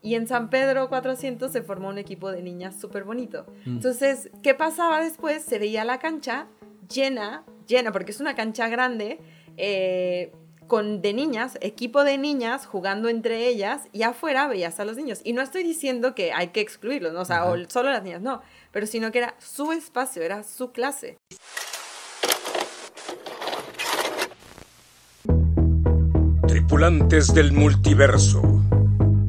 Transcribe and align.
Y 0.00 0.14
en 0.14 0.26
San 0.26 0.48
Pedro 0.48 0.88
400 0.88 1.50
se 1.50 1.62
formó 1.62 1.88
un 1.88 1.98
equipo 1.98 2.30
de 2.30 2.42
niñas 2.42 2.76
súper 2.80 3.04
bonito. 3.04 3.46
Entonces, 3.66 4.30
¿qué 4.42 4.54
pasaba 4.54 5.02
después? 5.02 5.42
Se 5.42 5.58
veía 5.58 5.84
la 5.84 5.98
cancha 5.98 6.46
llena, 6.88 7.44
llena, 7.66 7.92
porque 7.92 8.12
es 8.12 8.20
una 8.20 8.34
cancha 8.34 8.68
grande, 8.68 9.18
eh, 9.56 10.32
con 10.68 11.00
de 11.02 11.14
niñas, 11.14 11.58
equipo 11.60 12.04
de 12.04 12.18
niñas 12.18 12.66
jugando 12.66 13.08
entre 13.08 13.48
ellas 13.48 13.88
y 13.92 14.02
afuera 14.02 14.46
veías 14.46 14.78
a 14.78 14.84
los 14.84 14.96
niños. 14.96 15.20
Y 15.24 15.32
no 15.32 15.42
estoy 15.42 15.64
diciendo 15.64 16.14
que 16.14 16.32
hay 16.32 16.48
que 16.48 16.60
excluirlos, 16.60 17.12
¿no? 17.12 17.20
o 17.20 17.24
sea, 17.24 17.46
o 17.46 17.56
solo 17.68 17.90
las 17.90 18.04
niñas, 18.04 18.20
no, 18.20 18.42
pero 18.70 18.86
sino 18.86 19.10
que 19.10 19.18
era 19.18 19.34
su 19.38 19.72
espacio, 19.72 20.22
era 20.22 20.44
su 20.44 20.70
clase. 20.70 21.16
Tripulantes 26.46 27.34
del 27.34 27.52
multiverso, 27.52 28.42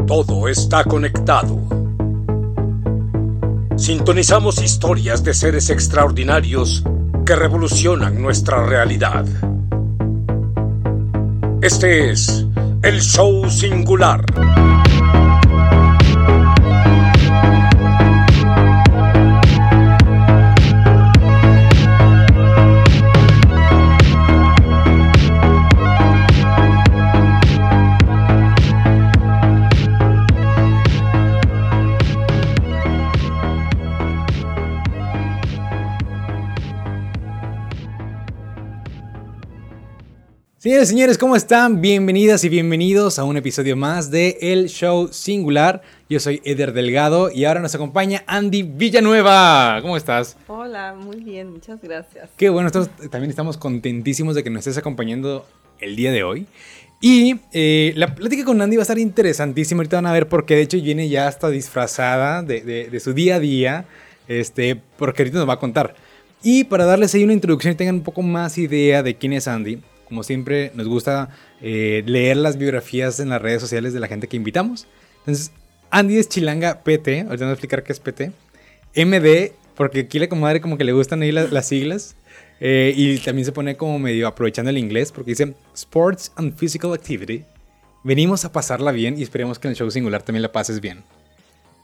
todo 0.09 0.47
está 0.47 0.83
conectado. 0.85 1.55
Sintonizamos 3.77 4.59
historias 4.59 5.23
de 5.23 5.35
seres 5.35 5.69
extraordinarios 5.69 6.83
que 7.27 7.35
revolucionan 7.35 8.19
nuestra 8.19 8.65
realidad. 8.65 9.27
Este 11.61 12.09
es 12.09 12.43
el 12.81 13.01
show 13.01 13.47
singular. 13.51 14.25
Señores, 40.59 40.89
señores, 40.89 41.17
¿cómo 41.17 41.37
están? 41.37 41.79
Bienvenidas 41.79 42.43
y 42.43 42.49
bienvenidos 42.49 43.17
a 43.17 43.23
un 43.23 43.37
episodio 43.37 43.77
más 43.77 44.11
de 44.11 44.37
El 44.41 44.67
Show 44.67 45.07
Singular. 45.09 45.81
Yo 46.09 46.19
soy 46.19 46.41
Eder 46.43 46.73
Delgado 46.73 47.31
y 47.31 47.45
ahora 47.45 47.61
nos 47.61 47.75
acompaña 47.75 48.25
Andy 48.27 48.63
Villanueva. 48.63 49.79
¿Cómo 49.81 49.95
estás? 49.95 50.35
Hola, 50.47 50.95
muy 50.99 51.23
bien, 51.23 51.53
muchas 51.53 51.81
gracias. 51.81 52.29
Qué 52.35 52.49
bueno, 52.49 52.71
también 52.71 53.29
estamos 53.29 53.55
contentísimos 53.55 54.35
de 54.35 54.43
que 54.43 54.49
nos 54.49 54.67
estés 54.67 54.77
acompañando 54.77 55.47
el 55.79 55.95
día 55.95 56.11
de 56.11 56.23
hoy. 56.23 56.45
Y 56.99 57.37
eh, 57.53 57.93
la 57.95 58.13
plática 58.13 58.43
con 58.43 58.61
Andy 58.61 58.75
va 58.75 58.81
a 58.81 58.83
estar 58.83 58.99
interesantísima. 58.99 59.79
Ahorita 59.79 59.95
van 59.95 60.07
a 60.07 60.11
ver 60.11 60.27
por 60.27 60.45
qué. 60.45 60.57
De 60.57 60.63
hecho, 60.63 60.75
viene 60.81 61.07
ya 61.07 61.29
hasta 61.29 61.49
disfrazada 61.49 62.43
de, 62.43 62.89
de 62.91 62.99
su 62.99 63.13
día 63.13 63.35
a 63.35 63.39
día. 63.39 63.85
Este, 64.27 64.75
porque 64.97 65.21
ahorita 65.21 65.37
nos 65.37 65.47
va 65.47 65.53
a 65.53 65.59
contar. 65.59 65.95
Y 66.43 66.65
para 66.65 66.83
darles 66.83 67.15
ahí 67.15 67.23
una 67.23 67.31
introducción 67.31 67.73
y 67.73 67.77
tengan 67.77 67.95
un 67.95 68.03
poco 68.03 68.21
más 68.23 68.57
idea 68.57 69.03
de 69.03 69.15
quién 69.15 69.31
es 69.31 69.47
Andy, 69.47 69.79
como 70.09 70.23
siempre, 70.23 70.71
nos 70.75 70.87
gusta 70.87 71.29
eh, 71.61 72.03
leer 72.05 72.37
las 72.37 72.57
biografías 72.57 73.19
en 73.19 73.29
las 73.29 73.41
redes 73.41 73.61
sociales 73.61 73.93
de 73.93 73.99
la 73.99 74.07
gente 74.07 74.27
que 74.27 74.35
invitamos. 74.35 74.87
Entonces, 75.19 75.51
Andy 75.91 76.17
es 76.17 76.27
Chilanga 76.27 76.83
PT, 76.83 77.21
ahorita 77.21 77.45
voy 77.45 77.49
a 77.49 77.53
explicar 77.53 77.83
qué 77.83 77.93
es 77.93 77.99
PT. 77.99 78.31
MD, 78.95 79.53
porque 79.75 80.01
aquí 80.01 80.19
la 80.19 80.27
comadre 80.27 80.61
como 80.61 80.77
que 80.77 80.83
le 80.83 80.91
gustan 80.91 81.21
ahí 81.21 81.31
las, 81.31 81.67
siglas. 81.67 82.15
Eh, 82.59 82.93
y 82.95 83.17
también 83.19 83.45
se 83.45 83.53
pone 83.53 83.77
como 83.77 83.97
medio 83.99 84.27
aprovechando 84.27 84.69
el 84.69 84.77
inglés, 84.77 85.11
porque 85.11 85.31
dice 85.31 85.53
Sports 85.73 86.33
and 86.35 86.57
Physical 86.57 86.93
Activity. 86.93 87.45
Venimos 88.03 88.43
a 88.45 88.51
pasarla 88.51 88.91
bien 88.91 89.17
y 89.17 89.23
esperemos 89.23 89.59
que 89.59 89.67
en 89.67 89.71
el 89.71 89.77
show 89.77 89.89
singular 89.89 90.23
también 90.23 90.41
la 90.41 90.51
pases 90.51 90.81
bien. 90.81 91.03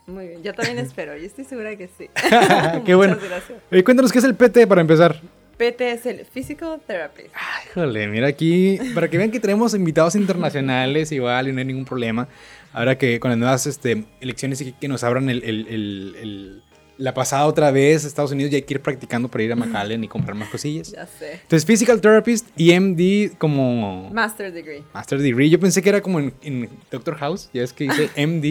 Muy 0.08 0.28
bien, 0.28 0.44
yo 0.44 0.54
también 0.54 0.78
espero, 0.78 1.18
yo 1.18 1.26
estoy 1.26 1.46
segura 1.46 1.76
que 1.76 1.88
sí. 1.88 2.10
Qué 2.86 2.96
bueno. 2.96 3.18
Gracias. 3.22 3.60
Eh, 3.72 3.84
cuéntanos 3.84 4.12
qué 4.12 4.20
es 4.20 4.26
el 4.26 4.36
PT 4.36 4.68
para 4.68 4.82
empezar. 4.82 5.20
PT 5.58 5.92
es 5.92 6.06
el 6.06 6.26
Physical 6.26 6.80
Therapist. 6.86 7.30
Ay, 7.34 7.68
jole, 7.74 8.08
mira 8.08 8.28
aquí, 8.28 8.78
para 8.94 9.10
que 9.10 9.18
vean 9.18 9.32
que 9.32 9.40
tenemos 9.40 9.74
invitados 9.74 10.16
internacionales 10.16 11.12
igual 11.12 11.48
y 11.48 11.52
no 11.52 11.60
hay 11.60 11.66
ningún 11.66 11.86
problema. 11.86 12.28
Ahora 12.74 12.98
que 12.98 13.20
con 13.20 13.32
las 13.32 13.38
nuevas 13.38 13.68
este, 13.68 14.04
elecciones 14.20 14.60
y 14.62 14.74
que 14.74 14.88
nos 14.88 15.04
abran 15.04 15.30
el, 15.30 16.62
la 16.98 17.14
pasada 17.14 17.46
otra 17.46 17.72
vez 17.72 18.04
a 18.04 18.08
Estados 18.08 18.32
Unidos 18.32 18.52
ya 18.52 18.58
hay 18.58 18.64
que 18.64 18.74
ir 18.74 18.82
practicando 18.82 19.30
para 19.30 19.44
ir 19.44 19.52
a 19.52 19.56
McAllen 19.56 20.04
y 20.04 20.08
comprar 20.08 20.36
más 20.36 20.50
cosillas. 20.50 20.92
Ya 20.92 21.06
sé. 21.06 21.34
Entonces, 21.34 21.66
Physical 21.66 22.02
Therapist 22.02 22.48
y 22.58 22.78
MD 22.78 23.38
como... 23.38 24.10
Master 24.12 24.52
Degree. 24.52 24.84
Master 24.94 25.20
Degree. 25.20 25.50
Yo 25.50 25.60
pensé 25.60 25.82
que 25.82 25.90
era 25.90 26.02
como 26.02 26.20
en, 26.20 26.34
en 26.42 26.70
Doctor 26.92 27.16
House, 27.16 27.50
ya 27.54 27.64
es 27.64 27.74
que 27.74 27.86
dice 27.86 28.10
MD. 28.28 28.46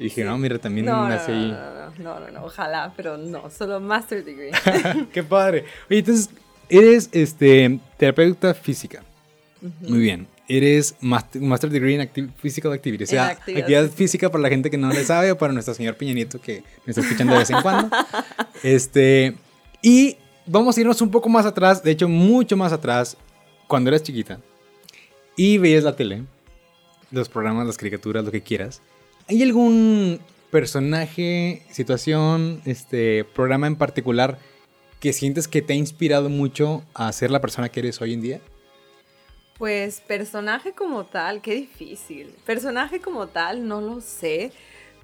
Y 0.00 0.04
dije, 0.04 0.24
no, 0.24 0.38
mira, 0.38 0.58
también 0.58 0.86
no, 0.86 1.08
nací 1.08 1.30
ahí. 1.30 1.50
No, 1.50 1.79
no, 1.98 2.30
no, 2.30 2.44
ojalá, 2.44 2.92
pero 2.96 3.16
no, 3.16 3.50
solo 3.50 3.80
Master 3.80 4.24
Degree. 4.24 4.50
Qué 5.12 5.22
padre. 5.22 5.64
Oye, 5.88 6.00
entonces, 6.00 6.30
eres 6.68 7.08
este, 7.12 7.80
terapeuta 7.96 8.54
física. 8.54 9.02
Muy 9.80 10.00
bien. 10.00 10.26
Eres 10.48 10.96
master, 11.00 11.70
Degree 11.70 11.94
en 11.94 12.32
Physical 12.32 12.72
Activity. 12.72 13.04
O 13.04 13.06
sea, 13.06 13.28
actividad, 13.28 13.88
física 13.88 14.30
para 14.30 14.42
la 14.42 14.48
gente 14.48 14.68
que 14.68 14.76
no 14.76 14.88
le 14.88 15.04
sabe 15.04 15.30
o 15.30 15.38
para 15.38 15.52
nuestro 15.52 15.74
señor 15.74 15.96
Peña 15.96 16.12
Nieto 16.12 16.40
que 16.40 16.64
me 16.84 16.90
está 16.90 17.02
escuchando 17.02 17.34
de 17.34 17.38
vez 17.38 17.50
en 17.50 17.62
cuando. 17.62 17.96
Este, 18.62 19.36
y 19.80 20.18
vamos 20.44 20.76
a 20.76 20.80
irnos 20.80 21.00
un 21.00 21.10
poco 21.10 21.30
más 21.30 21.46
atrás, 21.46 21.82
de 21.82 21.92
hecho, 21.92 22.08
mucho 22.08 22.58
más 22.58 22.74
atrás, 22.74 23.16
cuando 23.66 23.88
eras 23.88 24.02
chiquita 24.02 24.38
y 25.34 25.56
veías 25.56 25.84
la 25.84 25.96
tele, 25.96 26.24
los 27.10 27.30
programas, 27.30 27.66
las 27.66 27.78
caricaturas, 27.78 28.22
lo 28.22 28.30
que 28.30 28.42
quieras. 28.42 28.82
¿Hay 29.28 29.42
algún 29.42 30.20
personaje, 30.50 31.62
situación, 31.70 32.60
este, 32.64 33.24
programa 33.24 33.66
en 33.66 33.76
particular 33.76 34.38
que 35.00 35.12
sientes 35.12 35.48
que 35.48 35.62
te 35.62 35.72
ha 35.72 35.76
inspirado 35.76 36.28
mucho 36.28 36.84
a 36.94 37.10
ser 37.12 37.30
la 37.30 37.40
persona 37.40 37.70
que 37.70 37.80
eres 37.80 38.00
hoy 38.00 38.12
en 38.12 38.20
día? 38.20 38.40
Pues 39.58 40.00
personaje 40.00 40.72
como 40.72 41.04
tal, 41.04 41.42
qué 41.42 41.54
difícil. 41.54 42.34
Personaje 42.46 43.00
como 43.00 43.28
tal, 43.28 43.66
no 43.66 43.80
lo 43.80 44.00
sé. 44.00 44.52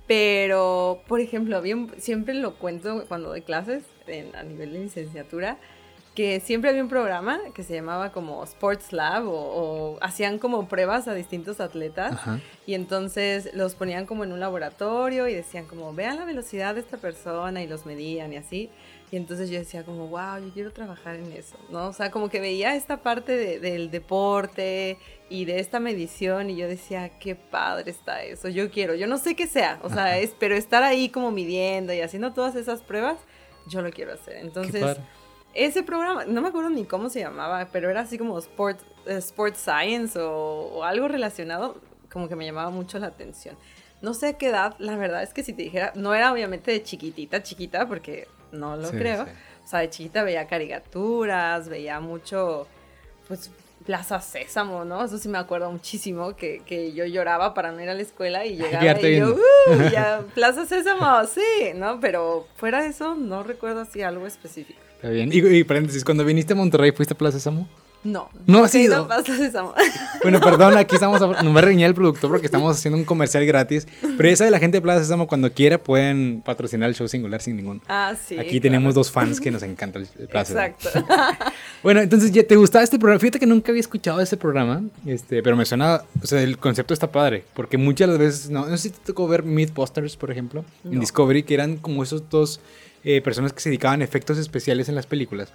Pero, 0.06 1.02
por 1.08 1.20
ejemplo, 1.20 1.60
siempre 1.98 2.34
lo 2.34 2.54
cuento 2.54 3.04
cuando 3.08 3.30
doy 3.30 3.42
clases 3.42 3.84
a 4.34 4.42
nivel 4.44 4.72
de 4.72 4.78
licenciatura 4.80 5.58
que 6.16 6.40
siempre 6.40 6.70
había 6.70 6.82
un 6.82 6.88
programa 6.88 7.38
que 7.54 7.62
se 7.62 7.74
llamaba 7.74 8.10
como 8.10 8.42
Sports 8.42 8.94
Lab 8.94 9.24
o, 9.28 9.98
hacían 10.00 10.38
como 10.38 10.66
pruebas 10.66 11.08
a 11.08 11.14
distintos 11.14 11.60
atletas 11.60 12.18
y 12.66 12.72
entonces 12.72 13.50
los 13.52 13.74
ponían 13.74 14.06
como 14.06 14.24
en 14.24 14.32
un 14.32 14.40
laboratorio 14.40 15.28
y 15.28 15.34
decían 15.34 15.66
como 15.66 15.92
vean 15.92 16.16
la 16.16 16.24
velocidad 16.24 16.74
de 16.74 16.80
esta 16.80 16.96
persona 16.96 17.62
y 17.62 17.66
los 17.66 17.84
medían 17.84 18.32
y 18.32 18.36
así. 18.36 18.70
Y 19.12 19.16
entonces 19.16 19.50
yo 19.50 19.58
decía 19.58 19.84
como, 19.84 20.08
wow, 20.08 20.38
yo 20.42 20.52
quiero 20.52 20.72
trabajar 20.72 21.16
en 21.16 21.30
eso, 21.32 21.56
¿no? 21.70 21.86
O 21.88 21.92
sea, 21.92 22.10
como 22.10 22.28
que 22.28 22.40
veía 22.40 22.74
esta 22.74 23.02
parte 23.02 23.60
del 23.60 23.90
deporte 23.90 24.98
y 25.28 25.44
de 25.44 25.60
esta 25.60 25.80
medición 25.80 26.48
y 26.48 26.56
yo 26.56 26.66
decía, 26.66 27.10
qué 27.20 27.36
padre 27.36 27.90
está 27.90 28.22
eso, 28.22 28.48
yo 28.48 28.70
quiero, 28.70 28.94
yo 28.94 29.06
no 29.06 29.18
sé 29.18 29.36
qué 29.36 29.46
sea, 29.46 29.78
o 29.82 29.90
sea, 29.90 30.18
es, 30.18 30.34
pero 30.40 30.56
estar 30.56 30.82
ahí 30.82 31.10
como 31.10 31.30
midiendo 31.30 31.92
y 31.92 32.00
haciendo 32.00 32.32
todas 32.32 32.56
esas 32.56 32.82
pruebas, 32.82 33.18
yo 33.68 33.82
lo 33.82 33.90
quiero 33.90 34.14
hacer. 34.14 34.38
Entonces 34.38 34.98
ese 35.56 35.82
programa, 35.82 36.24
no 36.26 36.42
me 36.42 36.48
acuerdo 36.48 36.70
ni 36.70 36.84
cómo 36.84 37.08
se 37.08 37.20
llamaba, 37.20 37.68
pero 37.72 37.88
era 37.90 38.02
así 38.02 38.18
como 38.18 38.38
Sport, 38.38 38.80
eh, 39.06 39.16
sport 39.16 39.56
Science 39.56 40.18
o, 40.20 40.84
algo 40.84 41.08
relacionado, 41.08 41.80
como 42.12 42.28
que 42.28 42.36
me 42.36 42.44
llamaba 42.44 42.70
mucho 42.70 42.98
la 42.98 43.08
atención. 43.08 43.56
No 44.02 44.12
sé 44.12 44.28
a 44.28 44.32
qué 44.34 44.48
edad, 44.48 44.74
la 44.78 44.96
verdad 44.96 45.22
es 45.22 45.32
que 45.32 45.42
si 45.42 45.54
te 45.54 45.62
dijera, 45.62 45.92
no 45.94 46.14
era 46.14 46.30
obviamente 46.30 46.70
de 46.70 46.82
chiquitita, 46.82 47.42
chiquita, 47.42 47.88
porque 47.88 48.28
no 48.52 48.76
lo 48.76 48.90
creo. 48.90 49.24
O 49.64 49.66
sea, 49.66 49.80
de 49.80 49.90
chiquita 49.90 50.22
veía 50.22 50.46
caricaturas, 50.46 51.68
veía 51.68 51.98
mucho, 52.00 52.66
pues, 53.26 53.50
Plaza 53.86 54.20
Sésamo, 54.20 54.84
¿no? 54.84 55.04
Eso 55.04 55.16
sí 55.16 55.28
me 55.28 55.38
acuerdo 55.38 55.70
muchísimo, 55.70 56.36
que, 56.36 56.60
que 56.66 56.92
yo 56.92 57.06
lloraba 57.06 57.54
para 57.54 57.72
no 57.72 57.80
ir 57.80 57.88
a 57.88 57.94
la 57.94 58.02
escuela 58.02 58.44
y 58.44 58.56
llegaba 58.58 59.00
y 59.00 59.16
yo, 59.16 59.34
¡uh! 59.34 59.90
Ya, 59.90 60.22
Plaza 60.34 60.66
Sésamo, 60.66 61.24
sí, 61.24 61.72
¿no? 61.74 61.98
Pero 62.00 62.46
fuera 62.56 62.82
de 62.82 62.88
eso, 62.88 63.14
no 63.14 63.42
recuerdo 63.42 63.80
así 63.80 64.02
algo 64.02 64.26
específico. 64.26 64.85
Está 64.96 65.10
bien. 65.10 65.30
Y, 65.32 65.64
paréntesis, 65.64 66.04
cuando 66.04 66.24
viniste 66.24 66.54
a 66.54 66.56
Monterrey, 66.56 66.92
¿fuiste 66.92 67.14
a 67.14 67.18
Plaza 67.18 67.38
Sésamo? 67.38 67.68
No. 68.06 68.30
No 68.46 68.64
ha 68.64 68.68
sido. 68.68 69.08
Sésamo. 69.24 69.74
Bueno, 70.22 70.40
perdón, 70.40 70.76
aquí 70.76 70.94
estamos. 70.94 71.20
no 71.20 71.52
me 71.52 71.60
reñía 71.60 71.86
el 71.86 71.94
productor 71.94 72.30
porque 72.30 72.46
estamos 72.46 72.76
haciendo 72.76 72.96
un 72.96 73.04
comercial 73.04 73.44
gratis. 73.46 73.86
Pero 74.16 74.28
esa 74.28 74.44
de 74.44 74.50
la 74.50 74.58
gente 74.58 74.78
de 74.78 74.82
Plaza 74.82 75.02
Sésamo, 75.02 75.26
cuando 75.26 75.52
quiera, 75.52 75.78
pueden 75.78 76.40
patrocinar 76.44 76.88
el 76.88 76.94
show 76.94 77.08
singular 77.08 77.42
sin 77.42 77.56
ningún. 77.56 77.82
Ah, 77.88 78.14
sí. 78.20 78.38
Aquí 78.38 78.60
tenemos 78.60 78.94
dos 78.94 79.10
fans 79.10 79.40
que 79.40 79.50
nos 79.50 79.62
encanta 79.62 79.98
el, 79.98 80.06
Plaza 80.28 80.66
Exacto. 80.66 81.04
bueno, 81.82 82.00
entonces, 82.00 82.32
¿te 82.46 82.56
gustaba 82.56 82.84
este 82.84 82.98
programa? 82.98 83.18
Fíjate 83.18 83.40
que 83.40 83.46
nunca 83.46 83.72
había 83.72 83.80
escuchado 83.80 84.20
ese 84.20 84.36
programa, 84.36 84.82
este, 85.04 85.42
pero 85.42 85.56
me 85.56 85.64
suena. 85.64 86.02
O 86.22 86.26
sea, 86.26 86.40
el 86.42 86.58
concepto 86.58 86.94
está 86.94 87.10
padre. 87.10 87.44
Porque 87.54 87.76
muchas 87.76 88.08
de 88.08 88.12
las 88.12 88.18
veces. 88.18 88.50
No, 88.50 88.66
no 88.66 88.76
sé 88.76 88.84
si 88.84 88.90
te 88.90 89.00
tocó 89.04 89.26
ver 89.26 89.42
Mythbusters, 89.42 90.16
por 90.16 90.30
ejemplo, 90.30 90.64
en 90.84 91.00
Discovery, 91.00 91.42
que 91.42 91.54
eran 91.54 91.76
como 91.76 92.02
esos 92.02 92.28
dos 92.30 92.60
eh, 93.06 93.22
personas 93.22 93.52
que 93.54 93.60
se 93.60 93.70
dedicaban 93.70 94.02
a 94.02 94.04
efectos 94.04 94.36
especiales 94.36 94.90
en 94.90 94.94
las 94.96 95.06
películas 95.06 95.52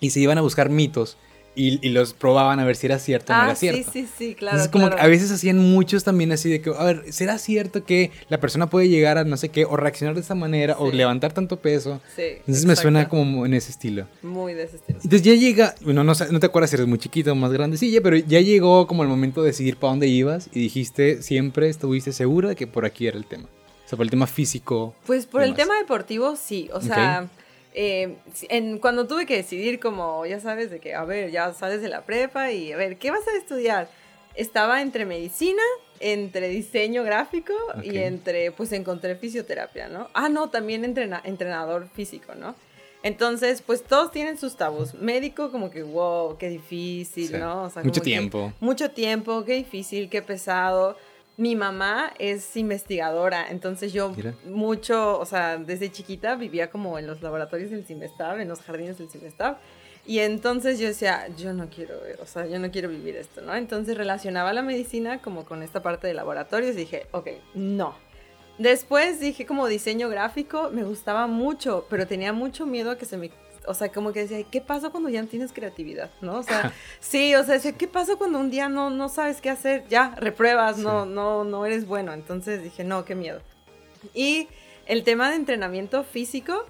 y 0.00 0.10
se 0.10 0.18
iban 0.20 0.38
a 0.38 0.40
buscar 0.40 0.70
mitos 0.70 1.16
y, 1.54 1.84
y 1.84 1.90
los 1.90 2.12
probaban 2.14 2.60
a 2.60 2.64
ver 2.64 2.76
si 2.76 2.86
era 2.86 3.00
cierto 3.00 3.32
o 3.32 3.36
no 3.36 3.42
Ah, 3.42 3.46
era 3.46 3.54
sí, 3.56 3.68
cierto. 3.68 3.90
sí, 3.92 4.06
sí, 4.16 4.34
claro. 4.36 4.58
Entonces, 4.58 4.70
como 4.70 4.84
que 4.86 4.90
claro. 4.94 5.04
a 5.04 5.08
veces 5.10 5.32
hacían 5.32 5.58
muchos 5.58 6.04
también 6.04 6.30
así 6.30 6.48
de 6.48 6.60
que, 6.60 6.70
a 6.70 6.84
ver, 6.84 7.02
¿será 7.12 7.36
cierto 7.36 7.84
que 7.84 8.12
la 8.28 8.38
persona 8.38 8.70
puede 8.70 8.88
llegar 8.88 9.18
a 9.18 9.24
no 9.24 9.36
sé 9.36 9.48
qué, 9.48 9.64
o 9.64 9.76
reaccionar 9.76 10.14
de 10.14 10.20
esta 10.20 10.36
manera, 10.36 10.76
o 10.78 10.90
Sí. 10.92 10.96
levantar 10.96 11.32
tanto 11.32 11.56
peso? 11.60 12.00
Sí, 12.14 12.22
Entonces 12.38 12.64
me 12.64 12.76
suena 12.76 13.00
exacto. 13.00 13.16
como 13.16 13.44
en 13.44 13.54
ese 13.54 13.72
estilo. 13.72 14.06
Muy 14.22 14.54
de 14.54 14.62
ese 14.64 14.76
estilo. 14.76 15.00
Entonces 15.02 15.22
ya 15.22 15.34
llega, 15.34 15.74
bueno, 15.82 16.04
no, 16.04 16.12
no 16.30 16.38
te 16.40 16.46
acuerdas 16.46 16.70
si 16.70 16.76
eres 16.76 16.86
muy 16.86 16.98
chiquito 16.98 17.32
o 17.32 17.34
más 17.34 17.50
grandecilla, 17.52 18.00
pero 18.02 18.16
ya 18.16 18.40
llegó 18.40 18.86
como 18.86 19.02
el 19.02 19.08
momento 19.08 19.42
de 19.42 19.48
decidir 19.48 19.76
para 19.78 19.90
dónde 19.90 20.06
ibas 20.06 20.48
y 20.54 20.60
dijiste, 20.60 21.22
siempre 21.22 21.68
estuviste 21.68 22.12
segura 22.12 22.50
de 22.50 22.54
que 22.56 22.68
por 22.68 22.84
aquí 22.86 23.08
era 23.08 23.18
el 23.18 23.26
tema. 23.26 23.48
O 23.88 23.90
sea, 23.90 23.96
por 23.96 24.04
el 24.04 24.10
tema 24.10 24.26
físico. 24.26 24.94
Pues 25.06 25.24
por 25.24 25.40
el 25.42 25.54
demás. 25.54 25.66
tema 25.66 25.78
deportivo, 25.78 26.36
sí. 26.36 26.68
O 26.74 26.82
sea, 26.82 27.26
eh, 27.72 28.16
en, 28.50 28.78
cuando 28.80 29.06
tuve 29.06 29.24
que 29.24 29.34
decidir 29.36 29.80
como, 29.80 30.26
ya 30.26 30.40
sabes, 30.40 30.70
de 30.70 30.78
que, 30.78 30.94
a 30.94 31.04
ver, 31.04 31.30
ya 31.30 31.54
sales 31.54 31.80
de 31.80 31.88
la 31.88 32.02
prepa 32.04 32.52
y, 32.52 32.70
a 32.72 32.76
ver, 32.76 32.98
¿qué 32.98 33.10
vas 33.10 33.26
a 33.26 33.34
estudiar? 33.38 33.88
Estaba 34.34 34.82
entre 34.82 35.06
medicina, 35.06 35.62
entre 36.00 36.48
diseño 36.50 37.02
gráfico 37.02 37.54
Ok. 37.78 37.82
y 37.84 37.96
entre, 37.96 38.52
pues 38.52 38.72
encontré 38.72 39.16
fisioterapia, 39.16 39.88
¿no? 39.88 40.08
Ah, 40.12 40.28
no, 40.28 40.50
también 40.50 40.84
entrena- 40.84 41.22
entrenador 41.24 41.88
físico, 41.88 42.34
¿no? 42.34 42.54
Entonces, 43.02 43.62
pues 43.62 43.82
todos 43.84 44.10
tienen 44.10 44.36
sus 44.36 44.56
tabús. 44.56 44.92
Médico, 44.92 45.50
como 45.50 45.70
que, 45.70 45.82
wow, 45.82 46.36
qué 46.36 46.50
difícil, 46.50 47.28
Sí. 47.28 47.34
¿no? 47.38 47.62
O 47.64 47.70
sea, 47.70 47.82
Mucho 47.82 48.02
tiempo. 48.02 48.52
mucho 48.60 48.90
tiempo, 48.90 49.44
qué 49.46 49.54
difícil, 49.54 50.10
qué 50.10 50.20
pesado. 50.20 50.96
Mi 51.38 51.54
mamá 51.54 52.12
es 52.18 52.56
investigadora, 52.56 53.46
entonces 53.48 53.92
yo 53.92 54.10
Mira. 54.10 54.34
mucho, 54.44 55.20
o 55.20 55.24
sea, 55.24 55.56
desde 55.56 55.92
chiquita 55.92 56.34
vivía 56.34 56.68
como 56.68 56.98
en 56.98 57.06
los 57.06 57.22
laboratorios 57.22 57.70
del 57.70 57.84
CIMESTAB, 57.84 58.40
en 58.40 58.48
los 58.48 58.60
jardines 58.60 58.98
del 58.98 59.08
CIMESTAB. 59.08 59.56
Y 60.04 60.18
entonces 60.18 60.80
yo 60.80 60.88
decía, 60.88 61.28
yo 61.36 61.52
no 61.52 61.68
quiero, 61.70 61.94
o 62.20 62.26
sea, 62.26 62.46
yo 62.46 62.58
no 62.58 62.72
quiero 62.72 62.88
vivir 62.88 63.14
esto, 63.14 63.40
¿no? 63.40 63.54
Entonces 63.54 63.96
relacionaba 63.96 64.52
la 64.52 64.62
medicina 64.62 65.22
como 65.22 65.44
con 65.44 65.62
esta 65.62 65.80
parte 65.80 66.08
de 66.08 66.14
laboratorios 66.14 66.74
y 66.74 66.78
dije, 66.78 67.06
ok, 67.12 67.28
no. 67.54 67.94
Después 68.58 69.20
dije 69.20 69.46
como 69.46 69.68
diseño 69.68 70.08
gráfico, 70.08 70.70
me 70.72 70.82
gustaba 70.82 71.28
mucho, 71.28 71.86
pero 71.88 72.08
tenía 72.08 72.32
mucho 72.32 72.66
miedo 72.66 72.90
a 72.90 72.98
que 72.98 73.04
se 73.04 73.16
me... 73.16 73.30
O 73.66 73.74
sea, 73.74 73.90
como 73.90 74.12
que 74.12 74.20
decía, 74.26 74.42
¿qué 74.50 74.60
pasa 74.60 74.90
cuando 74.90 75.08
ya 75.08 75.20
no 75.22 75.28
tienes 75.28 75.52
creatividad? 75.52 76.10
¿No? 76.20 76.38
O 76.38 76.42
sea, 76.42 76.72
sí, 77.00 77.34
o 77.34 77.44
sea, 77.44 77.54
decía, 77.54 77.72
¿qué 77.72 77.88
pasa 77.88 78.16
cuando 78.16 78.38
un 78.38 78.50
día 78.50 78.68
no, 78.68 78.90
no 78.90 79.08
sabes 79.08 79.40
qué 79.40 79.50
hacer? 79.50 79.84
Ya, 79.88 80.14
repruebas, 80.16 80.78
no, 80.78 81.04
no, 81.06 81.44
no 81.44 81.66
eres 81.66 81.86
bueno. 81.86 82.12
Entonces 82.12 82.62
dije, 82.62 82.84
no, 82.84 83.04
qué 83.04 83.14
miedo. 83.14 83.40
Y 84.14 84.48
el 84.86 85.04
tema 85.04 85.28
de 85.30 85.36
entrenamiento 85.36 86.04
físico, 86.04 86.64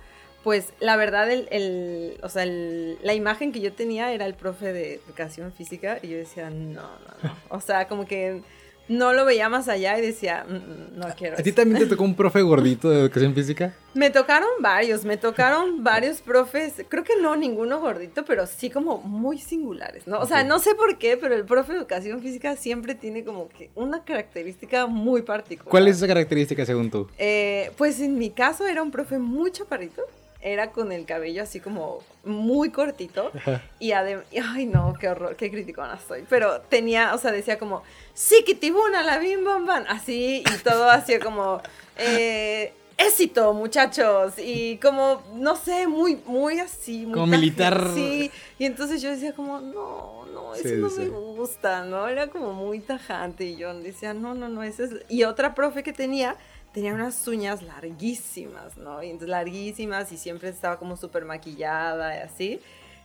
pues 0.44 0.72
la 0.80 0.96
verdad, 0.96 1.30
el, 1.30 1.46
el- 1.50 2.18
o 2.22 2.28
sea, 2.28 2.42
el- 2.44 2.98
la 3.02 3.14
imagen 3.14 3.52
que 3.52 3.60
yo 3.60 3.72
tenía 3.72 4.12
era 4.12 4.24
el 4.26 4.34
profe 4.34 4.72
de 4.72 4.94
educación 4.94 5.52
física 5.52 5.98
y 6.02 6.08
yo 6.08 6.16
decía, 6.16 6.48
no, 6.50 6.82
no, 6.82 6.88
no. 7.22 7.36
O 7.50 7.60
sea, 7.60 7.86
como 7.88 8.06
que 8.06 8.42
no 8.88 9.12
lo 9.12 9.24
veía 9.24 9.48
más 9.48 9.68
allá 9.68 9.98
y 9.98 10.02
decía, 10.02 10.44
"Mm, 10.48 10.54
mm, 10.54 10.98
no 10.98 11.06
quiero. 11.16 11.34
¿A 11.34 11.42
ti 11.42 11.50
eso". 11.50 11.56
también 11.56 11.80
te 11.80 11.86
tocó 11.86 12.04
un 12.04 12.14
profe 12.14 12.40
gordito 12.42 12.90
de 12.90 13.00
educación 13.00 13.34
física? 13.34 13.74
Me 13.94 14.10
tocaron 14.10 14.48
varios, 14.60 15.04
me 15.04 15.16
tocaron 15.16 15.82
varios 15.82 16.20
profes, 16.20 16.74
creo 16.88 17.04
que 17.04 17.14
no 17.20 17.36
ninguno 17.36 17.80
gordito, 17.80 18.24
pero 18.24 18.46
sí 18.46 18.70
como 18.70 18.98
muy 18.98 19.38
singulares, 19.38 20.06
¿no? 20.06 20.20
O 20.20 20.26
sea, 20.26 20.44
no 20.44 20.58
sé 20.58 20.74
por 20.74 20.98
qué, 20.98 21.16
pero 21.16 21.34
el 21.34 21.44
profe 21.44 21.72
de 21.72 21.78
educación 21.78 22.20
física 22.20 22.54
siempre 22.56 22.94
tiene 22.94 23.24
como 23.24 23.48
que 23.48 23.70
una 23.74 24.04
característica 24.04 24.86
muy 24.86 25.22
particular. 25.22 25.70
¿Cuál 25.70 25.88
es 25.88 25.96
esa 25.96 26.06
característica 26.06 26.64
según 26.64 26.90
tú? 26.90 27.08
Eh, 27.18 27.72
pues 27.76 28.00
en 28.00 28.18
mi 28.18 28.30
caso 28.30 28.66
era 28.66 28.82
un 28.82 28.90
profe 28.90 29.18
muy 29.18 29.50
chaparrito, 29.50 30.02
era 30.40 30.70
con 30.70 30.92
el 30.92 31.04
cabello 31.04 31.42
así 31.42 31.58
como 31.60 31.98
muy 32.24 32.70
cortito 32.70 33.32
y 33.80 33.92
además, 33.92 34.24
ay 34.54 34.66
no, 34.66 34.94
qué 35.00 35.08
horror, 35.08 35.34
qué 35.36 35.50
criticona 35.50 35.98
soy, 36.06 36.24
pero 36.28 36.60
tenía, 36.60 37.14
o 37.14 37.18
sea, 37.18 37.32
decía 37.32 37.58
como, 37.58 37.82
Sikitibuna, 38.14 39.02
la 39.02 39.18
bim 39.18 39.44
bam 39.44 39.66
bam, 39.66 39.84
así 39.88 40.42
y 40.48 40.58
todo 40.62 40.88
así 40.90 41.18
como, 41.18 41.60
eh, 41.96 42.72
éxito 42.96 43.52
muchachos 43.52 44.34
y 44.38 44.76
como, 44.78 45.22
no 45.34 45.56
sé, 45.56 45.86
muy, 45.86 46.20
muy 46.26 46.58
así, 46.60 47.04
muy 47.06 47.14
Como 47.14 47.26
taje- 47.26 47.30
militar. 47.40 47.90
Sí, 47.94 48.30
y 48.58 48.64
entonces 48.64 49.00
yo 49.00 49.10
decía 49.10 49.32
como, 49.32 49.60
no, 49.60 50.26
no, 50.26 50.54
eso 50.54 50.68
Sí, 50.68 50.74
no 50.76 50.90
sí. 50.90 51.00
me 51.02 51.08
gusta, 51.08 51.84
¿no? 51.84 52.08
Era 52.08 52.26
como 52.28 52.52
muy 52.52 52.80
tajante 52.80 53.44
y 53.44 53.56
yo 53.56 53.72
decía, 53.80 54.14
no, 54.14 54.34
no, 54.34 54.48
no, 54.48 54.62
ese 54.62 54.84
es... 54.84 54.90
Y 55.08 55.22
otra 55.24 55.54
profe 55.54 55.82
que 55.84 55.92
tenía, 55.92 56.36
tenía 56.72 56.94
unas 56.94 57.26
uñas 57.26 57.62
larguísimas, 57.62 58.76
¿no? 58.76 59.02
Y 59.02 59.06
entonces 59.06 59.28
larguísimas 59.28 60.12
y 60.12 60.16
siempre 60.16 60.48
estaba 60.48 60.78
como 60.78 60.96
súper 60.96 61.24
maquillada 61.24 62.16
y 62.16 62.20
así. 62.20 62.60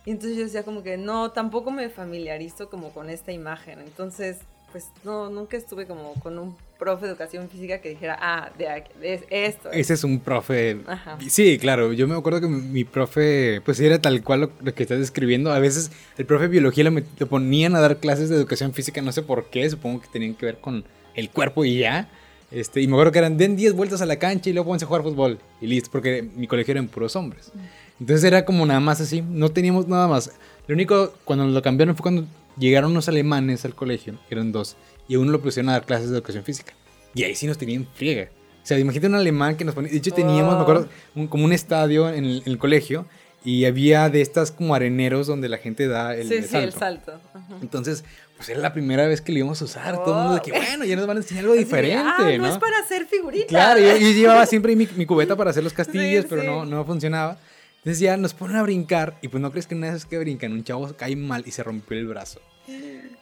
Y 0.06 0.10
entonces 0.10 0.36
yo 0.36 0.44
decía 0.44 0.62
como 0.64 0.82
que 0.82 0.96
no, 0.96 1.30
tampoco 1.32 1.70
me 1.70 1.88
familiarizo 1.88 2.68
como 2.68 2.90
con 2.92 3.08
esta 3.08 3.32
imagen. 3.32 3.80
Entonces, 3.80 4.38
pues 4.70 4.88
no, 5.04 5.30
nunca 5.30 5.56
estuve 5.56 5.86
como 5.86 6.14
con 6.14 6.38
un 6.38 6.56
profe 6.78 7.06
de 7.06 7.12
educación 7.12 7.48
física 7.48 7.78
que 7.80 7.90
dijera, 7.90 8.18
ah, 8.20 8.50
de, 8.58 8.68
aquí- 8.68 8.92
de 9.00 9.24
esto. 9.30 9.70
Ese 9.70 9.94
es 9.94 10.04
un 10.04 10.20
profe. 10.20 10.80
Ajá. 10.86 11.16
Sí, 11.28 11.58
claro. 11.58 11.92
Yo 11.92 12.06
me 12.06 12.16
acuerdo 12.16 12.40
que 12.40 12.48
mi, 12.48 12.84
profe, 12.84 13.62
pues 13.64 13.80
era 13.80 14.00
tal 14.02 14.22
cual 14.22 14.40
lo, 14.40 14.50
lo 14.60 14.74
que 14.74 14.82
estás 14.82 14.98
describiendo. 14.98 15.52
A 15.52 15.58
veces 15.58 15.90
el 16.18 16.26
profe 16.26 16.44
de 16.44 16.48
biología 16.48 16.84
lo, 16.84 16.90
lo 16.90 17.26
ponían 17.26 17.74
a 17.76 17.80
dar 17.80 17.96
clases 17.98 18.28
de 18.28 18.36
educación 18.36 18.74
física, 18.74 19.00
no 19.00 19.12
sé 19.12 19.22
por 19.22 19.46
qué. 19.46 19.70
Supongo 19.70 20.02
que 20.02 20.08
tenían 20.08 20.34
que 20.34 20.44
ver 20.44 20.58
con 20.58 20.84
el 21.14 21.30
cuerpo 21.30 21.64
y 21.64 21.78
ya. 21.78 22.08
Este, 22.54 22.80
y 22.80 22.86
me 22.86 22.94
acuerdo 22.94 23.10
que 23.12 23.18
eran 23.18 23.36
den 23.36 23.56
10 23.56 23.72
vueltas 23.74 24.00
a 24.00 24.06
la 24.06 24.16
cancha 24.16 24.48
y 24.48 24.52
luego 24.52 24.66
pónganse 24.66 24.84
a 24.84 24.88
jugar 24.88 25.02
fútbol. 25.02 25.38
Y 25.60 25.66
listo, 25.66 25.90
porque 25.90 26.22
mi 26.36 26.46
colegio 26.46 26.72
eran 26.72 26.86
puros 26.86 27.16
hombres. 27.16 27.50
Entonces 27.98 28.24
era 28.24 28.44
como 28.44 28.64
nada 28.64 28.80
más 28.80 29.00
así, 29.00 29.22
no 29.22 29.50
teníamos 29.50 29.88
nada 29.88 30.06
más. 30.08 30.30
Lo 30.66 30.74
único, 30.74 31.12
cuando 31.24 31.46
lo 31.46 31.62
cambiaron 31.62 31.96
fue 31.96 32.02
cuando 32.04 32.24
llegaron 32.56 32.92
unos 32.92 33.08
alemanes 33.08 33.64
al 33.64 33.74
colegio, 33.74 34.14
eran 34.30 34.52
dos, 34.52 34.76
y 35.08 35.16
a 35.16 35.18
uno 35.18 35.32
lo 35.32 35.40
pusieron 35.40 35.68
a 35.70 35.72
dar 35.72 35.84
clases 35.84 36.10
de 36.10 36.16
educación 36.16 36.44
física. 36.44 36.72
Y 37.14 37.24
ahí 37.24 37.34
sí 37.34 37.46
nos 37.46 37.58
tenían 37.58 37.86
friega. 37.94 38.28
O 38.62 38.66
sea, 38.66 38.78
imagínate 38.78 39.08
un 39.08 39.14
alemán 39.16 39.56
que 39.56 39.64
nos 39.64 39.74
ponía. 39.74 39.90
De 39.90 39.98
hecho, 39.98 40.12
teníamos, 40.12 40.54
me 40.56 40.62
acuerdo, 40.62 40.88
un- 41.14 41.26
como 41.26 41.44
un 41.44 41.52
estadio 41.52 42.08
en 42.08 42.24
el, 42.24 42.36
en 42.46 42.52
el 42.52 42.58
colegio, 42.58 43.06
y 43.44 43.66
había 43.66 44.08
de 44.08 44.22
estas 44.22 44.50
como 44.52 44.74
areneros 44.74 45.26
donde 45.26 45.50
la 45.50 45.58
gente 45.58 45.86
da 45.86 46.16
el, 46.16 46.28
sí, 46.28 46.34
el 46.36 46.44
sí, 46.44 46.56
el 46.56 46.72
salto. 46.72 46.78
salto. 47.12 47.28
Ajá. 47.34 47.56
Entonces, 47.60 48.04
pues 48.44 48.50
era 48.50 48.60
la 48.60 48.72
primera 48.74 49.06
vez 49.06 49.22
que 49.22 49.32
lo 49.32 49.38
íbamos 49.38 49.62
a 49.62 49.64
usar. 49.64 49.96
Todo 50.04 50.14
el 50.14 50.20
mundo 50.20 50.34
de 50.34 50.40
que, 50.42 50.52
Oh. 50.52 50.56
bueno, 50.56 50.84
ya 50.84 50.96
nos 50.96 51.06
van 51.06 51.16
a 51.16 51.20
enseñar 51.20 51.44
algo 51.44 51.54
diferente, 51.54 51.96
ah, 51.96 52.16
¿no? 52.18 52.46
no 52.46 52.52
es 52.52 52.58
para 52.58 52.78
hacer 52.78 53.06
figuritas. 53.06 53.48
Claro, 53.48 53.80
yo, 53.80 53.96
yo 53.96 54.10
llevaba 54.10 54.44
siempre 54.44 54.76
mi, 54.76 54.86
mi 54.96 55.06
cubeta 55.06 55.34
para 55.34 55.50
hacer 55.50 55.64
los 55.64 55.72
castillos, 55.72 56.22
Sí, 56.24 56.26
pero 56.28 56.42
sí. 56.42 56.46
No, 56.48 56.64
no 56.66 56.84
funcionaba. 56.84 57.38
Entonces 57.78 58.00
ya 58.00 58.16
nos 58.18 58.34
ponen 58.34 58.56
a 58.56 58.62
brincar 58.62 59.16
y 59.22 59.28
pues 59.28 59.40
no 59.42 59.50
crees 59.50 59.66
que 59.66 59.74
una 59.74 59.92
vez 59.92 60.04
que 60.04 60.18
brincan 60.18 60.52
un 60.52 60.62
chavo 60.62 60.90
cae 60.96 61.16
mal 61.16 61.42
y 61.46 61.50
se 61.52 61.62
rompió 61.62 61.96
el 61.98 62.06
brazo. 62.06 62.40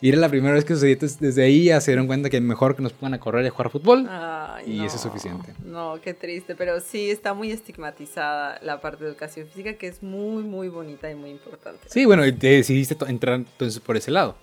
Y 0.00 0.08
era 0.08 0.19
la 0.19 0.28
primera 0.28 0.54
vez 0.54 0.64
que 0.64 0.74
sucedió, 0.74 0.94
entonces 0.94 1.20
desde 1.20 1.44
ahí 1.44 1.64
ya 1.66 1.80
se 1.80 1.92
dieron 1.92 2.06
cuenta 2.08 2.28
que 2.30 2.40
mejor 2.40 2.74
que 2.74 2.82
nos 2.82 2.92
pongan 2.92 3.14
a 3.14 3.20
correr 3.20 3.44
y 3.44 3.48
a 3.48 3.50
jugar 3.50 3.70
fútbol. 3.70 4.06
Ay, 4.08 4.64
Y 4.74 4.78
no, 4.78 4.86
eso 4.86 4.96
es 4.96 5.02
suficiente. 5.02 5.52
No, 5.64 6.00
qué 6.02 6.14
triste, 6.14 6.54
pero 6.56 6.80
sí 6.80 7.10
está 7.10 7.34
muy 7.34 7.52
estigmatizada 7.52 8.58
la 8.62 8.81
parte 8.81 9.05
de 9.05 9.10
educación 9.10 9.46
física 9.48 9.74
que 9.74 9.86
es 9.88 10.02
muy, 10.02 10.43
muy 10.43 10.69
bonita 10.69 11.08
y 11.10 11.14
muy 11.14 11.31
importante. 11.31 11.81
Sí, 11.88 12.05
bueno, 12.05 12.22
decidiste 12.24 12.96
entrar 13.08 13.34
entonces 13.36 13.79
por 13.81 13.96
ese 13.96 14.10
lado. 14.10 14.36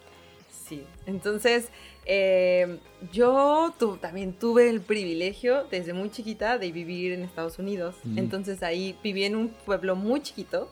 Sí, 0.69 0.83
entonces 1.07 1.69
eh, 2.05 2.77
yo 3.11 3.73
tu- 3.79 3.97
también 3.97 4.33
tuve 4.33 4.69
el 4.69 4.81
privilegio 4.81 5.65
desde 5.71 5.93
muy 5.93 6.09
chiquita 6.11 6.57
de 6.57 6.71
vivir 6.71 7.11
en 7.11 7.23
Estados 7.23 7.57
Unidos. 7.59 7.95
Mm. 8.03 8.17
Entonces 8.19 8.61
ahí 8.63 8.95
viví 9.03 9.23
en 9.25 9.35
un 9.35 9.49
pueblo 9.49 9.95
muy 9.95 10.21
chiquito, 10.21 10.71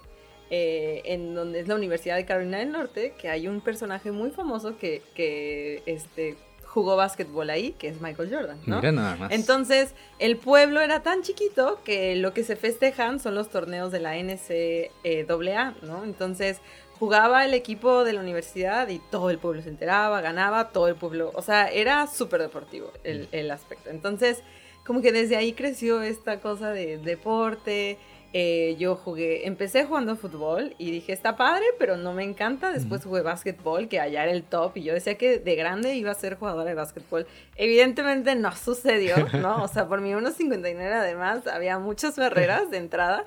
eh, 0.49 1.01
en 1.05 1.33
donde 1.35 1.59
es 1.59 1.67
la 1.67 1.75
Universidad 1.75 2.15
de 2.15 2.25
Carolina 2.25 2.59
del 2.59 2.71
Norte, 2.71 3.13
que 3.19 3.27
hay 3.29 3.47
un 3.47 3.59
personaje 3.61 4.11
muy 4.11 4.29
famoso 4.31 4.77
que, 4.77 5.01
que 5.15 5.81
este, 5.85 6.37
jugó 6.63 6.95
básquetbol 6.95 7.49
ahí, 7.49 7.71
que 7.79 7.87
es 7.89 7.99
Michael 8.01 8.29
Jordan, 8.33 8.59
¿no? 8.65 8.77
Mira 8.77 8.91
nada 8.91 9.15
más. 9.17 9.31
Entonces, 9.31 9.93
el 10.19 10.37
pueblo 10.37 10.79
era 10.79 11.01
tan 11.03 11.21
chiquito 11.23 11.79
que 11.83 12.15
lo 12.15 12.33
que 12.33 12.43
se 12.43 12.55
festejan 12.55 13.19
son 13.19 13.35
los 13.35 13.49
torneos 13.49 13.91
de 13.91 13.99
la 13.99 14.15
NCAA, 14.17 15.75
¿no? 15.81 16.03
Entonces, 16.03 16.59
jugaba 16.99 17.45
el 17.45 17.53
equipo 17.53 18.03
de 18.03 18.13
la 18.13 18.21
universidad 18.21 18.87
y 18.89 18.99
todo 18.99 19.29
el 19.29 19.37
pueblo 19.37 19.61
se 19.61 19.69
enteraba, 19.69 20.21
ganaba, 20.21 20.69
todo 20.69 20.87
el 20.87 20.95
pueblo, 20.95 21.31
o 21.35 21.41
sea, 21.41 21.67
era 21.67 22.07
súper 22.07 22.41
deportivo 22.41 22.91
el, 23.03 23.27
el 23.31 23.51
aspecto. 23.51 23.89
Entonces, 23.89 24.43
como 24.85 25.01
que 25.01 25.11
desde 25.11 25.35
ahí 25.35 25.53
creció 25.53 26.01
esta 26.01 26.39
cosa 26.39 26.71
de 26.71 26.97
deporte. 26.97 27.97
eh, 28.33 28.75
yo 28.77 28.95
jugué, 28.95 29.47
empecé 29.47 29.85
jugando 29.85 30.15
fútbol 30.15 30.75
y 30.77 30.91
dije, 30.91 31.13
está 31.13 31.35
padre, 31.37 31.65
pero 31.79 31.97
no 31.97 32.13
me 32.13 32.23
encanta. 32.23 32.71
Después 32.71 33.03
jugué 33.03 33.21
básquetbol, 33.21 33.87
que 33.87 33.99
allá 33.99 34.23
era 34.23 34.31
el 34.31 34.43
top, 34.43 34.77
y 34.77 34.83
yo 34.83 34.93
decía 34.93 35.17
que 35.17 35.39
de 35.39 35.55
grande 35.55 35.95
iba 35.95 36.11
a 36.11 36.13
ser 36.13 36.35
jugadora 36.35 36.69
de 36.69 36.75
básquetbol. 36.75 37.25
Evidentemente 37.55 38.35
no 38.35 38.53
sucedió, 38.55 39.15
¿no? 39.41 39.63
O 39.63 39.67
sea, 39.67 39.87
por 39.87 40.01
mi 40.01 40.11
1.59 40.11 40.91
además 40.93 41.47
había 41.47 41.79
muchas 41.79 42.15
barreras 42.17 42.69
de 42.69 42.77
entrada. 42.77 43.25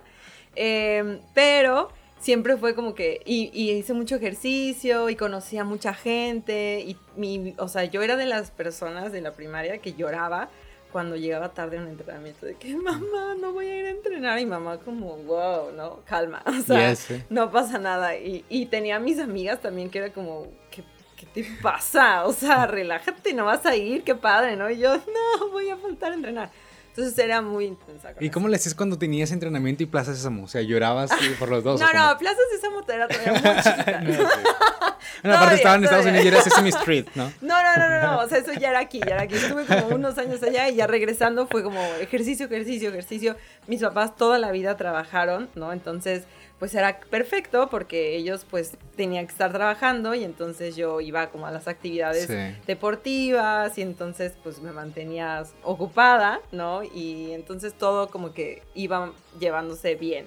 Eh, 0.56 1.20
pero 1.34 1.90
siempre 2.20 2.56
fue 2.56 2.74
como 2.74 2.94
que, 2.94 3.20
y, 3.24 3.50
y 3.52 3.72
hice 3.72 3.92
mucho 3.94 4.16
ejercicio 4.16 5.08
y 5.08 5.16
conocí 5.16 5.58
a 5.58 5.64
mucha 5.64 5.94
gente, 5.94 6.80
y 6.80 6.96
mi, 7.16 7.54
o 7.58 7.66
sea, 7.66 7.84
yo 7.84 8.02
era 8.02 8.16
de 8.16 8.26
las 8.26 8.50
personas 8.50 9.10
de 9.10 9.20
la 9.20 9.32
primaria 9.32 9.78
que 9.78 9.94
lloraba 9.94 10.50
cuando 10.92 11.16
llegaba 11.16 11.50
tarde 11.50 11.78
a 11.78 11.82
un 11.82 11.88
entrenamiento 11.88 12.46
de 12.46 12.54
que 12.54 12.76
mamá 12.76 13.34
no 13.40 13.52
voy 13.52 13.66
a 13.66 13.76
ir 13.76 13.86
a 13.86 13.90
entrenar 13.90 14.38
y 14.38 14.46
mamá 14.46 14.78
como 14.78 15.16
wow 15.18 15.72
no 15.72 16.00
calma 16.04 16.42
o 16.46 16.62
sea 16.62 16.94
no 17.28 17.50
pasa 17.50 17.78
nada. 17.78 18.16
Y, 18.16 18.44
y, 18.48 18.66
tenía 18.66 18.98
mis 18.98 19.18
amigas 19.18 19.60
también 19.60 19.88
que 19.88 19.98
era 19.98 20.12
como 20.12 20.48
¿qué, 20.70 20.82
¿qué, 21.16 21.26
te 21.26 21.46
pasa? 21.62 22.26
o 22.26 22.32
sea 22.32 22.66
relájate 22.66 23.32
no 23.32 23.44
vas 23.44 23.64
a 23.66 23.76
ir 23.76 24.02
qué 24.02 24.14
padre 24.14 24.56
no 24.56 24.68
y 24.68 24.78
yo 24.78 24.96
no 24.96 25.48
voy 25.50 25.70
a 25.70 25.76
faltar 25.76 26.12
a 26.12 26.14
entrenar 26.16 26.50
entonces 26.90 27.16
era 27.18 27.40
muy 27.40 27.66
intensa. 27.66 28.12
¿Y 28.18 28.30
cómo 28.30 28.48
le 28.48 28.56
hacías 28.56 28.74
cuando 28.74 28.98
tenías 28.98 29.30
entrenamiento 29.30 29.82
y 29.84 29.86
Plaza 29.86 30.12
Sésamo? 30.12 30.44
O 30.44 30.48
sea, 30.48 30.60
llorabas 30.60 31.10
por 31.38 31.48
los 31.48 31.62
dos. 31.62 31.80
No, 31.80 31.86
no, 31.92 32.18
Plaza 32.18 32.40
Sésamo 32.52 32.80
era 32.88 33.06
todavía 33.06 33.32
muy 33.32 33.62
chiquita. 33.62 34.00
no, 35.22 35.32
aparte 35.34 35.54
estaba 35.54 35.76
en 35.76 35.84
Estados 35.84 36.06
Unidos 36.06 36.24
y 36.24 36.28
era 36.28 36.42
Sesame 36.42 36.68
Street, 36.70 37.06
¿no? 37.14 37.32
No, 37.40 37.62
no, 37.62 37.76
no, 37.76 37.88
no, 37.88 38.02
no, 38.02 38.18
o 38.20 38.28
sea, 38.28 38.38
eso 38.38 38.52
ya 38.54 38.70
era 38.70 38.80
aquí, 38.80 38.98
ya 38.98 39.14
era 39.14 39.22
aquí. 39.22 39.36
Estuve 39.36 39.64
como 39.64 39.94
unos 39.94 40.18
años 40.18 40.42
allá 40.42 40.68
y 40.68 40.76
ya 40.76 40.88
regresando 40.88 41.46
fue 41.46 41.62
como 41.62 41.80
ejercicio, 42.00 42.46
ejercicio, 42.46 42.88
ejercicio. 42.88 43.36
Mis 43.68 43.80
papás 43.80 44.16
toda 44.16 44.38
la 44.38 44.50
vida 44.50 44.76
trabajaron, 44.76 45.48
¿no? 45.54 45.72
Entonces 45.72 46.24
pues 46.60 46.74
era 46.74 47.00
perfecto 47.00 47.68
porque 47.70 48.14
ellos 48.14 48.46
pues 48.48 48.76
tenían 48.94 49.26
que 49.26 49.32
estar 49.32 49.50
trabajando 49.50 50.14
y 50.14 50.24
entonces 50.24 50.76
yo 50.76 51.00
iba 51.00 51.30
como 51.30 51.46
a 51.46 51.50
las 51.50 51.66
actividades 51.66 52.28
deportivas 52.66 53.76
y 53.78 53.82
entonces 53.82 54.34
pues 54.42 54.60
me 54.60 54.70
mantenía 54.70 55.42
ocupada, 55.62 56.40
¿no? 56.52 56.82
Y 56.84 57.32
entonces 57.32 57.72
todo 57.72 58.10
como 58.10 58.34
que 58.34 58.62
iba 58.74 59.10
llevándose 59.40 59.94
bien. 59.94 60.26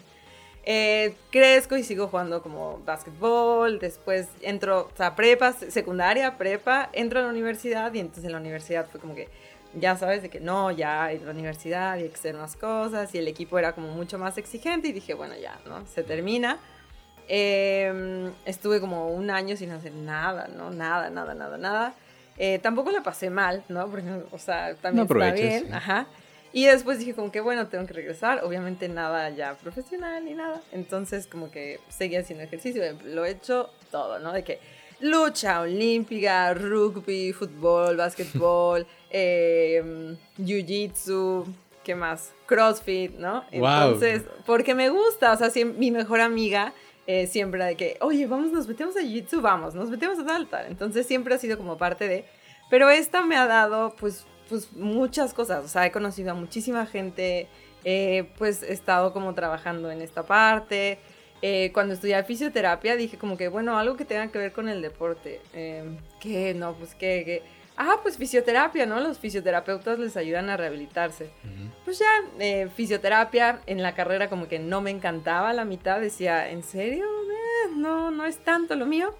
Eh, 0.65 1.13
crezco 1.29 1.77
y 1.77 1.83
sigo 1.83 2.07
jugando 2.07 2.41
como 2.41 2.81
básquetbol, 2.83 3.77
después 3.79 4.27
entro, 4.41 4.89
o 4.91 4.97
sea, 4.97 5.15
prepa, 5.15 5.53
secundaria, 5.53 6.37
prepa, 6.37 6.89
entro 6.93 7.19
a 7.19 7.23
la 7.23 7.29
universidad 7.29 7.93
y 7.93 7.99
entonces 7.99 8.23
en 8.23 8.31
la 8.31 8.39
universidad 8.39 8.87
fue 8.89 8.99
como 8.99 9.13
que 9.13 9.27
ya 9.75 9.97
sabes 9.97 10.21
de 10.21 10.29
que 10.29 10.39
no, 10.39 10.71
ya 10.71 11.11
la 11.11 11.31
universidad 11.31 11.97
y 11.97 12.07
que 12.09 12.15
hacer 12.15 12.35
más 12.35 12.55
cosas 12.55 13.13
y 13.15 13.17
el 13.17 13.27
equipo 13.27 13.57
era 13.57 13.73
como 13.73 13.89
mucho 13.89 14.17
más 14.17 14.37
exigente 14.37 14.87
y 14.87 14.93
dije, 14.93 15.13
bueno, 15.13 15.35
ya, 15.35 15.59
¿no? 15.65 15.85
Se 15.87 16.03
termina. 16.03 16.59
Em, 17.27 18.31
estuve 18.45 18.79
como 18.79 19.09
un 19.09 19.29
año 19.29 19.55
sin 19.55 19.71
hacer 19.71 19.93
nada, 19.93 20.47
¿no? 20.47 20.71
Nada, 20.71 21.09
nada, 21.09 21.33
nada, 21.33 21.57
nada. 21.57 21.93
Eh, 22.37 22.59
tampoco 22.59 22.91
la 22.91 23.03
pasé 23.03 23.29
mal, 23.29 23.63
¿no? 23.69 23.89
Porque, 23.89 24.07
o 24.31 24.37
sea, 24.37 24.75
también 24.75 25.07
está 25.09 25.31
bien, 25.31 25.73
ajá. 25.73 26.07
Y 26.51 26.65
después 26.65 26.99
dije 26.99 27.15
como 27.15 27.31
que, 27.31 27.41
bueno, 27.41 27.67
tengo 27.67 27.85
que 27.87 27.93
regresar. 27.93 28.43
Obviamente 28.43 28.87
nada 28.87 29.31
ya 29.31 29.55
profesional 29.55 30.23
ni 30.23 30.35
nada. 30.35 30.61
Entonces 30.71 31.25
como 31.25 31.49
que 31.49 31.79
seguí 31.89 32.15
haciendo 32.15 32.43
ejercicio. 32.43 32.83
Lo 33.05 33.25
he 33.25 33.31
hecho 33.31 33.71
todo, 33.89 34.19
¿no? 34.19 34.31
De 34.31 34.43
que 34.43 34.59
lucha 34.99 35.61
olímpica, 35.61 36.53
rugby, 36.53 37.33
fútbol, 37.33 37.97
básquetbol, 37.97 38.85
eh, 39.13 40.15
jiu-jitsu, 40.37 41.45
¿qué 41.83 41.95
más? 41.95 42.33
CrossFit, 42.45 43.13
¿no? 43.17 43.45
Entonces, 43.51 44.23
porque 44.45 44.75
me 44.75 44.89
gusta, 44.89 45.31
o 45.31 45.37
sea, 45.37 45.49
mi 45.65 45.91
mejor 45.91 46.19
amiga 46.19 46.73
eh, 47.07 47.27
siempre 47.27 47.63
de 47.63 47.75
que, 47.75 47.97
oye, 48.01 48.25
vamos, 48.27 48.51
nos 48.51 48.67
metemos 48.67 48.97
a 48.97 49.01
jiu-jitsu, 49.01 49.41
vamos, 49.41 49.75
nos 49.75 49.89
metemos 49.89 50.19
a 50.19 50.25
tal, 50.25 50.47
tal. 50.47 50.65
Entonces 50.67 51.05
siempre 51.05 51.35
ha 51.35 51.37
sido 51.37 51.57
como 51.57 51.77
parte 51.77 52.07
de, 52.07 52.25
pero 52.69 52.89
esta 52.89 53.25
me 53.25 53.35
ha 53.35 53.45
dado, 53.45 53.95
pues, 53.97 54.25
pues 54.49 54.73
muchas 54.73 55.33
cosas, 55.33 55.63
o 55.63 55.67
sea, 55.67 55.85
he 55.85 55.91
conocido 55.91 56.31
a 56.31 56.33
muchísima 56.33 56.85
gente, 56.85 57.47
eh, 57.85 58.29
pues 58.37 58.63
he 58.63 58.73
estado 58.73 59.13
como 59.13 59.33
trabajando 59.33 59.91
en 59.91 60.01
esta 60.01 60.23
parte, 60.23 60.99
eh, 61.45 61.71
cuando 61.73 61.93
estudié 61.93 62.23
fisioterapia 62.23 62.95
dije 62.95 63.17
como 63.17 63.35
que, 63.35 63.49
bueno, 63.49 63.77
algo 63.77 63.97
que 63.97 64.05
tenga 64.05 64.31
que 64.31 64.37
ver 64.37 64.53
con 64.53 64.69
el 64.69 64.81
deporte. 64.81 65.41
Eh, 65.53 65.83
¿Qué? 66.21 66.53
No, 66.53 66.73
pues 66.73 66.95
¿qué? 66.95 67.43
Ah, 67.75 67.99
pues 68.03 68.17
fisioterapia, 68.17 68.85
¿no? 68.85 68.99
Los 68.99 69.17
fisioterapeutas 69.17 69.97
les 69.97 70.15
ayudan 70.15 70.49
a 70.49 70.57
rehabilitarse. 70.57 71.31
Pues 71.85 71.99
ya, 71.99 72.05
eh, 72.39 72.69
fisioterapia 72.75 73.61
en 73.65 73.81
la 73.81 73.95
carrera 73.95 74.29
como 74.29 74.47
que 74.47 74.59
no 74.59 74.81
me 74.81 74.91
encantaba 74.91 75.53
la 75.53 75.65
mitad, 75.65 75.99
decía, 75.99 76.49
¿en 76.49 76.63
serio? 76.63 77.05
Eh, 77.05 77.71
no, 77.75 78.11
no 78.11 78.25
es 78.25 78.37
tanto 78.37 78.75
lo 78.75 78.85
mío. 78.85 79.13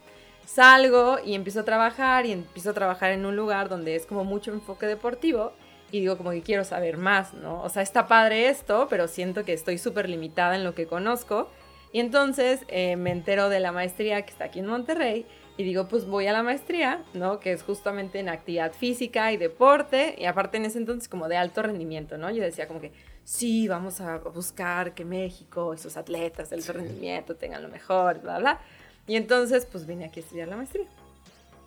Salgo 0.46 1.18
y 1.24 1.34
empiezo 1.36 1.62
a 1.62 1.66
trabajar 1.66 2.26
y 2.26 2.32
empiezo 2.32 2.72
a 2.72 2.74
trabajar 2.74 3.12
en 3.12 3.26
un 3.26 3.36
lugar 3.36 3.70
donde 3.70 3.96
es 3.96 4.06
como 4.06 4.24
mucho 4.24 4.52
enfoque 4.52 4.86
deportivo 4.86 5.54
y 5.90 6.00
digo 6.00 6.18
como 6.18 6.32
que 6.32 6.42
quiero 6.42 6.64
saber 6.64 6.98
más, 6.98 7.34
¿no? 7.34 7.62
O 7.62 7.70
sea, 7.70 7.82
está 7.82 8.08
padre 8.08 8.50
esto, 8.50 8.88
pero 8.90 9.08
siento 9.08 9.46
que 9.46 9.54
estoy 9.54 9.78
súper 9.78 10.10
limitada 10.10 10.56
en 10.56 10.64
lo 10.64 10.76
que 10.76 10.86
conozco 10.86 11.50
y 11.92 12.00
entonces 12.00 12.66
eh, 12.68 12.96
me 12.98 13.12
entero 13.12 13.50
de 13.50 13.60
la 13.60 13.72
maestría 13.72 14.24
que 14.24 14.32
está 14.32 14.46
aquí 14.46 14.60
en 14.60 14.66
Monterrey 14.66 15.26
y 15.56 15.64
digo, 15.64 15.88
pues 15.88 16.06
voy 16.06 16.28
a 16.28 16.34
la 16.34 16.42
maestría, 16.42 17.04
¿no? 17.14 17.40
Que 17.40 17.52
es 17.52 17.62
justamente 17.62 18.20
en 18.20 18.30
actividad 18.30 18.74
física 18.74 19.32
y 19.32 19.38
deporte 19.38 20.16
y 20.18 20.26
aparte 20.26 20.58
en 20.58 20.66
ese 20.66 20.80
entonces 20.80 21.08
como 21.08 21.28
de 21.28 21.38
alto 21.38 21.62
rendimiento, 21.62 22.18
¿no? 22.18 22.32
Yo 22.32 22.42
decía 22.42 22.68
como 22.68 22.82
que 22.82 22.92
sí, 23.24 23.68
vamos 23.68 24.02
a 24.02 24.18
buscar 24.18 24.94
que 24.96 25.06
México, 25.06 25.74
esos 25.74 25.96
atletas 25.96 26.50
de 26.50 26.56
alto 26.56 26.74
rendimiento 26.74 27.36
tengan 27.36 27.62
lo 27.62 27.70
mejor, 27.70 28.20
bla, 28.22 28.40
bla. 28.40 28.60
Y 29.06 29.16
entonces 29.16 29.68
pues 29.72 29.86
vine 29.86 30.06
aquí 30.06 30.22
a 30.22 30.24
estudiar 30.24 30.48
la 30.48 30.58
maestría. 30.58 30.88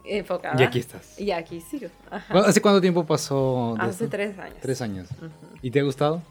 Enfocada. 0.04 0.60
Y 0.60 0.64
aquí 0.64 0.78
estás. 0.80 1.20
Y 1.20 1.30
aquí 1.30 1.60
sigo. 1.60 1.88
¿Hace 2.10 2.60
cuánto 2.60 2.80
tiempo 2.80 3.04
pasó? 3.04 3.76
Hace 3.78 4.08
tres 4.08 4.38
años. 4.38 4.58
Tres 4.60 4.80
años. 4.80 5.08
¿Y 5.62 5.70
te 5.70 5.80
ha 5.80 5.82
gustado? 5.82 6.22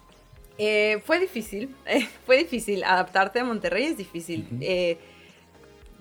Eh, 0.57 1.01
fue 1.05 1.19
difícil, 1.19 1.75
eh, 1.85 2.07
fue 2.25 2.37
difícil. 2.37 2.83
Adaptarte 2.83 3.39
a 3.39 3.43
Monterrey 3.43 3.85
es 3.85 3.97
difícil. 3.97 4.47
Eh, 4.61 4.97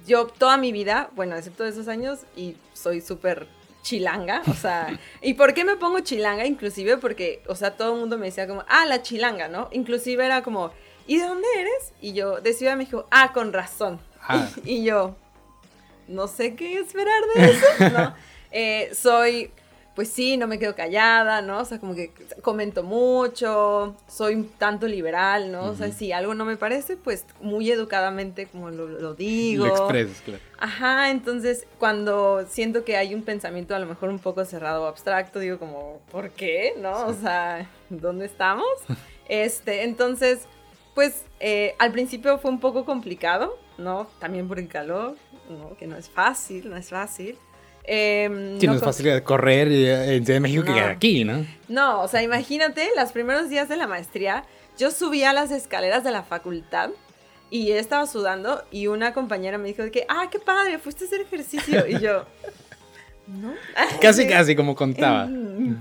yo 0.07 0.27
toda 0.27 0.57
mi 0.57 0.73
vida, 0.73 1.11
bueno, 1.15 1.37
excepto 1.37 1.65
esos 1.65 1.89
años, 1.89 2.21
y 2.37 2.57
soy 2.73 3.01
súper 3.01 3.47
chilanga, 3.83 4.43
o 4.49 4.55
sea, 4.55 4.99
¿y 5.23 5.35
por 5.35 5.55
qué 5.55 5.65
me 5.65 5.77
pongo 5.77 6.01
chilanga? 6.01 6.47
Inclusive 6.47 6.97
porque, 6.97 7.43
o 7.47 7.55
sea, 7.55 7.77
todo 7.77 7.95
el 7.95 8.01
mundo 8.01 8.19
me 8.19 8.27
decía 8.27 8.47
como, 8.47 8.65
ah, 8.69 8.85
la 8.87 9.03
chilanga, 9.03 9.49
¿no? 9.49 9.69
Inclusive 9.73 10.25
era 10.25 10.43
como, 10.43 10.73
¿y 11.07 11.19
de 11.19 11.25
dónde 11.25 11.49
eres? 11.59 11.93
Y 12.01 12.13
yo, 12.13 12.41
de 12.41 12.53
Ciudad 12.53 12.73
de 12.73 12.79
México, 12.79 13.07
ah, 13.11 13.33
con 13.33 13.53
razón. 13.53 14.01
Ah. 14.21 14.49
Y, 14.65 14.85
yo, 14.85 15.17
no 16.09 16.29
sé 16.29 16.55
qué 16.55 16.79
esperar 16.79 17.23
de 17.35 17.45
eso, 17.51 17.67
¿no? 17.91 18.15
soy 18.95 19.51
pues 19.95 20.09
sí, 20.09 20.37
no 20.37 20.49
me 20.49 20.59
quedo 20.59 20.75
callada, 20.75 21.41
¿no? 21.41 21.61
O 21.61 21.65
sea, 21.65 21.79
como 21.79 21.95
que 21.95 22.11
comento 22.43 22.83
mucho, 22.83 23.95
soy 24.09 24.35
un 24.35 24.49
tanto 24.49 24.89
liberal, 24.89 25.53
¿no? 25.53 25.67
O 25.67 25.75
sea, 25.77 25.93
si 25.93 26.11
algo 26.11 26.35
no 26.35 26.45
me 26.45 26.57
parece, 26.57 26.97
pues 26.97 27.25
muy 27.41 27.71
educadamente 27.71 28.47
como 28.47 28.71
lo, 28.71 29.15
digo. 29.15 29.67
Lo 29.67 29.77
expresas, 29.77 30.21
claro. 30.23 30.43
Ajá, 30.59 31.11
entonces 31.11 31.67
cuando 31.79 32.45
siento 32.49 32.85
que 32.85 32.97
hay 32.97 33.15
un 33.15 33.23
pensamiento 33.23 33.75
a 33.75 33.79
lo 33.79 33.87
mejor 33.87 34.09
un 34.09 34.19
poco 34.19 34.45
cerrado 34.45 34.83
o 34.83 34.87
abstracto, 34.87 35.39
digo 35.39 35.59
como, 35.61 36.01
¿por 36.11 36.31
qué? 36.31 36.75
¿No? 36.81 37.07
O 37.07 37.15
sea, 37.15 37.71
¿dónde 37.89 38.27
estamos? 38.27 38.67
este, 39.29 39.85
entonces, 39.85 40.47
pues 40.95 41.25
eh, 41.39 41.77
al 41.79 41.93
principio 41.93 42.39
fue 42.39 42.51
un 42.51 42.59
poco 42.59 42.85
complicado, 42.85 43.57
¿no? 43.79 44.09
También 44.19 44.49
por 44.49 44.59
el 44.59 44.67
calor, 44.67 45.17
¿no? 45.49 45.77
Que 45.77 45.87
no 45.87 45.97
es 45.97 46.09
fácil, 46.09 46.69
no 46.69 46.77
es 46.77 46.91
fácil. 46.91 47.39
Eh, 47.85 48.57
sí, 48.59 48.67
no, 48.67 48.75
es 48.75 48.83
fácil 48.83 49.23
correr 49.23 49.69
en 49.69 50.25
Ciudad 50.25 50.37
de 50.37 50.41
México 50.41 50.65
que 50.65 50.81
aquí, 50.81 51.25
¿no? 51.25 51.47
No, 51.69 52.03
o 52.03 52.09
sea, 52.09 52.23
imagínate, 52.23 52.89
los 52.97 53.13
primeros 53.13 53.51
días 53.51 53.69
de 53.69 53.77
la 53.77 53.87
maestría, 53.87 54.45
yo 54.79 54.91
subía 54.91 55.33
las 55.33 55.51
escaleras 55.51 56.03
de 56.03 56.11
la 56.11 56.23
facultad 56.23 56.91
y 57.51 57.73
estaba 57.73 58.07
sudando 58.07 58.65
y 58.71 58.87
una 58.87 59.13
compañera 59.13 59.59
me 59.59 59.69
dijo 59.69 59.89
que, 59.91 60.07
ah, 60.09 60.29
qué 60.31 60.39
padre, 60.39 60.79
fuiste 60.79 61.05
a 61.05 61.07
hacer 61.07 61.21
ejercicio. 61.21 61.87
Y 61.87 62.01
yo, 62.01 62.25
¿no? 63.27 63.53
Casi, 64.01 64.27
casi 64.27 64.57
como 64.57 64.75
contaba. 64.75 65.29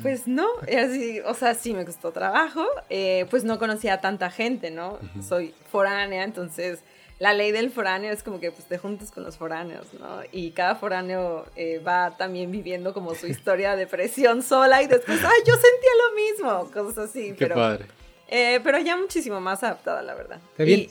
Pues 0.02 0.28
no, 0.28 0.48
así, 0.62 1.22
o 1.26 1.34
sea, 1.34 1.56
sí 1.56 1.74
me 1.74 1.86
costó 1.86 2.12
trabajo, 2.12 2.66
eh, 2.90 3.26
pues 3.30 3.44
no 3.44 3.60
conocía 3.60 3.96
a 3.96 4.02
tanta 4.02 4.30
gente, 4.30 4.72
¿no? 4.72 5.00
Soy 5.28 5.54
foránea, 5.72 6.24
entonces 6.24 6.80
la 7.20 7.34
ley 7.34 7.52
del 7.52 7.72
foráneo 7.72 8.12
es 8.12 8.24
como 8.24 8.40
que 8.40 8.52
pues, 8.52 8.68
te 8.68 8.78
juntas 8.78 9.12
con 9.12 9.24
los 9.24 9.38
foráneos, 9.38 9.88
¿no? 10.00 10.22
Y 10.32 10.52
cada 10.52 10.76
foráneo 10.76 11.46
eh, 11.56 11.80
va 11.80 12.18
también 12.18 12.52
viviendo 12.52 12.94
como 12.94 13.16
su 13.16 13.28
historia 13.34 13.72
de 13.72 13.78
depresión 13.78 14.42
sola 14.42 14.82
y 14.82 14.88
después, 14.88 15.20
ay, 15.24 15.40
yo 15.46 15.54
sentía 15.54 15.92
lo 16.08 16.16
mismo, 16.16 16.72
cosas 16.72 17.10
así. 17.10 17.30
Qué 17.30 17.36
pero, 17.46 17.56
padre. 17.56 17.86
Eh, 18.28 18.60
pero 18.64 18.80
ya 18.80 18.98
muchísimo 18.98 19.40
más 19.40 19.64
adaptada, 19.64 20.02
la 20.02 20.16
verdad. 20.16 20.40
Está 20.52 20.64
bien. 20.64 20.90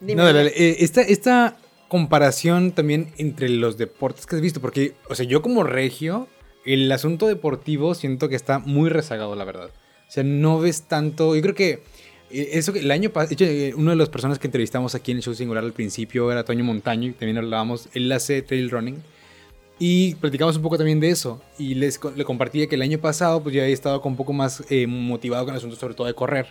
no, 0.00 0.28
eh, 0.28 0.76
esta, 0.80 1.00
esta 1.00 1.56
comparación 1.88 2.72
también 2.72 3.12
entre 3.18 3.48
los 3.48 3.76
deportes 3.76 4.26
que 4.26 4.36
has 4.36 4.42
visto, 4.42 4.60
porque, 4.60 4.94
o 5.08 5.14
sea, 5.14 5.26
yo 5.26 5.42
como 5.42 5.62
regio, 5.62 6.28
el 6.64 6.90
asunto 6.92 7.26
deportivo 7.26 7.94
siento 7.94 8.28
que 8.28 8.36
está 8.36 8.58
muy 8.58 8.90
rezagado, 8.90 9.34
la 9.36 9.44
verdad. 9.44 9.70
O 10.08 10.10
sea, 10.10 10.22
no 10.22 10.60
ves 10.60 10.82
tanto, 10.82 11.34
yo 11.34 11.42
creo 11.42 11.54
que 11.54 11.82
eso 12.32 12.74
el 12.74 12.90
año 12.90 13.10
pasado, 13.10 13.36
eh, 13.40 13.74
una 13.76 13.90
de 13.92 13.96
las 13.96 14.08
personas 14.08 14.38
que 14.38 14.46
entrevistamos 14.46 14.94
aquí 14.94 15.10
en 15.10 15.18
el 15.18 15.22
show 15.22 15.34
singular 15.34 15.64
al 15.64 15.72
principio 15.72 16.30
era 16.32 16.44
Toño 16.44 16.64
Montaño, 16.64 17.08
y 17.08 17.12
también 17.12 17.38
hablábamos, 17.38 17.88
él 17.94 18.10
hace 18.12 18.42
trail 18.42 18.70
running. 18.70 19.02
Y 19.78 20.14
platicamos 20.16 20.56
un 20.56 20.62
poco 20.62 20.76
también 20.76 21.00
de 21.00 21.10
eso. 21.10 21.42
Y 21.58 21.74
les, 21.74 21.98
le 22.14 22.24
compartía 22.24 22.68
que 22.68 22.76
el 22.76 22.82
año 22.82 22.98
pasado, 22.98 23.42
pues 23.42 23.54
ya 23.54 23.62
había 23.62 23.74
estado 23.74 24.00
con 24.00 24.12
un 24.12 24.16
poco 24.16 24.32
más 24.32 24.62
eh, 24.70 24.86
motivado 24.86 25.44
con 25.44 25.54
el 25.54 25.58
asunto, 25.58 25.76
sobre 25.76 25.94
todo 25.94 26.06
de 26.06 26.14
correr. 26.14 26.46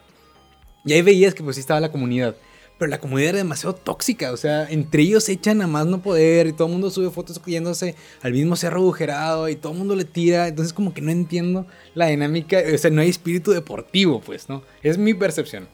Y 0.83 0.93
ahí 0.93 1.01
veías 1.01 1.33
que 1.33 1.43
pues 1.43 1.55
sí 1.55 1.61
estaba 1.61 1.79
la 1.79 1.91
comunidad. 1.91 2.35
Pero 2.81 2.89
la 2.89 2.99
comunidad 2.99 3.29
era 3.29 3.37
demasiado 3.37 3.75
tóxica, 3.75 4.31
o 4.31 4.37
sea, 4.37 4.67
entre 4.67 5.03
ellos 5.03 5.25
se 5.25 5.33
echan 5.33 5.61
a 5.61 5.67
más 5.67 5.85
no 5.85 6.01
poder 6.01 6.47
y 6.47 6.53
todo 6.53 6.65
el 6.65 6.73
mundo 6.73 6.89
sube 6.89 7.11
fotos 7.11 7.39
yéndose 7.45 7.93
al 8.23 8.31
mismo 8.31 8.55
cerro 8.55 8.79
agujerado 8.79 9.49
y 9.49 9.55
todo 9.55 9.73
el 9.73 9.77
mundo 9.77 9.95
le 9.95 10.03
tira, 10.03 10.47
entonces 10.47 10.73
como 10.73 10.91
que 10.91 10.99
no 10.99 11.11
entiendo 11.11 11.67
la 11.93 12.07
dinámica, 12.07 12.57
o 12.73 12.77
sea, 12.79 12.89
no 12.89 13.01
hay 13.01 13.09
espíritu 13.09 13.51
deportivo, 13.51 14.19
pues, 14.19 14.49
¿no? 14.49 14.63
Es 14.81 14.97
mi 14.97 15.13
percepción. 15.13 15.67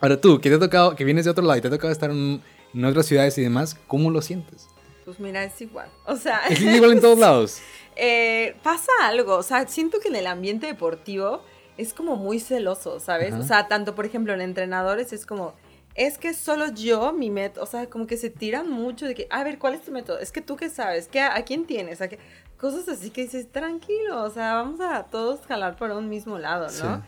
Ahora 0.00 0.20
tú, 0.20 0.40
que 0.40 0.48
te 0.48 0.56
ha 0.56 0.58
tocado, 0.58 0.96
que 0.96 1.04
vienes 1.04 1.24
de 1.24 1.30
otro 1.30 1.44
lado 1.44 1.56
y 1.56 1.60
te 1.60 1.68
ha 1.68 1.70
tocado 1.70 1.92
estar 1.92 2.10
en, 2.10 2.42
otras 2.84 3.06
ciudades 3.06 3.38
y 3.38 3.42
demás, 3.42 3.76
¿cómo 3.86 4.10
lo 4.10 4.20
sientes? 4.20 4.66
Pues 5.04 5.20
mira, 5.20 5.44
es 5.44 5.60
igual, 5.60 5.88
o 6.04 6.16
sea... 6.16 6.40
Es 6.48 6.60
igual 6.60 6.90
en 6.90 7.00
todos 7.00 7.18
lados. 7.20 7.60
Eh, 7.94 8.56
pasa 8.64 8.90
algo, 9.02 9.36
o 9.36 9.44
sea, 9.44 9.68
siento 9.68 10.00
que 10.00 10.08
en 10.08 10.16
el 10.16 10.26
ambiente 10.26 10.66
deportivo 10.66 11.44
es 11.76 11.94
como 11.94 12.16
muy 12.16 12.40
celoso, 12.40 12.98
¿sabes? 12.98 13.34
O 13.34 13.44
sea, 13.44 13.68
tanto 13.68 13.94
por 13.94 14.04
ejemplo 14.04 14.34
en 14.34 14.40
entrenadores 14.40 15.12
es 15.12 15.24
como 15.24 15.54
es 15.94 16.18
que 16.18 16.34
solo 16.34 16.68
yo, 16.72 17.12
mi 17.12 17.30
método, 17.30 17.64
o 17.64 17.66
sea, 17.66 17.88
como 17.88 18.06
que 18.06 18.16
se 18.16 18.30
tiran 18.30 18.70
mucho 18.70 19.06
de 19.06 19.14
que, 19.14 19.26
a 19.30 19.42
ver, 19.42 19.58
¿cuál 19.58 19.74
es 19.74 19.82
tu 19.82 19.90
método? 19.90 20.18
Es 20.18 20.32
que 20.32 20.40
tú 20.40 20.56
qué 20.56 20.70
sabes, 20.70 21.08
¿Qué, 21.08 21.20
¿a 21.20 21.42
quién 21.44 21.66
tienes? 21.66 22.00
¿A 22.00 22.08
qué? 22.08 22.18
Cosas 22.56 22.88
así 22.88 23.10
que 23.10 23.22
dices, 23.22 23.50
tranquilo, 23.50 24.22
o 24.22 24.30
sea, 24.30 24.54
vamos 24.54 24.80
a 24.80 25.04
todos 25.04 25.40
jalar 25.46 25.76
por 25.76 25.90
un 25.90 26.08
mismo 26.08 26.38
lado, 26.38 26.68
¿no? 26.82 27.02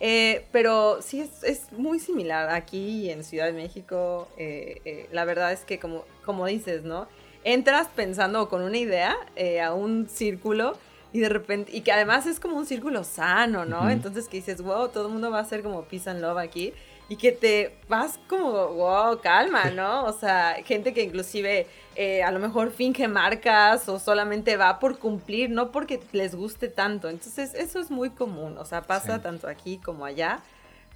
Eh, 0.00 0.44
pero 0.52 1.00
sí 1.00 1.20
es, 1.20 1.42
es, 1.42 1.72
muy 1.72 1.98
similar 1.98 2.50
aquí 2.50 3.08
en 3.10 3.24
Ciudad 3.24 3.46
de 3.46 3.52
México. 3.52 4.28
Eh, 4.36 4.82
eh, 4.84 5.08
la 5.12 5.24
verdad 5.24 5.52
es 5.52 5.60
que, 5.60 5.78
como, 5.78 6.04
como 6.24 6.44
dices, 6.46 6.82
¿no? 6.82 7.06
Entras 7.44 7.88
pensando 7.94 8.48
con 8.48 8.62
una 8.62 8.76
idea 8.76 9.16
a 9.64 9.72
un 9.72 10.08
círculo 10.08 10.76
y 11.12 11.20
de 11.20 11.28
repente, 11.28 11.74
y 11.74 11.80
que 11.80 11.92
además 11.92 12.26
es 12.26 12.40
como 12.40 12.56
un 12.56 12.66
círculo 12.66 13.04
sano, 13.04 13.64
¿no? 13.64 13.88
Entonces 13.88 14.28
que 14.28 14.38
dices, 14.38 14.60
wow, 14.60 14.88
todo 14.88 15.06
el 15.06 15.12
mundo 15.12 15.30
va 15.30 15.38
a 15.38 15.44
ser 15.44 15.62
como 15.62 15.84
peace 15.84 16.10
and 16.10 16.20
love 16.20 16.38
aquí 16.38 16.74
y 17.08 17.16
que 17.16 17.32
te 17.32 17.76
vas 17.88 18.18
como, 18.28 18.50
wow, 18.50 19.20
calma, 19.20 19.70
¿no? 19.70 20.04
O 20.04 20.12
sea, 20.12 20.56
gente 20.64 20.92
que 20.92 21.02
inclusive 21.02 21.66
eh, 21.94 22.22
a 22.22 22.32
lo 22.32 22.40
mejor 22.40 22.72
finge 22.72 23.06
marcas 23.06 23.88
o 23.88 24.00
solamente 24.00 24.56
va 24.56 24.80
por 24.80 24.98
cumplir, 24.98 25.50
no 25.50 25.70
porque 25.70 26.00
les 26.12 26.34
guste 26.34 26.68
tanto. 26.68 27.08
Entonces, 27.08 27.54
eso 27.54 27.78
es 27.78 27.90
muy 27.90 28.10
común, 28.10 28.58
o 28.58 28.64
sea, 28.64 28.82
pasa 28.82 29.22
tanto 29.22 29.46
aquí 29.46 29.78
como 29.78 30.04
allá. 30.04 30.42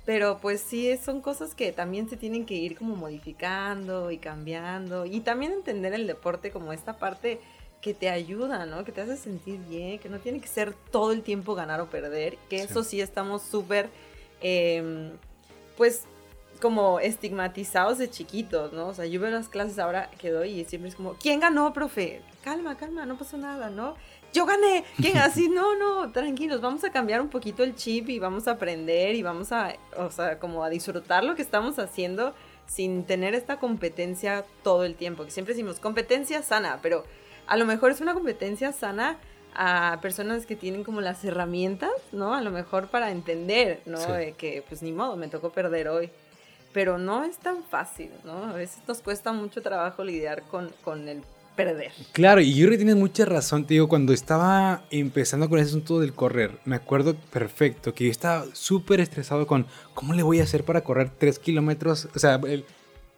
Pero 0.04 0.38
pues 0.38 0.60
sí, 0.60 0.96
son 0.96 1.20
cosas 1.20 1.54
que 1.54 1.70
también 1.72 2.08
se 2.08 2.16
tienen 2.16 2.44
que 2.44 2.54
ir 2.54 2.76
como 2.76 2.96
modificando 2.96 4.10
y 4.10 4.18
cambiando. 4.18 5.06
Y 5.06 5.20
también 5.20 5.52
entender 5.52 5.92
el 5.92 6.06
deporte 6.06 6.50
como 6.50 6.72
esta 6.72 6.94
parte 6.94 7.38
que 7.80 7.94
te 7.94 8.08
ayuda, 8.08 8.66
¿no? 8.66 8.84
Que 8.84 8.92
te 8.92 9.02
hace 9.02 9.16
sentir 9.16 9.60
bien, 9.68 9.98
que 9.98 10.08
no 10.08 10.18
tiene 10.18 10.40
que 10.40 10.48
ser 10.48 10.74
todo 10.90 11.12
el 11.12 11.22
tiempo 11.22 11.54
ganar 11.54 11.80
o 11.80 11.86
perder. 11.86 12.38
Que 12.48 12.62
eso 12.62 12.82
sí 12.82 13.00
estamos 13.00 13.42
súper... 13.42 13.88
Em, 14.40 15.12
pues 15.80 16.02
como 16.60 17.00
estigmatizados 17.00 17.96
de 17.96 18.10
chiquitos, 18.10 18.74
¿no? 18.74 18.88
O 18.88 18.92
sea, 18.92 19.06
yo 19.06 19.18
veo 19.18 19.30
las 19.30 19.48
clases 19.48 19.78
ahora 19.78 20.10
que 20.18 20.28
doy 20.28 20.60
y 20.60 20.64
siempre 20.66 20.90
es 20.90 20.94
como, 20.94 21.14
¿quién 21.14 21.40
ganó, 21.40 21.72
profe? 21.72 22.20
Calma, 22.44 22.76
calma, 22.76 23.06
no 23.06 23.16
pasó 23.16 23.38
nada, 23.38 23.70
¿no? 23.70 23.94
Yo 24.34 24.44
gané, 24.44 24.84
¿quién? 24.98 25.16
Así, 25.16 25.48
no, 25.48 25.78
no, 25.78 26.12
tranquilos, 26.12 26.60
vamos 26.60 26.84
a 26.84 26.92
cambiar 26.92 27.22
un 27.22 27.30
poquito 27.30 27.64
el 27.64 27.76
chip 27.76 28.10
y 28.10 28.18
vamos 28.18 28.46
a 28.46 28.50
aprender 28.50 29.14
y 29.14 29.22
vamos 29.22 29.52
a, 29.52 29.74
o 29.96 30.10
sea, 30.10 30.38
como 30.38 30.62
a 30.64 30.68
disfrutar 30.68 31.24
lo 31.24 31.34
que 31.34 31.40
estamos 31.40 31.78
haciendo 31.78 32.34
sin 32.66 33.04
tener 33.04 33.34
esta 33.34 33.58
competencia 33.58 34.44
todo 34.62 34.84
el 34.84 34.96
tiempo, 34.96 35.24
que 35.24 35.30
siempre 35.30 35.54
decimos 35.54 35.80
competencia 35.80 36.42
sana, 36.42 36.80
pero 36.82 37.04
a 37.46 37.56
lo 37.56 37.64
mejor 37.64 37.90
es 37.90 38.02
una 38.02 38.12
competencia 38.12 38.72
sana 38.72 39.16
a 39.54 39.98
personas 40.00 40.46
que 40.46 40.56
tienen 40.56 40.84
como 40.84 41.00
las 41.00 41.24
herramientas, 41.24 41.90
¿no? 42.12 42.34
A 42.34 42.40
lo 42.40 42.50
mejor 42.50 42.88
para 42.88 43.10
entender, 43.10 43.80
¿no? 43.86 44.00
De 44.12 44.32
que 44.32 44.64
pues 44.68 44.82
ni 44.82 44.92
modo, 44.92 45.16
me 45.16 45.28
tocó 45.28 45.50
perder 45.50 45.88
hoy. 45.88 46.10
Pero 46.72 46.98
no 46.98 47.24
es 47.24 47.36
tan 47.38 47.64
fácil, 47.64 48.10
¿no? 48.24 48.44
A 48.44 48.52
veces 48.52 48.78
nos 48.86 49.00
cuesta 49.00 49.32
mucho 49.32 49.60
trabajo 49.60 50.04
lidiar 50.04 50.42
con, 50.44 50.70
con 50.84 51.08
el 51.08 51.22
perder. 51.56 51.92
Claro, 52.12 52.40
y 52.40 52.54
que 52.54 52.76
tienes 52.76 52.96
mucha 52.96 53.24
razón, 53.24 53.66
te 53.66 53.74
digo, 53.74 53.88
cuando 53.88 54.12
estaba 54.12 54.82
empezando 54.90 55.48
con 55.48 55.58
ese 55.58 55.70
asunto 55.70 55.98
del 56.00 56.14
correr, 56.14 56.58
me 56.64 56.76
acuerdo 56.76 57.14
perfecto 57.14 57.92
que 57.92 58.04
yo 58.04 58.10
estaba 58.10 58.46
súper 58.52 59.00
estresado 59.00 59.46
con 59.46 59.66
cómo 59.94 60.14
le 60.14 60.22
voy 60.22 60.40
a 60.40 60.44
hacer 60.44 60.64
para 60.64 60.82
correr 60.82 61.10
tres 61.10 61.38
kilómetros, 61.38 62.08
o 62.14 62.18
sea, 62.18 62.40
el, 62.46 62.64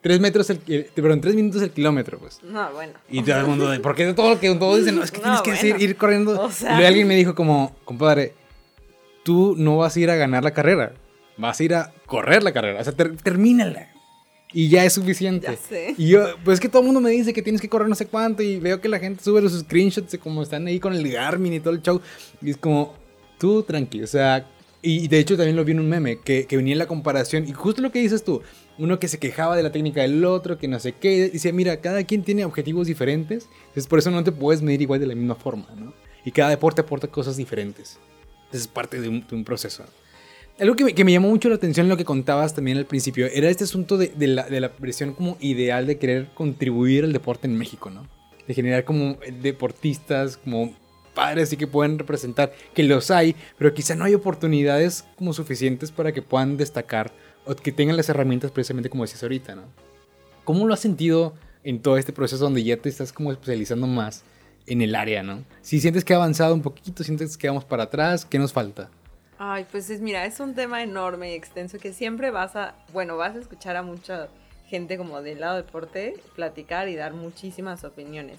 Tres 0.02 0.18
metros, 0.18 0.50
el, 0.50 0.58
perdón, 0.94 1.20
tres 1.20 1.36
minutos 1.36 1.62
el 1.62 1.70
kilómetro, 1.70 2.18
pues. 2.18 2.40
No, 2.42 2.72
bueno. 2.72 2.92
Y 3.08 3.22
todo 3.22 3.38
el 3.38 3.46
mundo, 3.46 3.72
porque 3.82 4.12
todo 4.14 4.30
lo 4.30 4.40
que 4.40 4.52
todos 4.56 4.78
dicen, 4.78 4.96
no, 4.96 5.04
es 5.04 5.12
que 5.12 5.20
tienes 5.44 5.60
que 5.60 5.84
ir, 5.84 5.96
corriendo. 5.96 6.40
O 6.42 6.50
sea... 6.50 6.80
Y 6.80 6.84
alguien 6.84 7.06
me 7.06 7.14
dijo 7.14 7.36
como, 7.36 7.76
compadre, 7.84 8.34
tú 9.22 9.54
no 9.56 9.76
vas 9.76 9.94
a 9.94 10.00
ir 10.00 10.10
a 10.10 10.16
ganar 10.16 10.42
la 10.42 10.50
carrera, 10.50 10.92
vas 11.36 11.60
a 11.60 11.62
ir 11.62 11.74
a 11.74 11.92
correr 12.06 12.42
la 12.42 12.52
carrera, 12.52 12.80
o 12.80 12.84
sea, 12.84 12.92
termínala. 12.92 13.90
Y 14.52 14.68
ya 14.68 14.84
es 14.84 14.92
suficiente. 14.92 15.46
Ya 15.46 15.56
sé. 15.56 15.94
Y 15.96 16.08
yo, 16.08 16.24
pues 16.44 16.56
es 16.56 16.60
que 16.60 16.68
todo 16.68 16.82
el 16.82 16.86
mundo 16.86 17.00
me 17.00 17.10
dice 17.10 17.32
que 17.32 17.40
tienes 17.40 17.62
que 17.62 17.68
correr 17.68 17.88
no 17.88 17.94
sé 17.94 18.06
cuánto 18.06 18.42
y 18.42 18.58
veo 18.58 18.80
que 18.80 18.88
la 18.88 18.98
gente 18.98 19.22
sube 19.22 19.40
los 19.40 19.58
screenshots 19.58 20.10
de 20.10 20.18
cómo 20.18 20.42
están 20.42 20.66
ahí 20.66 20.78
con 20.78 20.92
el 20.92 21.10
Garmin 21.10 21.54
y 21.54 21.60
todo 21.60 21.72
el 21.72 21.80
show. 21.80 22.00
Y 22.42 22.50
es 22.50 22.56
como, 22.56 22.92
tú 23.38 23.62
tranquilo, 23.62 24.04
o 24.04 24.08
sea, 24.08 24.46
y 24.82 25.06
de 25.06 25.20
hecho 25.20 25.36
también 25.36 25.56
lo 25.56 25.64
vi 25.64 25.72
en 25.72 25.80
un 25.80 25.88
meme, 25.88 26.18
que, 26.18 26.46
que 26.46 26.56
venía 26.56 26.72
en 26.72 26.78
la 26.80 26.86
comparación, 26.86 27.46
y 27.46 27.52
justo 27.52 27.80
lo 27.80 27.92
que 27.92 28.00
dices 28.00 28.24
tú, 28.24 28.42
uno 28.82 28.98
que 28.98 29.06
se 29.06 29.18
quejaba 29.18 29.56
de 29.56 29.62
la 29.62 29.70
técnica 29.70 30.02
del 30.02 30.24
otro, 30.24 30.58
que 30.58 30.66
no 30.66 30.80
sé 30.80 30.92
qué, 30.92 31.30
dice, 31.30 31.52
mira, 31.52 31.76
cada 31.76 32.02
quien 32.02 32.24
tiene 32.24 32.44
objetivos 32.44 32.88
diferentes, 32.88 33.48
entonces 33.68 33.86
por 33.86 34.00
eso 34.00 34.10
no 34.10 34.24
te 34.24 34.32
puedes 34.32 34.60
medir 34.60 34.82
igual 34.82 34.98
de 34.98 35.06
la 35.06 35.14
misma 35.14 35.36
forma, 35.36 35.68
¿no? 35.76 35.94
Y 36.24 36.32
cada 36.32 36.50
deporte 36.50 36.80
aporta 36.80 37.06
cosas 37.06 37.36
diferentes. 37.36 38.00
Entonces 38.46 38.62
es 38.62 38.66
parte 38.66 39.00
de 39.00 39.08
un, 39.08 39.44
proceso. 39.44 39.84
Algo 40.58 40.74
que 40.74 40.84
me, 40.84 40.94
que 40.94 41.04
me, 41.04 41.12
llamó 41.12 41.28
mucho 41.28 41.48
la 41.48 41.54
atención 41.54 41.86
en 41.86 41.90
lo 41.90 41.96
que 41.96 42.04
contabas 42.04 42.56
también 42.56 42.76
al 42.76 42.86
principio 42.86 43.26
era 43.26 43.48
este 43.48 43.64
asunto 43.64 43.96
de, 43.96 44.12
la, 44.26 44.48
de 44.48 44.68
presión 44.68 45.14
como 45.14 45.36
ideal 45.40 45.86
de 45.86 45.98
querer 45.98 46.28
contribuir 46.34 47.04
al 47.04 47.12
deporte 47.12 47.46
en 47.46 47.56
México, 47.56 47.88
¿no? 47.88 48.08
De 48.48 48.54
generar 48.54 48.84
como 48.84 49.16
deportistas, 49.42 50.38
como 50.38 50.74
padres 51.14 51.50
sí 51.50 51.56
que 51.56 51.68
pueden 51.68 52.00
representar, 52.00 52.52
que 52.74 52.82
los 52.82 53.12
hay, 53.12 53.36
pero 53.58 53.74
quizá 53.74 53.94
no 53.94 54.04
hay 54.04 54.14
oportunidades 54.14 55.04
como 55.16 55.32
suficientes 55.32 55.92
para 55.92 56.10
que 56.10 56.22
puedan 56.22 56.56
destacar 56.56 57.12
o 57.44 57.54
que 57.54 57.72
tengan 57.72 57.96
las 57.96 58.08
herramientas 58.08 58.50
precisamente 58.50 58.90
como 58.90 59.04
decías 59.04 59.22
ahorita, 59.22 59.54
¿no? 59.54 59.62
¿Cómo 60.44 60.66
lo 60.66 60.74
has 60.74 60.80
sentido 60.80 61.34
en 61.64 61.80
todo 61.80 61.96
este 61.96 62.12
proceso 62.12 62.44
donde 62.44 62.64
ya 62.64 62.76
te 62.76 62.88
estás 62.88 63.12
como 63.12 63.32
especializando 63.32 63.86
más 63.86 64.24
en 64.66 64.82
el 64.82 64.94
área, 64.94 65.22
¿no? 65.22 65.44
Si 65.60 65.80
sientes 65.80 66.04
que 66.04 66.14
ha 66.14 66.16
avanzado 66.16 66.54
un 66.54 66.62
poquito, 66.62 67.04
sientes 67.04 67.36
que 67.36 67.48
vamos 67.48 67.64
para 67.64 67.84
atrás, 67.84 68.24
¿qué 68.24 68.38
nos 68.38 68.52
falta? 68.52 68.88
Ay, 69.38 69.66
pues 69.70 69.90
es, 69.90 70.00
mira, 70.00 70.24
es 70.24 70.38
un 70.40 70.54
tema 70.54 70.82
enorme 70.82 71.32
y 71.32 71.34
extenso 71.34 71.78
que 71.78 71.92
siempre 71.92 72.30
vas 72.30 72.54
a, 72.54 72.76
bueno, 72.92 73.16
vas 73.16 73.34
a 73.36 73.40
escuchar 73.40 73.76
a 73.76 73.82
mucha 73.82 74.28
gente 74.68 74.96
como 74.96 75.20
del 75.20 75.40
lado 75.40 75.56
deporte 75.56 76.14
platicar 76.34 76.88
y 76.88 76.94
dar 76.94 77.12
muchísimas 77.12 77.84
opiniones. 77.84 78.38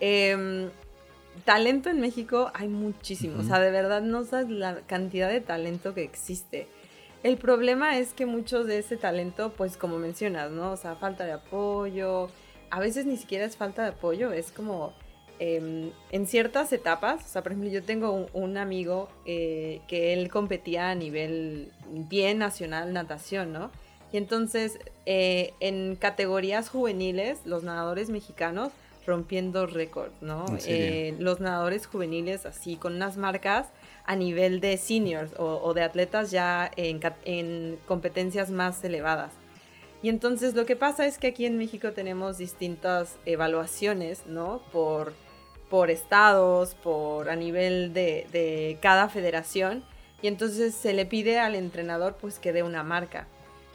Eh, 0.00 0.68
talento 1.44 1.90
en 1.90 2.00
México 2.00 2.50
hay 2.54 2.68
muchísimo, 2.68 3.40
o 3.40 3.42
sea, 3.42 3.58
de 3.58 3.70
verdad 3.70 4.02
no 4.02 4.24
sabes 4.24 4.48
la 4.50 4.80
cantidad 4.86 5.28
de 5.28 5.40
talento 5.40 5.94
que 5.94 6.02
existe. 6.02 6.66
El 7.22 7.36
problema 7.36 7.98
es 7.98 8.12
que 8.12 8.26
muchos 8.26 8.66
de 8.66 8.78
ese 8.78 8.96
talento, 8.96 9.52
pues 9.56 9.76
como 9.76 9.98
mencionas, 9.98 10.50
¿no? 10.50 10.72
O 10.72 10.76
sea, 10.76 10.94
falta 10.94 11.24
de 11.24 11.32
apoyo, 11.32 12.28
a 12.70 12.80
veces 12.80 13.06
ni 13.06 13.16
siquiera 13.16 13.44
es 13.44 13.56
falta 13.56 13.82
de 13.82 13.88
apoyo, 13.88 14.32
es 14.32 14.52
como 14.52 14.92
em, 15.40 15.90
en 16.10 16.26
ciertas 16.26 16.72
etapas, 16.72 17.24
o 17.24 17.28
sea, 17.28 17.42
por 17.42 17.52
ejemplo, 17.52 17.70
yo 17.70 17.82
tengo 17.82 18.28
un, 18.32 18.56
amigo 18.56 19.08
eh, 19.24 19.80
que 19.88 20.12
él 20.12 20.30
competía 20.30 20.90
a 20.90 20.94
nivel 20.94 21.72
bien 21.90 22.38
nacional 22.38 22.92
natación, 22.92 23.52
¿no? 23.52 23.70
Y 24.12 24.16
entonces, 24.16 24.78
eh, 25.06 25.52
en 25.60 25.96
categorías 25.96 26.70
juveniles, 26.70 27.40
los 27.44 27.62
nadadores 27.62 28.10
mexicanos, 28.10 28.72
rompiendo 29.06 29.66
récord, 29.66 30.10
¿no? 30.20 30.44
Eh, 30.66 31.14
los 31.18 31.40
nadadores 31.40 31.86
juveniles 31.86 32.46
así, 32.46 32.76
con 32.76 32.94
unas 32.94 33.16
marcas 33.16 33.68
a 34.08 34.16
nivel 34.16 34.60
de 34.60 34.78
seniors 34.78 35.32
o, 35.36 35.74
de 35.74 35.82
atletas 35.82 36.30
ya 36.30 36.70
en, 36.76 37.78
competencias 37.86 38.50
más 38.50 38.82
elevadas. 38.82 39.32
Y 40.02 40.08
entonces 40.08 40.54
lo 40.54 40.64
que 40.64 40.76
pasa 40.76 41.06
es 41.06 41.18
que 41.18 41.26
aquí 41.26 41.44
en 41.44 41.58
México 41.58 41.92
tenemos 41.92 42.38
distintas 42.38 43.18
evaluaciones, 43.26 44.24
¿no? 44.26 44.62
Por, 44.72 45.12
por 45.68 45.90
estados, 45.90 46.74
por 46.74 47.28
a 47.28 47.36
nivel 47.36 47.92
de, 47.92 48.26
de 48.32 48.78
cada 48.80 49.10
federación. 49.10 49.84
Y 50.22 50.28
entonces 50.28 50.74
se 50.74 50.94
le 50.94 51.04
pide 51.04 51.38
al 51.38 51.54
entrenador 51.54 52.16
pues 52.18 52.38
que 52.38 52.54
dé 52.54 52.62
una 52.62 52.82
marca. 52.82 53.26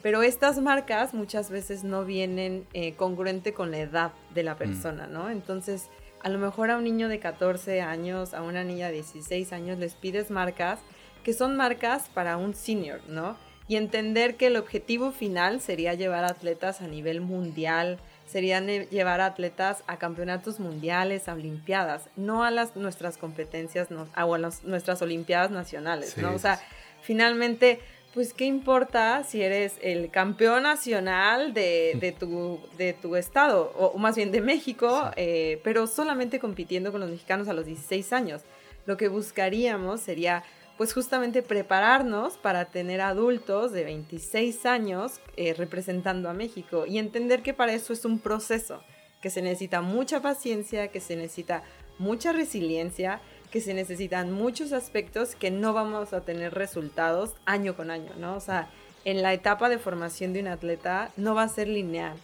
Pero 0.01 0.23
estas 0.23 0.59
marcas 0.59 1.13
muchas 1.13 1.51
veces 1.51 1.83
no 1.83 2.05
vienen 2.05 2.65
eh, 2.73 2.95
congruente 2.95 3.53
con 3.53 3.69
la 3.69 3.77
edad 3.77 4.11
de 4.33 4.41
la 4.41 4.55
mm. 4.55 4.57
persona, 4.57 5.05
¿no? 5.05 5.29
Entonces, 5.29 5.89
a 6.23 6.29
lo 6.29 6.39
mejor 6.39 6.71
a 6.71 6.77
un 6.77 6.85
niño 6.85 7.09
de 7.09 7.19
14 7.19 7.81
años, 7.81 8.33
a 8.33 8.41
una 8.41 8.63
niña 8.63 8.87
de 8.87 8.93
16 8.93 9.53
años, 9.53 9.77
les 9.77 9.93
pides 9.95 10.31
marcas 10.31 10.79
que 11.23 11.33
son 11.33 11.55
marcas 11.55 12.09
para 12.13 12.37
un 12.37 12.53
senior, 12.53 13.01
¿no? 13.07 13.37
Y 13.67 13.77
entender 13.77 14.35
que 14.35 14.47
el 14.47 14.57
objetivo 14.57 15.11
final 15.11 15.61
sería 15.61 15.93
llevar 15.93 16.25
atletas 16.25 16.81
a 16.81 16.87
nivel 16.87 17.21
mundial, 17.21 17.97
sería 18.25 18.59
llevar 18.59 19.21
atletas 19.21 19.83
a 19.87 19.97
campeonatos 19.97 20.59
mundiales, 20.59 21.29
a 21.29 21.33
olimpiadas, 21.33 22.09
no 22.17 22.43
a 22.43 22.51
las 22.51 22.75
nuestras 22.75 23.17
competencias, 23.17 23.89
no, 23.89 24.07
a, 24.15 24.25
nuestras 24.63 25.01
olimpiadas 25.01 25.49
nacionales, 25.49 26.17
¿no? 26.17 26.33
O 26.33 26.39
sea, 26.39 26.59
finalmente 27.01 27.79
pues 28.13 28.33
qué 28.33 28.45
importa 28.45 29.23
si 29.23 29.41
eres 29.41 29.73
el 29.81 30.11
campeón 30.11 30.63
nacional 30.63 31.53
de, 31.53 32.15
tu, 32.19 32.59
de 32.77 32.93
tu 32.93 33.15
estado, 33.15 33.73
o, 33.75 33.97
más 33.97 34.15
bien 34.15 34.31
de 34.31 34.41
México, 34.41 35.09
eh, 35.15 35.59
pero 35.63 35.87
solamente 35.87 36.39
compitiendo 36.39 36.91
con 36.91 37.01
los 37.01 37.09
mexicanos 37.09 37.47
a 37.47 37.53
los 37.53 37.65
16 37.65 38.13
años. 38.13 38.41
Lo 38.85 38.97
que 38.97 39.07
buscaríamos 39.07 40.01
sería 40.01 40.43
pues 40.77 40.93
justamente 40.93 41.41
prepararnos 41.41 42.37
para 42.37 42.65
tener 42.65 43.01
adultos 43.01 43.71
de 43.71 43.83
26 43.83 44.65
años 44.65 45.19
eh, 45.35 45.53
representando 45.53 46.29
a 46.29 46.33
México 46.33 46.85
y 46.85 46.99
entender 46.99 47.41
que 47.41 47.53
para 47.53 47.73
eso 47.73 47.93
es 47.93 48.05
un 48.05 48.19
proceso, 48.19 48.83
que 49.21 49.29
se 49.29 49.41
necesita 49.41 49.81
mucha 49.81 50.21
paciencia, 50.21 50.89
que 50.89 50.99
se 50.99 51.15
necesita 51.15 51.63
mucha 51.97 52.31
resiliencia 52.31 53.21
que 53.53 53.61
se 53.61 53.75
necesitan 53.75 54.31
muchos 54.31 54.73
aspectos 54.73 55.35
que 55.35 55.51
no 55.51 55.73
vamos 55.73 56.11
a 56.11 56.21
tener 56.21 56.55
resultados 56.55 57.35
año 57.45 57.75
con 57.75 57.91
año, 57.91 58.09
¿no? 58.17 58.35
O 58.35 58.39
sea, 58.39 58.67
en 59.05 59.21
la 59.21 59.31
etapa 59.31 59.69
de 59.69 59.77
formación 59.77 60.33
de 60.33 60.39
un 60.39 60.47
atleta 60.47 61.11
no 61.17 61.35
va 61.35 61.43
a 61.43 61.49
ser 61.49 61.67
lineal. 61.67 62.17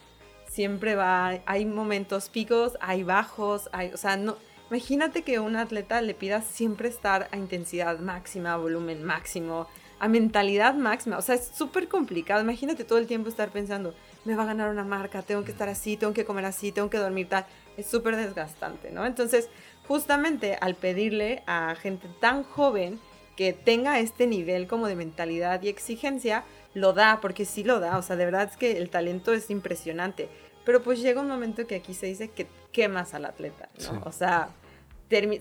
Siempre 0.48 0.96
va, 0.96 1.38
hay 1.46 1.66
momentos 1.66 2.30
picos, 2.30 2.76
hay 2.80 3.04
bajos, 3.04 3.70
hay, 3.70 3.92
o 3.92 3.96
sea, 3.96 4.16
no, 4.16 4.38
imagínate 4.70 5.22
que 5.22 5.38
un 5.38 5.54
atleta 5.54 6.02
le 6.02 6.14
pidas 6.14 6.44
siempre 6.46 6.88
estar 6.88 7.28
a 7.30 7.36
intensidad 7.36 8.00
máxima, 8.00 8.56
volumen 8.56 9.04
máximo, 9.04 9.68
a 10.00 10.08
mentalidad 10.08 10.74
máxima, 10.74 11.16
o 11.16 11.22
sea, 11.22 11.36
es 11.36 11.52
súper 11.54 11.86
complicado. 11.86 12.42
Imagínate 12.42 12.82
todo 12.82 12.98
el 12.98 13.06
tiempo 13.06 13.28
estar 13.28 13.50
pensando, 13.50 13.94
me 14.24 14.34
va 14.34 14.42
a 14.42 14.46
ganar 14.46 14.68
una 14.70 14.82
marca, 14.82 15.22
tengo 15.22 15.44
que 15.44 15.52
estar 15.52 15.68
así, 15.68 15.96
tengo 15.96 16.12
que 16.12 16.24
comer 16.24 16.46
así, 16.46 16.72
tengo 16.72 16.90
que 16.90 16.98
dormir 16.98 17.28
tal. 17.28 17.46
Es 17.76 17.86
súper 17.86 18.16
desgastante, 18.16 18.90
¿no? 18.90 19.06
Entonces, 19.06 19.48
justamente 19.90 20.56
al 20.60 20.76
pedirle 20.76 21.42
a 21.48 21.74
gente 21.74 22.06
tan 22.20 22.44
joven 22.44 23.00
que 23.34 23.52
tenga 23.52 23.98
este 23.98 24.28
nivel 24.28 24.68
como 24.68 24.86
de 24.86 24.94
mentalidad 24.94 25.60
y 25.64 25.68
exigencia, 25.68 26.44
lo 26.74 26.92
da, 26.92 27.18
porque 27.20 27.44
sí 27.44 27.64
lo 27.64 27.80
da, 27.80 27.98
o 27.98 28.02
sea, 28.02 28.14
de 28.14 28.24
verdad 28.24 28.48
es 28.48 28.56
que 28.56 28.78
el 28.78 28.88
talento 28.88 29.32
es 29.32 29.50
impresionante, 29.50 30.28
pero 30.64 30.80
pues 30.80 31.00
llega 31.00 31.20
un 31.20 31.26
momento 31.26 31.66
que 31.66 31.74
aquí 31.74 31.92
se 31.94 32.06
dice 32.06 32.28
que 32.28 32.46
quemas 32.70 33.14
al 33.14 33.24
atleta, 33.24 33.68
¿no? 33.82 34.02
O 34.04 34.12
sea, 34.12 34.50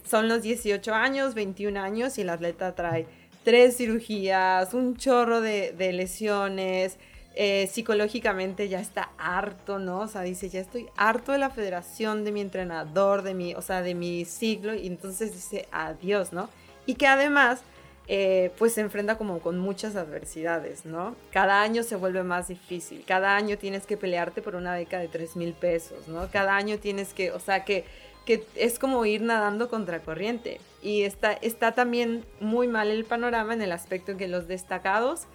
son 0.04 0.28
los 0.28 0.42
18 0.42 0.96
años, 0.96 1.36
21 1.36 1.80
años 1.80 2.18
y 2.18 2.22
el 2.22 2.32
atleta 2.32 2.74
trae 2.74 3.06
tres 3.44 3.78
cirugías, 3.78 4.74
un 4.74 4.98
chorro 4.98 5.42
de, 5.42 5.74
de 5.74 5.94
lesiones, 5.94 6.98
eh, 7.36 7.68
psicológicamente 7.72 8.68
ya 8.70 8.80
está 8.80 9.12
harto, 9.18 9.80
¿no? 9.80 10.02
O 10.02 10.08
sea, 10.08 10.22
dice, 10.22 10.50
ya 10.50 10.60
estoy 10.60 10.88
harto 10.98 11.32
de 11.32 11.38
la 11.38 11.50
federación, 11.50 12.24
de 12.24 12.32
mi 12.32 12.42
entrenador, 12.42 13.22
de 13.22 13.34
mi, 13.34 13.54
o 13.56 13.62
sea, 13.62 13.82
de 13.82 13.96
mi 13.96 14.26
siglo, 14.26 14.74
y 14.74 14.88
entonces 14.88 15.34
dice, 15.34 15.68
adiós, 15.72 16.34
¿no? 16.34 16.50
Y 16.86 16.96
que 16.96 17.08
además, 17.08 17.62
eh, 18.08 18.52
pues 18.58 18.74
se 18.74 18.82
enfrenta 18.82 19.18
como 19.18 19.40
con 19.40 19.60
muchas 19.60 19.96
adversidades, 19.96 20.86
¿no? 20.86 21.16
Cada 21.32 21.62
año 21.62 21.84
se 21.84 21.96
vuelve 21.96 22.24
más 22.24 22.48
difícil, 22.48 23.04
cada 23.06 23.36
año 23.36 23.58
tienes 23.58 23.86
que 23.86 23.98
pelearte 23.98 24.42
por 24.42 24.56
una 24.56 24.74
beca 24.74 24.98
de 24.98 25.08
3 25.08 25.36
mil 25.36 25.54
pesos, 25.54 26.08
¿no? 26.08 26.28
Cada 26.32 26.56
año 26.56 26.80
tienes 26.80 27.14
que, 27.14 27.32
o 27.32 27.40
sea, 27.40 27.64
que, 27.64 27.86
que 28.26 28.44
es 28.56 28.80
como 28.80 29.06
ir 29.06 29.22
nadando 29.22 29.70
contra 29.70 30.00
corriente. 30.00 30.60
Y 30.82 31.04
está, 31.04 31.34
está 31.34 31.74
también 31.74 32.26
muy 32.40 32.68
mal 32.68 32.90
el 32.90 33.06
panorama 33.06 33.54
en 33.54 33.62
el 33.62 33.72
aspecto 33.72 34.14
en 34.14 34.18
que 34.18 34.28
los 34.28 34.48
destacados 34.48 35.28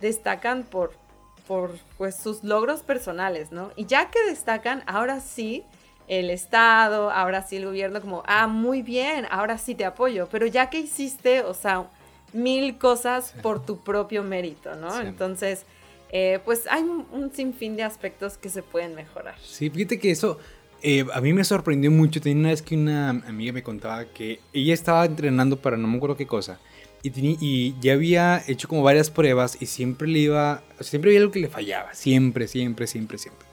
destacan 0.00 0.64
por 0.64 1.01
por 1.46 1.72
pues, 1.98 2.16
sus 2.16 2.44
logros 2.44 2.80
personales, 2.80 3.52
¿no? 3.52 3.70
Y 3.76 3.86
ya 3.86 4.10
que 4.10 4.22
destacan, 4.24 4.82
ahora 4.86 5.20
sí, 5.20 5.64
el 6.08 6.30
Estado, 6.30 7.10
ahora 7.10 7.42
sí 7.42 7.56
el 7.56 7.66
gobierno, 7.66 8.00
como, 8.00 8.22
ah, 8.26 8.46
muy 8.46 8.82
bien, 8.82 9.26
ahora 9.30 9.58
sí 9.58 9.74
te 9.74 9.84
apoyo, 9.84 10.28
pero 10.30 10.46
ya 10.46 10.70
que 10.70 10.78
hiciste, 10.78 11.42
o 11.42 11.54
sea, 11.54 11.86
mil 12.32 12.78
cosas 12.78 13.34
por 13.42 13.64
tu 13.64 13.82
propio 13.82 14.22
mérito, 14.22 14.74
¿no? 14.76 15.00
Entonces, 15.00 15.64
eh, 16.10 16.40
pues 16.44 16.66
hay 16.70 16.82
un, 16.82 17.30
sinfín 17.34 17.76
de 17.76 17.82
aspectos 17.82 18.36
que 18.36 18.48
se 18.48 18.62
pueden 18.62 18.94
mejorar. 18.94 19.34
Sí, 19.42 19.70
fíjate 19.70 19.98
que 19.98 20.10
eso 20.10 20.38
eh, 20.82 21.06
a 21.12 21.20
mí 21.20 21.32
me 21.32 21.44
sorprendió 21.44 21.90
mucho. 21.90 22.20
Tenía 22.20 22.40
una 22.40 22.48
vez 22.50 22.62
que 22.62 22.74
una 22.74 23.10
amiga 23.10 23.52
me 23.52 23.62
contaba 23.62 24.04
que 24.04 24.40
ella 24.52 24.74
estaba 24.74 25.04
entrenando 25.04 25.56
para 25.56 25.76
no 25.76 25.88
me 25.88 25.96
acuerdo 25.96 26.16
qué 26.16 26.26
cosa 26.26 26.58
y, 27.02 27.74
ya 27.80 27.94
había 27.94 28.42
hecho 28.46 28.68
como 28.68 28.82
varias 28.82 29.10
pruebas 29.10 29.56
y 29.60 29.66
siempre 29.66 30.06
le 30.08 30.20
iba, 30.20 30.62
siempre 30.80 31.10
había 31.10 31.20
algo 31.20 31.32
que 31.32 31.40
le 31.40 31.48
fallaba, 31.48 31.92
siempre, 31.94 32.46
siempre, 32.46 32.86
siempre, 32.86 33.18
siempre. 33.18 33.46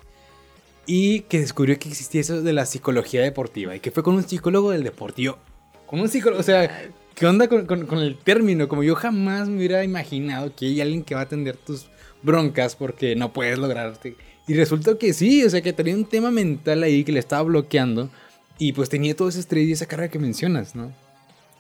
Y 0.86 1.22
que 1.22 1.40
descubrió 1.40 1.78
que 1.78 1.90
existía 1.90 2.22
eso 2.22 2.42
de 2.42 2.54
la 2.54 2.66
psicología 2.66 3.22
deportiva 3.22 3.76
y 3.76 3.80
que 3.80 3.92
fue 3.92 4.04
con 4.04 4.16
un 4.16 4.28
psicólogo 4.28 4.72
del 4.72 4.84
deportivo. 4.84 5.38
Con 5.86 6.00
un 6.00 6.10
psicólogo, 6.10 6.40
o 6.40 6.44
sea, 6.44 6.90
¿qué 7.16 7.26
onda 7.26 7.48
con, 7.48 7.66
con, 7.66 8.00
el 8.00 8.18
término? 8.18 8.68
Como 8.68 8.84
yo 8.84 8.96
jamás 8.96 9.48
me 9.48 9.58
hubiera 9.58 9.84
imaginado 9.84 10.56
que 10.56 10.68
hay 10.68 10.82
alguien 10.82 11.04
que 11.04 11.16
va 11.16 11.22
a 11.22 11.24
atender 11.24 11.58
tus 11.58 11.88
broncas 12.22 12.76
porque 12.76 13.16
no 13.16 13.34
puedes 13.34 13.58
lograrte. 13.58 14.16
Y 14.48 14.54
resultó 14.54 14.98
que 14.98 15.14
sí, 15.14 15.44
o 15.44 15.50
sea, 15.50 15.62
que 15.62 15.74
tenía 15.74 15.96
un 15.96 16.06
tema 16.06 16.32
mental 16.32 16.84
ahí 16.84 17.04
que 17.04 17.12
le 17.12 17.20
estaba 17.20 17.44
bloqueando 17.44 18.10
y 18.58 18.74
pues 18.74 18.90
tenía 18.90 19.16
todo 19.16 19.30
ese 19.30 19.40
estrés 19.40 19.68
y 19.68 19.72
esa 19.72 19.86
carga 19.86 20.10
que 20.10 20.20
mencionas, 20.20 20.76
¿no? 20.76 20.92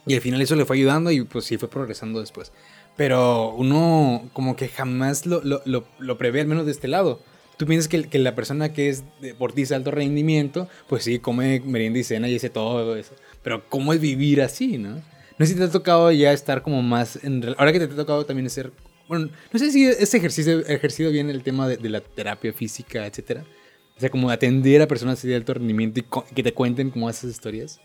Y 0.09 0.15
al 0.15 0.21
final 0.21 0.41
eso 0.41 0.55
le 0.55 0.65
fue 0.65 0.75
ayudando 0.75 1.11
y 1.11 1.21
pues 1.21 1.45
sí 1.45 1.57
fue 1.57 1.69
progresando 1.69 2.19
después. 2.19 2.51
Pero 2.97 3.53
uno 3.53 4.27
como 4.33 4.55
que 4.55 4.67
jamás 4.67 5.27
lo, 5.27 5.39
lo, 5.43 5.61
lo, 5.99 6.17
prevé, 6.17 6.41
al 6.41 6.47
menos 6.47 6.65
de 6.65 6.71
este 6.71 6.87
lado. 6.87 7.21
Tú 7.57 7.67
piensas 7.67 7.87
que, 7.87 8.09
que, 8.09 8.17
la 8.17 8.33
persona 8.33 8.73
que 8.73 8.89
es 8.89 9.03
deportista 9.21 9.75
de 9.75 9.77
alto 9.77 9.91
rendimiento, 9.91 10.67
pues 10.87 11.03
sí, 11.03 11.19
come 11.19 11.59
merienda 11.59 11.99
y 11.99 12.03
cena 12.03 12.27
y 12.27 12.37
hace 12.37 12.49
todo 12.49 12.95
eso. 12.95 13.13
Pero 13.43 13.69
¿cómo 13.69 13.93
es 13.93 14.01
vivir 14.01 14.41
así, 14.41 14.79
no? 14.79 14.95
No 14.95 15.45
sé 15.45 15.53
si 15.53 15.55
te 15.55 15.65
ha 15.65 15.69
tocado 15.69 16.11
ya 16.11 16.33
estar 16.33 16.63
como 16.63 16.81
más... 16.81 17.23
En, 17.23 17.45
ahora 17.59 17.71
que 17.71 17.77
te 17.77 17.85
ha 17.85 17.95
tocado 17.95 18.25
también 18.25 18.49
ser... 18.49 18.71
Bueno, 19.07 19.29
no 19.53 19.59
sé 19.59 19.71
si 19.71 19.85
ese 19.85 20.17
ejercicio 20.17 20.65
ejercido 20.65 21.11
bien 21.11 21.29
el 21.29 21.43
tema 21.43 21.67
de, 21.67 21.77
de 21.77 21.89
la 21.89 22.01
terapia 22.01 22.51
física, 22.51 23.05
etcétera. 23.05 23.45
O 23.95 23.99
sea, 23.99 24.09
como 24.09 24.31
atender 24.31 24.81
a 24.81 24.87
personas 24.87 25.21
de 25.21 25.35
alto 25.35 25.53
rendimiento 25.53 25.99
y 25.99 26.33
que 26.33 26.41
te 26.41 26.51
cuenten 26.51 26.89
como 26.89 27.07
esas 27.07 27.29
historias. 27.29 27.79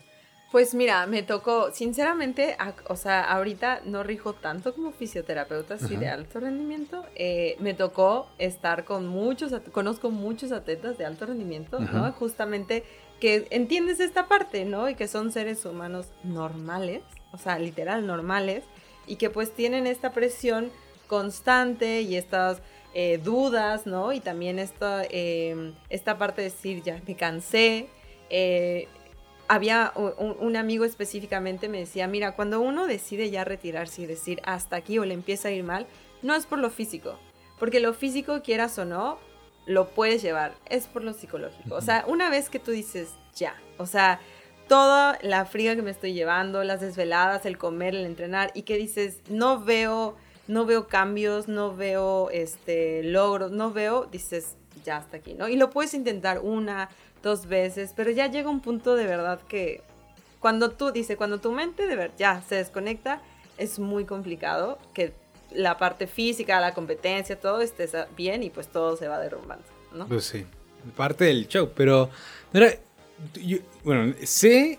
Pues 0.51 0.73
mira, 0.73 1.05
me 1.05 1.21
tocó, 1.23 1.71
sinceramente, 1.73 2.55
o 2.87 2.95
sea, 2.95 3.23
ahorita 3.23 3.81
no 3.83 4.03
rijo 4.03 4.33
tanto 4.33 4.73
como 4.73 4.91
fisioterapeuta 4.91 5.73
así 5.73 5.97
de 5.97 6.07
alto 6.07 6.39
rendimiento. 6.39 7.03
Eh, 7.15 7.57
me 7.59 7.73
tocó 7.73 8.27
estar 8.37 8.85
con 8.85 9.07
muchos, 9.07 9.53
conozco 9.71 10.11
muchos 10.11 10.51
atletas 10.51 10.97
de 10.97 11.05
alto 11.05 11.25
rendimiento, 11.25 11.79
¿no? 11.79 12.09
Justamente 12.13 12.83
que 13.19 13.47
entiendes 13.49 13.99
esta 13.99 14.27
parte, 14.27 14.65
¿no? 14.65 14.87
Y 14.87 14.95
que 14.95 15.07
son 15.07 15.31
seres 15.31 15.65
humanos 15.65 16.07
normales, 16.23 17.01
o 17.33 17.37
sea, 17.37 17.59
literal 17.59 18.07
normales, 18.07 18.63
y 19.07 19.17
que 19.17 19.29
pues 19.29 19.51
tienen 19.53 19.87
esta 19.87 20.11
presión 20.11 20.71
constante 21.07 22.01
y 22.01 22.15
estas 22.15 22.61
eh, 22.93 23.19
dudas, 23.21 23.85
¿no? 23.85 24.13
Y 24.13 24.21
también 24.21 24.57
esta, 24.57 25.03
em, 25.09 25.73
esta 25.89 26.17
parte 26.17 26.41
de 26.41 26.49
decir, 26.49 26.81
ya 26.81 27.01
me 27.05 27.15
cansé. 27.15 27.87
Eh, 28.29 28.87
había 29.47 29.93
un, 29.95 30.55
amigo 30.55 30.85
específicamente 30.85 31.69
me 31.69 31.79
decía, 31.79 32.07
mira, 32.07 32.35
cuando 32.35 32.61
uno 32.61 32.87
decide 32.87 33.29
ya 33.29 33.43
retirarse 33.43 34.01
y 34.01 34.05
decir 34.05 34.41
hasta 34.43 34.75
aquí 34.75 34.97
o 34.97 35.05
le 35.05 35.13
empieza 35.13 35.49
a 35.49 35.51
ir 35.51 35.63
mal, 35.63 35.87
no 36.21 36.35
es 36.35 36.45
por 36.45 36.59
lo 36.59 36.69
físico, 36.69 37.19
porque 37.59 37.79
lo 37.79 37.93
físico, 37.93 38.41
quieras 38.41 38.77
o 38.79 38.85
no, 38.85 39.19
lo 39.65 39.89
puedes 39.89 40.21
llevar, 40.21 40.53
es 40.69 40.87
por 40.87 41.03
lo 41.03 41.13
psicológico. 41.13 41.75
O 41.75 41.81
sea, 41.81 42.05
una 42.07 42.29
vez 42.29 42.49
que 42.49 42.59
tú 42.59 42.71
dices 42.71 43.09
ya, 43.35 43.55
o 43.77 43.85
sea, 43.85 44.19
toda 44.67 45.19
la 45.21 45.45
fría 45.45 45.75
que 45.75 45.81
me 45.81 45.91
estoy 45.91 46.13
llevando, 46.13 46.63
las 46.63 46.81
desveladas, 46.81 47.45
el 47.45 47.57
comer, 47.57 47.95
el 47.95 48.05
entrenar, 48.05 48.51
y 48.53 48.63
que 48.63 48.77
dices, 48.77 49.21
no 49.29 49.63
veo, 49.63 50.15
no 50.47 50.65
veo 50.65 50.87
cambios, 50.87 51.47
no 51.47 51.75
veo 51.75 52.29
este 52.31 53.03
logros, 53.03 53.51
no 53.51 53.71
veo, 53.71 54.05
dices, 54.05 54.55
ya 54.83 54.97
hasta 54.97 55.17
aquí, 55.17 55.33
¿no? 55.33 55.47
Y 55.47 55.55
lo 55.55 55.69
puedes 55.69 55.93
intentar 55.93 56.39
una, 56.39 56.89
dos 57.25 57.47
veces, 57.47 57.91
pero 57.95 58.11
ya 58.11 58.27
llega 58.27 58.51
un 58.51 58.59
punto 58.59 58.95
de 58.95 59.07
verdad 59.07 59.41
que 59.49 59.81
cuando 60.39 60.69
tú, 60.69 60.91
dice, 60.91 61.17
cuando 61.17 61.39
tu 61.39 61.51
mente 61.51 61.87
de 61.87 61.95
ver 61.95 62.11
ya 62.19 62.43
se 62.47 62.53
desconecta, 62.53 63.19
es 63.57 63.79
muy 63.79 64.05
complicado 64.05 64.77
que 64.93 65.11
la 65.51 65.79
parte 65.79 66.05
física, 66.05 66.61
la 66.61 66.75
competencia, 66.75 67.39
todo 67.39 67.61
esté 67.61 67.89
bien 68.15 68.43
y 68.43 68.51
pues 68.51 68.67
todo 68.67 68.95
se 68.95 69.07
va 69.07 69.19
derrumbando, 69.19 69.65
¿no? 69.91 70.07
Pues 70.07 70.25
sí, 70.25 70.45
parte 70.95 71.25
del 71.25 71.47
show, 71.47 71.71
pero, 71.75 72.11
bueno, 73.83 74.13
sé 74.23 74.77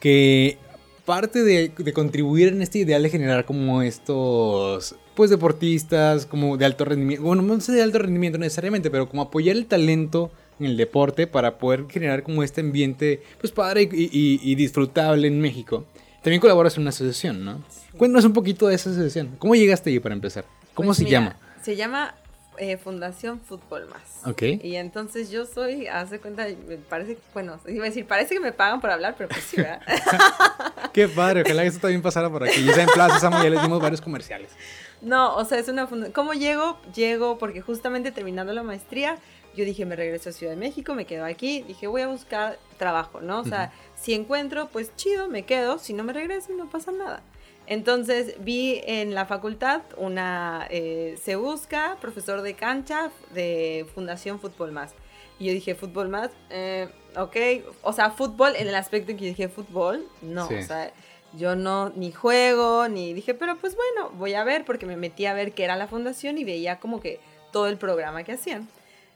que 0.00 0.58
parte 1.04 1.44
de, 1.44 1.72
de, 1.76 1.92
contribuir 1.92 2.48
en 2.48 2.62
este 2.62 2.80
ideal 2.80 3.04
de 3.04 3.10
generar 3.10 3.44
como 3.44 3.82
estos, 3.82 4.96
pues 5.14 5.30
deportistas, 5.30 6.26
como 6.26 6.56
de 6.56 6.64
alto 6.64 6.84
rendimiento, 6.84 7.24
bueno, 7.24 7.42
no 7.42 7.60
sé 7.60 7.70
de 7.72 7.82
alto 7.82 8.00
rendimiento 8.00 8.38
necesariamente, 8.38 8.90
pero 8.90 9.08
como 9.08 9.22
apoyar 9.22 9.54
el 9.54 9.66
talento 9.66 10.32
en 10.60 10.66
el 10.66 10.76
deporte 10.76 11.26
para 11.26 11.58
poder 11.58 11.86
generar 11.88 12.22
como 12.22 12.42
este 12.42 12.60
ambiente 12.60 13.22
pues 13.40 13.52
padre 13.52 13.88
y, 13.90 14.54
disfrutable 14.54 15.26
en 15.26 15.40
México. 15.40 15.86
También 16.22 16.40
colaboras 16.40 16.76
en 16.76 16.82
una 16.82 16.90
asociación, 16.90 17.44
¿no? 17.44 17.62
Cuéntanos 17.96 18.24
un 18.26 18.34
poquito 18.34 18.68
de 18.68 18.74
esa 18.74 18.90
asociación. 18.90 19.36
¿Cómo 19.38 19.54
llegaste 19.54 19.90
ahí 19.90 19.98
para 19.98 20.14
empezar? 20.14 20.44
¿Cómo 20.74 20.88
pues 20.88 20.98
se 20.98 21.06
llama? 21.06 21.36
Se 21.62 21.76
llama 21.76 22.14
eh, 22.58 22.76
Fundación 22.76 23.40
Fútbol 23.40 23.88
Más. 23.88 24.30
Ok. 24.30 24.42
Y 24.62 24.76
entonces 24.76 25.30
yo 25.30 25.46
soy, 25.46 25.86
hace 25.86 26.20
cuenta, 26.20 26.46
me 26.68 26.76
parece, 26.76 27.16
bueno, 27.32 27.58
iba 27.66 27.84
a 27.84 27.88
decir, 27.88 28.06
parece 28.06 28.34
que 28.34 28.40
me 28.40 28.52
pagan 28.52 28.82
por 28.82 28.90
hablar, 28.90 29.14
pero 29.16 29.30
pues 29.30 29.42
sí, 29.44 29.56
¿verdad? 29.56 29.80
Qué 30.92 31.08
padre, 31.08 31.42
ojalá 31.42 31.64
eso 31.64 31.78
también 31.78 32.02
pasara 32.02 32.28
por 32.28 32.44
aquí. 32.44 32.62
Ya 32.62 32.82
en 32.82 32.88
Plaza 32.88 33.18
Samuel 33.18 33.54
les 33.54 33.62
dimos 33.62 33.80
varios 33.80 34.02
comerciales. 34.02 34.50
No, 35.00 35.34
o 35.36 35.44
sea, 35.46 35.58
es 35.58 35.68
una 35.68 35.86
fundación. 35.86 36.12
¿Cómo 36.12 36.34
llego? 36.34 36.78
Llego 36.94 37.38
porque 37.38 37.62
justamente 37.62 38.12
terminando 38.12 38.52
la 38.52 38.62
maestría, 38.62 39.16
yo 39.56 39.64
dije, 39.64 39.84
me 39.84 39.96
regreso 39.96 40.30
a 40.30 40.32
Ciudad 40.32 40.52
de 40.52 40.58
México, 40.58 40.94
me 40.94 41.06
quedo 41.06 41.24
aquí. 41.24 41.62
Dije, 41.62 41.86
voy 41.86 42.02
a 42.02 42.08
buscar 42.08 42.58
trabajo, 42.78 43.20
¿no? 43.20 43.40
O 43.40 43.44
sea, 43.44 43.72
si 43.96 44.14
encuentro, 44.14 44.68
pues 44.68 44.94
chido, 44.96 45.28
me 45.28 45.44
quedo. 45.44 45.78
Si 45.78 45.92
no 45.92 46.04
me 46.04 46.12
regreso, 46.12 46.52
no 46.52 46.68
pasa 46.70 46.92
nada. 46.92 47.22
Entonces 47.66 48.34
vi 48.40 48.80
en 48.84 49.14
la 49.14 49.26
facultad 49.26 49.82
una, 49.96 50.66
eh, 50.70 51.16
se 51.22 51.36
busca 51.36 51.98
profesor 52.00 52.42
de 52.42 52.54
cancha 52.54 53.10
de 53.32 53.86
Fundación 53.94 54.40
Fútbol 54.40 54.72
Más. 54.72 54.94
Y 55.38 55.46
yo 55.46 55.52
dije, 55.52 55.74
fútbol 55.74 56.10
más, 56.10 56.30
eh, 56.50 56.90
ok, 57.16 57.36
o 57.80 57.94
sea, 57.94 58.10
fútbol 58.10 58.56
en 58.56 58.68
el 58.68 58.74
aspecto 58.74 59.10
en 59.10 59.16
que 59.16 59.24
dije 59.24 59.48
fútbol, 59.48 60.06
no, 60.20 60.44
o 60.44 60.62
sea, 60.62 60.92
yo 61.32 61.56
no 61.56 61.88
ni 61.88 62.12
juego, 62.12 62.88
ni 62.88 63.14
dije, 63.14 63.32
pero 63.32 63.56
pues 63.56 63.74
bueno, 63.74 64.10
voy 64.18 64.34
a 64.34 64.44
ver, 64.44 64.66
porque 64.66 64.84
me 64.84 64.98
metí 64.98 65.24
a 65.24 65.32
ver 65.32 65.52
qué 65.52 65.64
era 65.64 65.76
la 65.76 65.86
fundación 65.86 66.36
y 66.36 66.44
veía 66.44 66.78
como 66.78 67.00
que 67.00 67.20
todo 67.52 67.68
el 67.68 67.78
programa 67.78 68.22
que 68.22 68.32
hacían. 68.32 68.68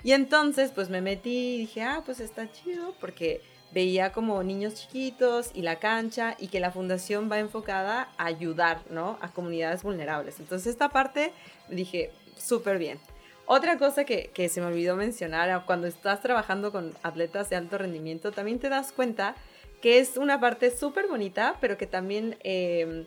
Y 0.04 0.12
entonces, 0.12 0.70
pues 0.72 0.90
me 0.90 1.00
metí 1.00 1.54
y 1.54 1.58
dije, 1.58 1.82
ah, 1.82 2.02
pues 2.04 2.20
está 2.20 2.52
chido, 2.52 2.94
porque 3.00 3.40
veía 3.72 4.12
como 4.12 4.42
niños 4.42 4.74
chiquitos 4.74 5.50
y 5.54 5.62
la 5.62 5.80
cancha 5.80 6.36
y 6.38 6.48
que 6.48 6.60
la 6.60 6.70
fundación 6.70 7.30
va 7.32 7.38
enfocada 7.38 8.10
a 8.18 8.26
ayudar, 8.26 8.82
¿no? 8.90 9.18
A 9.22 9.32
comunidades 9.32 9.82
vulnerables. 9.82 10.38
Entonces 10.38 10.68
esta 10.68 10.90
parte 10.90 11.32
dije, 11.70 12.12
súper 12.36 12.78
bien. 12.78 13.00
Otra 13.46 13.78
cosa 13.78 14.04
que, 14.04 14.30
que, 14.32 14.48
se 14.48 14.60
me 14.60 14.68
olvidó 14.68 14.94
mencionar, 14.94 15.64
cuando 15.66 15.86
estás 15.86 16.20
trabajando 16.20 16.70
con 16.70 16.94
atletas 17.02 17.50
de 17.50 17.56
alto 17.56 17.78
rendimiento, 17.78 18.30
también 18.30 18.58
te 18.58 18.68
das 18.68 18.92
cuenta 18.92 19.34
que 19.82 19.98
es 19.98 20.16
una 20.16 20.38
parte 20.38 20.74
súper 20.74 21.08
bonita, 21.08 21.56
pero 21.60 21.76
que 21.76 21.86
también 21.86 22.36
eh, 22.42 23.06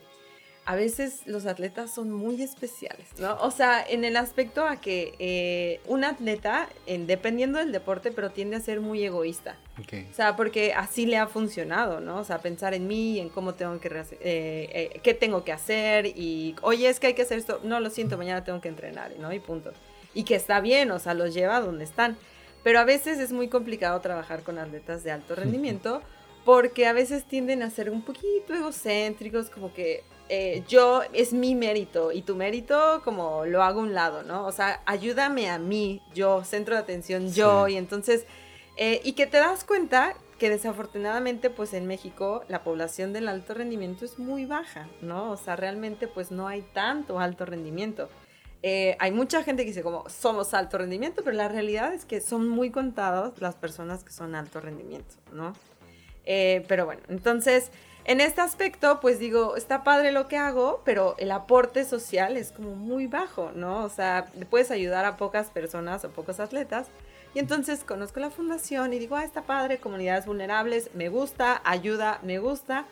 a 0.68 0.76
veces 0.76 1.22
los 1.26 1.46
atletas 1.46 1.96
son 1.96 2.12
muy 2.12 2.42
especiales, 2.42 3.08
¿no? 3.20 3.38
O 3.40 3.52
sea, 3.52 3.82
en 3.88 4.04
el 4.04 4.18
aspecto 4.18 4.66
a 4.66 4.82
que 4.82 5.14
eh, 5.18 5.80
un 5.88 6.04
atleta, 6.04 6.68
en, 6.86 7.08
dependiendo 7.08 7.60
del 7.60 7.72
deporte, 7.72 8.12
pero 8.12 8.32
tiende 8.32 8.58
a 8.58 8.60
ser 8.60 8.82
muy 8.82 9.02
egoísta. 9.02 9.56
O 9.80 10.14
sea, 10.14 10.36
porque 10.36 10.74
así 10.74 11.06
le 11.06 11.16
ha 11.16 11.28
funcionado, 11.28 12.02
¿no? 12.02 12.20
O 12.20 12.26
sea, 12.26 12.40
pensar 12.40 12.74
en 12.74 12.86
mí, 12.86 13.18
en 13.18 13.30
cómo 13.30 13.54
tengo 13.54 13.80
que, 13.80 13.88
eh, 13.88 14.10
eh, 14.20 15.00
qué 15.02 15.14
tengo 15.14 15.46
que 15.46 15.54
hacer 15.54 16.06
y, 16.08 16.54
oye, 16.62 16.90
es 16.90 17.00
que 17.00 17.08
hay 17.08 17.14
que 17.14 17.22
hacer 17.22 17.38
esto. 17.38 17.62
No, 17.64 17.80
lo 17.80 17.90
siento, 17.90 18.18
mañana 18.18 18.44
tengo 18.44 18.60
que 18.60 18.68
entrenar, 18.68 19.14
¿no? 19.20 19.32
Y 19.32 19.40
punto. 19.40 19.72
Y 20.14 20.26
que 20.26 20.36
está 20.36 20.60
bien, 20.60 20.92
o 20.92 21.00
sea, 21.00 21.14
los 21.14 21.34
lleva 21.34 21.56
a 21.56 21.62
donde 21.62 21.86
están. 21.86 22.18
Pero 22.64 22.82
a 22.82 22.84
veces 22.84 23.20
es 23.20 23.32
muy 23.32 23.48
complicado 23.48 24.02
trabajar 24.02 24.44
con 24.44 24.60
atletas 24.60 25.06
de 25.06 25.12
alto 25.12 25.34
rendimiento 25.34 26.02
porque 26.44 26.88
a 26.88 26.94
veces 26.94 27.24
tienden 27.24 27.64
a 27.64 27.70
ser 27.70 27.90
un 27.90 28.02
poquito 28.02 28.54
egocéntricos, 28.54 29.50
como 29.50 29.74
que 29.74 30.04
eh, 30.30 30.64
yo 30.68 31.02
es 31.14 31.34
mi 31.34 31.56
mérito 31.56 32.12
y 32.12 32.22
tu 32.22 32.36
mérito 32.36 33.02
como 33.04 33.46
lo 33.46 33.64
hago 33.64 33.80
a 33.80 33.84
un 33.84 33.94
lado, 33.94 34.24
¿no? 34.24 34.46
O 34.46 34.52
sea, 34.52 34.82
ayúdame 34.86 35.50
a 35.50 35.58
mí, 35.58 36.02
yo, 36.14 36.44
centro 36.44 36.76
de 36.76 36.82
atención, 36.82 37.32
yo, 37.34 37.68
y 37.68 37.78
entonces, 37.78 38.26
eh, 38.76 39.02
y 39.04 39.14
que 39.14 39.28
te 39.28 39.38
das 39.38 39.64
cuenta 39.64 40.16
que 40.38 40.50
desafortunadamente 40.50 41.50
pues 41.50 41.74
en 41.74 41.88
México 41.88 42.44
la 42.48 42.64
población 42.64 43.12
del 43.12 43.28
alto 43.28 43.54
rendimiento 43.54 44.06
es 44.06 44.20
muy 44.20 44.46
baja, 44.46 44.88
¿no? 45.02 45.32
O 45.32 45.38
sea, 45.38 45.56
realmente 45.56 46.08
pues 46.08 46.32
no 46.32 46.48
hay 46.48 46.62
tanto 46.74 47.20
alto 47.20 47.46
rendimiento. 47.46 48.10
Eh, 48.64 48.98
hay 49.00 49.12
mucha 49.12 49.44
gente 49.44 49.64
que 49.64 49.70
dice 49.70 49.84
como 49.84 50.10
somos 50.10 50.54
alto 50.54 50.78
rendimiento, 50.78 51.24
pero 51.24 51.36
la 51.36 51.48
realidad 51.48 51.94
es 51.94 52.06
que 52.06 52.22
son 52.22 52.50
muy 52.50 52.70
contadas 52.70 53.40
las 53.40 53.56
personas 53.56 54.04
que 54.04 54.12
son 54.12 54.36
alto 54.36 54.60
rendimiento, 54.60 55.16
¿no? 55.32 55.54
pero 56.68 56.84
bueno, 56.84 57.02
entonces 57.08 57.72
en 58.08 58.22
este 58.22 58.40
aspecto, 58.40 59.02
pues 59.02 59.20
digo, 59.20 59.58
está 59.58 59.84
padre 59.84 60.14
lo 60.14 60.30
que 60.30 60.38
hago, 60.38 60.82
pero 60.86 61.16
el 61.20 61.30
aporte 61.30 61.84
social 61.84 62.38
es 62.38 62.54
como 62.54 62.74
muy 62.74 63.06
bajo, 63.06 63.52
¿no? 63.54 63.84
O 63.84 63.90
sea, 63.90 64.32
puedes 64.50 64.72
ayudar 64.72 65.04
a 65.04 65.18
pocas 65.18 65.50
personas 65.50 66.06
o 66.06 66.10
pocos 66.10 66.40
atletas. 66.40 66.88
Y 67.36 67.40
entonces 67.40 67.84
conozco 67.84 68.22
la 68.22 68.30
fundación 68.30 68.94
y 68.94 69.00
digo, 69.00 69.18
ah, 69.18 69.26
está 69.26 69.42
padre, 69.42 69.80
comunidades 69.80 70.26
vulnerables, 70.26 70.90
me 70.96 71.10
gusta, 71.10 71.62
ayuda, 71.66 72.20
me 72.24 72.40
gusta. 72.40 72.86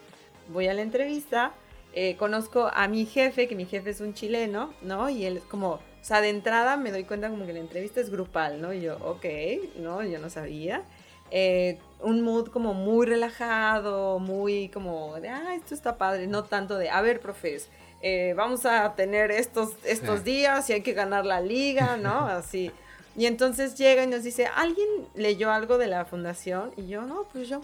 Voy 0.49 0.67
a 0.67 0.73
la 0.73 0.81
entrevista, 0.81 1.53
eh, 1.93 2.17
conozco 2.17 2.69
a 2.73 2.89
mi 2.89 3.05
jefe, 3.05 3.47
que 3.47 3.55
mi 3.55 3.65
jefe 3.65 3.91
es 3.91 4.01
un 4.01 4.13
chileno, 4.13 4.73
¿no? 4.81 5.09
Y 5.09 5.25
él 5.25 5.37
es 5.37 5.43
como, 5.43 5.69
o 5.75 5.81
sea, 6.01 6.19
de 6.19 6.27
entrada 6.27 6.75
me 6.75 6.91
doy 6.91 7.05
cuenta 7.05 7.29
como 7.29 7.45
que 7.45 7.53
la 7.53 7.59
entrevista 7.59 8.01
es 8.01 8.09
grupal, 8.09 8.61
¿no? 8.61 8.73
Y 8.73 8.81
yo, 8.81 8.97
ok, 8.97 9.25
¿no? 9.77 10.03
Yo 10.03 10.19
no 10.19 10.29
sabía. 10.29 10.83
Eh, 11.31 11.79
un 12.01 12.21
mood 12.21 12.49
como 12.49 12.73
muy 12.73 13.05
relajado, 13.05 14.19
muy 14.19 14.69
como 14.69 15.19
de, 15.19 15.29
ah, 15.29 15.55
esto 15.55 15.73
está 15.73 15.97
padre, 15.97 16.27
no 16.27 16.43
tanto 16.43 16.77
de, 16.77 16.89
a 16.89 17.01
ver, 17.01 17.19
profes, 17.19 17.69
eh, 18.01 18.33
vamos 18.37 18.65
a 18.65 18.93
tener 18.95 19.31
estos, 19.31 19.71
estos 19.83 20.23
días 20.23 20.69
y 20.69 20.73
hay 20.73 20.81
que 20.81 20.93
ganar 20.93 21.25
la 21.25 21.41
liga, 21.41 21.97
¿no? 21.97 22.27
Así. 22.27 22.71
Y 23.17 23.25
entonces 23.25 23.75
llega 23.75 24.03
y 24.03 24.07
nos 24.07 24.23
dice, 24.23 24.45
¿alguien 24.45 24.87
leyó 25.15 25.51
algo 25.51 25.77
de 25.77 25.87
la 25.87 26.05
fundación? 26.05 26.71
Y 26.77 26.87
yo, 26.87 27.03
no, 27.03 27.25
pues 27.31 27.47
yo. 27.47 27.61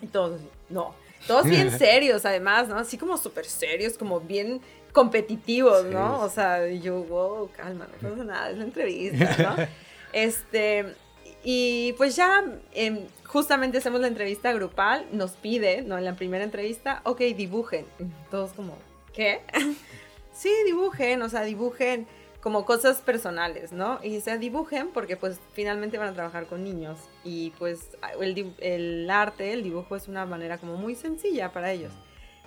Y 0.00 0.06
todos, 0.06 0.40
no. 0.68 0.94
Todos 1.26 1.44
bien 1.44 1.70
serios, 1.78 2.24
además, 2.24 2.68
¿no? 2.68 2.78
Así 2.78 2.96
como 2.96 3.18
súper 3.18 3.44
serios, 3.44 3.98
como 3.98 4.20
bien 4.20 4.60
competitivos, 4.92 5.84
¿no? 5.84 6.20
O 6.20 6.28
sea, 6.28 6.66
yo, 6.68 7.02
wow, 7.04 7.50
calma, 7.56 7.86
no 8.00 8.10
pasa 8.10 8.24
nada, 8.24 8.50
es 8.50 8.58
la 8.58 8.64
entrevista, 8.64 9.36
¿no? 9.38 9.68
este, 10.12 10.94
y 11.42 11.94
pues 11.94 12.16
ya 12.16 12.44
em, 12.72 13.06
justamente 13.24 13.78
hacemos 13.78 14.00
la 14.00 14.08
entrevista 14.08 14.52
grupal, 14.52 15.06
nos 15.12 15.32
pide, 15.32 15.82
¿no? 15.82 15.96
En 15.96 16.04
la 16.04 16.16
primera 16.16 16.44
entrevista, 16.44 17.00
ok, 17.04 17.20
dibujen. 17.36 17.86
Todos 18.30 18.52
como, 18.52 18.76
¿qué? 19.14 19.40
sí, 20.32 20.50
dibujen, 20.66 21.22
o 21.22 21.28
sea, 21.28 21.42
dibujen 21.42 22.06
como 22.42 22.64
cosas 22.64 22.98
personales, 22.98 23.72
¿no? 23.72 24.00
Y 24.02 24.20
se 24.20 24.38
dibujen 24.38 24.88
porque 24.88 25.16
pues 25.16 25.38
finalmente 25.52 25.98
van 25.98 26.08
a 26.08 26.14
trabajar 26.14 26.46
con 26.46 26.64
niños 26.64 26.98
y 27.22 27.50
pues 27.58 27.90
el, 28.20 28.54
el, 28.58 29.10
arte, 29.10 29.52
el 29.52 29.62
dibujo 29.62 29.94
es 29.96 30.08
una 30.08 30.24
manera 30.24 30.58
como 30.58 30.76
muy 30.76 30.94
sencilla 30.94 31.52
para 31.52 31.72
ellos. 31.72 31.92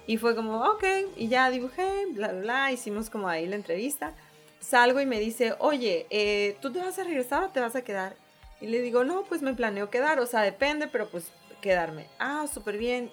Y 0.06 0.18
fue 0.18 0.36
como, 0.36 0.66
ok, 0.66 0.84
y 1.16 1.30
ya 1.30 1.50
dibujé, 1.50 2.08
bla, 2.12 2.30
bla, 2.30 2.42
bla, 2.42 2.72
hicimos 2.72 3.10
como 3.10 3.30
ahí 3.30 3.48
la 3.48 3.56
entrevista. 3.56 4.14
Salgo 4.60 5.00
y 5.00 5.06
me 5.06 5.20
dice, 5.20 5.56
oye, 5.60 6.08
eh, 6.10 6.58
¿tú 6.62 6.72
te 6.72 6.80
vas 6.80 6.98
a 7.00 7.04
regresar 7.04 7.44
o 7.44 7.50
te 7.50 7.60
vas 7.60 7.76
a 7.76 7.84
quedar? 7.84 8.16
Y 8.64 8.68
le 8.68 8.82
digo, 8.82 9.04
no, 9.04 9.24
pues 9.24 9.42
me 9.42 9.54
planeo 9.54 9.90
quedar, 9.90 10.22
o 10.22 10.26
sea, 10.26 10.40
depende, 10.40 10.88
pero 10.88 11.10
pues 11.10 11.34
quedarme. 11.60 12.08
Ah, 12.18 12.46
súper 12.52 12.78
bien. 12.78 13.12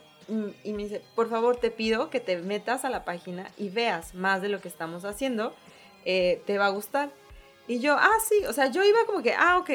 Y 0.62 0.72
me 0.74 0.84
dice, 0.84 1.02
por 1.16 1.28
favor, 1.28 1.56
te 1.56 1.72
pido 1.72 2.08
que 2.08 2.20
te 2.20 2.36
metas 2.38 2.84
a 2.84 2.88
la 2.88 3.04
página 3.04 3.50
y 3.58 3.68
veas 3.68 4.14
más 4.14 4.42
de 4.42 4.48
lo 4.48 4.60
que 4.60 4.68
estamos 4.68 5.04
haciendo. 5.04 5.52
Eh, 6.04 6.40
te 6.46 6.56
va 6.56 6.66
a 6.66 6.70
gustar. 6.70 7.10
Y 7.66 7.80
yo, 7.80 7.96
ah, 7.98 8.12
sí, 8.28 8.44
o 8.46 8.52
sea, 8.52 8.68
yo 8.68 8.84
iba 8.84 9.00
como 9.06 9.24
que, 9.24 9.34
ah, 9.34 9.58
ok. 9.58 9.70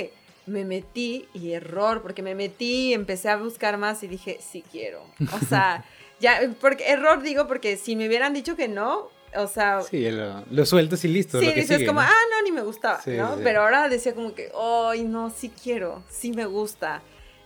Me 0.46 0.64
metí 0.64 1.28
y 1.34 1.52
error, 1.52 2.02
porque 2.02 2.22
me 2.22 2.36
metí, 2.36 2.94
empecé 2.94 3.28
a 3.28 3.36
buscar 3.36 3.78
más 3.78 4.02
y 4.02 4.08
dije, 4.08 4.40
sí 4.40 4.64
quiero. 4.72 5.04
O 5.34 5.46
sea, 5.46 5.84
ya, 6.22 6.40
porque 6.62 6.88
error 6.88 7.22
digo, 7.22 7.50
porque 7.50 7.76
si 7.76 7.98
me 7.98 8.08
hubieran 8.08 8.34
dicho 8.34 8.56
que 8.56 8.70
no, 8.70 9.10
o 9.38 9.48
sea... 9.48 9.82
Sí, 9.82 10.10
lo, 10.10 10.44
lo 10.50 10.66
sueltas 10.66 11.04
y 11.06 11.08
listo. 11.08 11.40
Sí, 11.40 11.52
dices 11.54 11.86
como, 11.86 12.02
ah, 12.02 12.10
no, 12.32 12.44
ni 12.44 12.52
me 12.52 12.62
gustaba, 12.62 13.00
¿no? 13.06 13.38
Pero 13.44 13.62
ahora 13.62 13.90
decía 13.90 14.14
como 14.14 14.34
que, 14.34 14.52
ay, 14.60 15.04
no, 15.04 15.30
sí 15.30 15.52
quiero, 15.64 16.04
sí 16.10 16.32
me 16.32 16.46
gusta. 16.46 17.02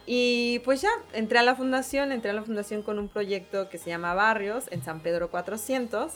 Y 0.06 0.60
pues 0.66 0.82
ya, 0.82 0.90
entré 1.14 1.38
a 1.38 1.44
la 1.44 1.56
fundación, 1.56 2.12
entré 2.12 2.32
a 2.32 2.34
la 2.34 2.42
fundación 2.42 2.82
con 2.82 2.98
un 2.98 3.10
proyecto 3.10 3.70
que 3.70 3.78
se 3.78 3.92
llama 3.92 4.16
Barrios 4.16 4.66
en 4.72 4.84
San 4.84 5.02
Pedro 5.02 5.30
400. 5.30 6.14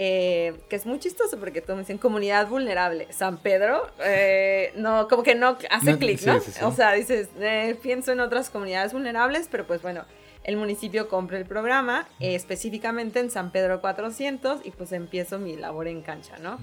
Eh, 0.00 0.54
que 0.68 0.76
es 0.76 0.86
muy 0.86 1.00
chistoso 1.00 1.40
porque 1.40 1.60
todos 1.60 1.76
me 1.76 1.82
dicen 1.82 1.98
comunidad 1.98 2.46
vulnerable. 2.46 3.08
San 3.10 3.38
Pedro, 3.38 3.90
eh, 4.04 4.72
no, 4.76 5.08
como 5.08 5.24
que 5.24 5.34
no 5.34 5.58
hace 5.70 5.98
clic, 5.98 6.22
¿no? 6.22 6.40
O 6.62 6.72
sea, 6.72 6.92
dices, 6.92 7.28
eh, 7.40 7.76
pienso 7.82 8.12
en 8.12 8.20
otras 8.20 8.48
comunidades 8.48 8.92
vulnerables, 8.92 9.48
pero 9.50 9.66
pues 9.66 9.82
bueno, 9.82 10.04
el 10.48 10.56
municipio 10.56 11.08
compra 11.08 11.36
el 11.36 11.44
programa, 11.44 12.08
eh, 12.20 12.34
específicamente 12.34 13.20
en 13.20 13.30
San 13.30 13.50
Pedro 13.50 13.82
400, 13.82 14.62
y 14.64 14.70
pues 14.70 14.92
empiezo 14.92 15.38
mi 15.38 15.56
labor 15.56 15.88
en 15.88 16.00
cancha, 16.00 16.38
¿no? 16.38 16.58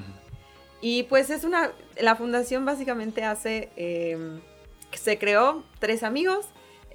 Y 0.82 1.04
pues 1.04 1.30
es 1.30 1.44
una, 1.44 1.72
la 2.02 2.16
fundación 2.16 2.66
básicamente 2.66 3.24
hace, 3.24 3.70
eh, 3.76 4.40
se 4.92 5.20
creó 5.20 5.64
tres 5.78 6.02
amigos, 6.02 6.48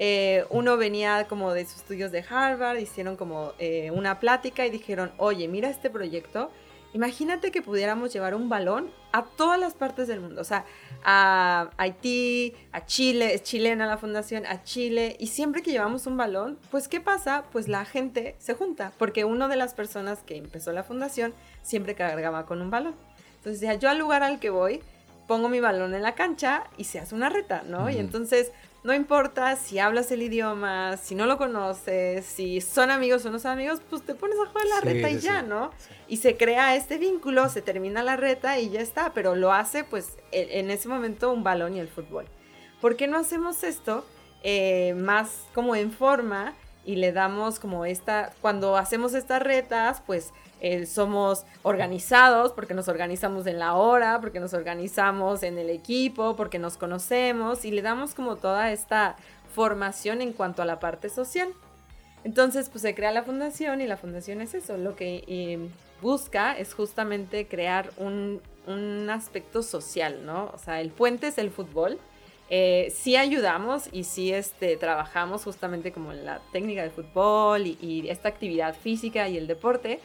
eh, 0.02 0.46
uno 0.50 0.76
venía 0.76 1.28
como 1.28 1.52
de 1.52 1.64
sus 1.64 1.76
estudios 1.76 2.10
de 2.10 2.24
Harvard, 2.28 2.78
hicieron 2.78 3.16
como 3.16 3.52
eh, 3.60 3.92
una 3.92 4.18
plática 4.18 4.66
y 4.66 4.70
dijeron, 4.70 5.12
oye, 5.16 5.46
mira 5.46 5.70
este 5.70 5.90
proyecto, 5.90 6.50
Imagínate 6.92 7.50
que 7.50 7.62
pudiéramos 7.62 8.12
llevar 8.12 8.34
un 8.34 8.48
balón 8.48 8.90
a 9.12 9.24
todas 9.24 9.58
las 9.58 9.74
partes 9.74 10.08
del 10.08 10.20
mundo, 10.20 10.40
o 10.40 10.44
sea, 10.44 10.64
a 11.04 11.70
Haití, 11.76 12.54
a 12.72 12.84
Chile, 12.84 13.34
es 13.34 13.42
chilena 13.42 13.86
la 13.86 13.96
fundación, 13.96 14.44
a 14.46 14.62
Chile, 14.62 15.16
y 15.18 15.28
siempre 15.28 15.62
que 15.62 15.70
llevamos 15.70 16.06
un 16.06 16.16
balón, 16.16 16.58
pues 16.70 16.88
¿qué 16.88 17.00
pasa? 17.00 17.44
Pues 17.52 17.68
la 17.68 17.84
gente 17.84 18.34
se 18.38 18.54
junta, 18.54 18.92
porque 18.98 19.24
una 19.24 19.48
de 19.48 19.56
las 19.56 19.74
personas 19.74 20.20
que 20.24 20.36
empezó 20.36 20.72
la 20.72 20.82
fundación 20.82 21.32
siempre 21.62 21.94
cargaba 21.94 22.46
con 22.46 22.60
un 22.60 22.70
balón. 22.70 22.94
Entonces, 23.36 23.60
ya 23.60 23.74
yo 23.74 23.88
al 23.88 23.98
lugar 23.98 24.22
al 24.22 24.38
que 24.38 24.50
voy, 24.50 24.80
pongo 25.26 25.48
mi 25.48 25.60
balón 25.60 25.94
en 25.94 26.02
la 26.02 26.16
cancha 26.16 26.64
y 26.76 26.84
se 26.84 26.98
hace 26.98 27.14
una 27.14 27.28
reta, 27.28 27.62
¿no? 27.64 27.88
Y 27.88 27.98
entonces 27.98 28.50
no 28.82 28.94
importa 28.94 29.56
si 29.56 29.78
hablas 29.78 30.10
el 30.10 30.22
idioma, 30.22 30.96
si 30.96 31.14
no 31.14 31.26
lo 31.26 31.36
conoces, 31.36 32.24
si 32.24 32.60
son 32.60 32.90
amigos 32.90 33.24
o 33.26 33.30
no 33.30 33.38
son 33.38 33.52
amigos, 33.52 33.80
pues 33.90 34.02
te 34.02 34.14
pones 34.14 34.38
a 34.38 34.46
jugar 34.46 34.66
la 34.66 34.80
reta 34.80 35.10
y 35.10 35.18
ya, 35.18 35.42
¿no? 35.42 35.70
Y 36.08 36.16
se 36.16 36.36
crea 36.36 36.74
este 36.74 36.96
vínculo, 36.96 37.48
se 37.50 37.60
termina 37.60 38.02
la 38.02 38.16
reta 38.16 38.58
y 38.58 38.70
ya 38.70 38.80
está, 38.80 39.12
pero 39.12 39.36
lo 39.36 39.52
hace 39.52 39.84
pues 39.84 40.16
e, 40.32 40.60
en 40.60 40.70
ese 40.70 40.88
momento 40.88 41.30
un 41.32 41.44
balón 41.44 41.76
y 41.76 41.80
el 41.80 41.88
fútbol. 41.88 42.26
¿Por 42.80 42.96
qué 42.96 43.06
no 43.06 43.18
hacemos 43.18 43.64
esto 43.64 44.06
eh, 44.42 44.94
más 44.96 45.42
como 45.54 45.76
en 45.76 45.92
forma 45.92 46.54
y 46.86 46.96
le 46.96 47.12
damos 47.12 47.60
como 47.60 47.84
esta, 47.84 48.32
cuando 48.40 48.78
hacemos 48.78 49.12
estas 49.12 49.42
retas, 49.42 50.02
pues 50.06 50.32
eh, 50.60 50.86
somos 50.86 51.46
organizados, 51.62 52.52
porque 52.52 52.74
nos 52.74 52.88
organizamos 52.88 53.46
en 53.46 53.58
la 53.58 53.74
hora, 53.74 54.20
porque 54.20 54.40
nos 54.40 54.52
organizamos 54.52 55.42
en 55.42 55.58
el 55.58 55.70
equipo, 55.70 56.36
porque 56.36 56.58
nos 56.58 56.76
conocemos 56.76 57.64
y 57.64 57.70
le 57.70 57.82
damos 57.82 58.14
como 58.14 58.36
toda 58.36 58.70
esta 58.70 59.16
formación 59.54 60.20
en 60.20 60.32
cuanto 60.32 60.62
a 60.62 60.64
la 60.66 60.78
parte 60.78 61.08
social. 61.08 61.48
Entonces, 62.24 62.68
pues 62.68 62.82
se 62.82 62.94
crea 62.94 63.12
la 63.12 63.22
fundación 63.22 63.80
y 63.80 63.86
la 63.86 63.96
fundación 63.96 64.40
es 64.40 64.54
eso, 64.54 64.76
lo 64.76 64.94
que 64.94 65.24
eh, 65.26 65.58
busca 66.02 66.56
es 66.58 66.74
justamente 66.74 67.46
crear 67.46 67.90
un, 67.96 68.42
un, 68.66 69.08
aspecto 69.08 69.62
social, 69.62 70.26
¿no? 70.26 70.50
O 70.54 70.58
sea, 70.58 70.80
el 70.80 70.90
puente 70.90 71.28
es 71.28 71.38
el 71.38 71.50
fútbol. 71.50 71.98
Eh, 72.50 72.92
sí 72.94 73.16
ayudamos 73.16 73.88
y 73.92 74.04
sí 74.04 74.32
este, 74.32 74.76
trabajamos 74.76 75.44
justamente 75.44 75.92
como 75.92 76.12
la 76.12 76.40
técnica 76.52 76.82
del 76.82 76.90
fútbol 76.90 77.66
y, 77.66 77.78
y 77.80 78.08
esta 78.08 78.28
actividad 78.28 78.74
física 78.74 79.28
y 79.28 79.38
el 79.38 79.46
deporte, 79.46 80.00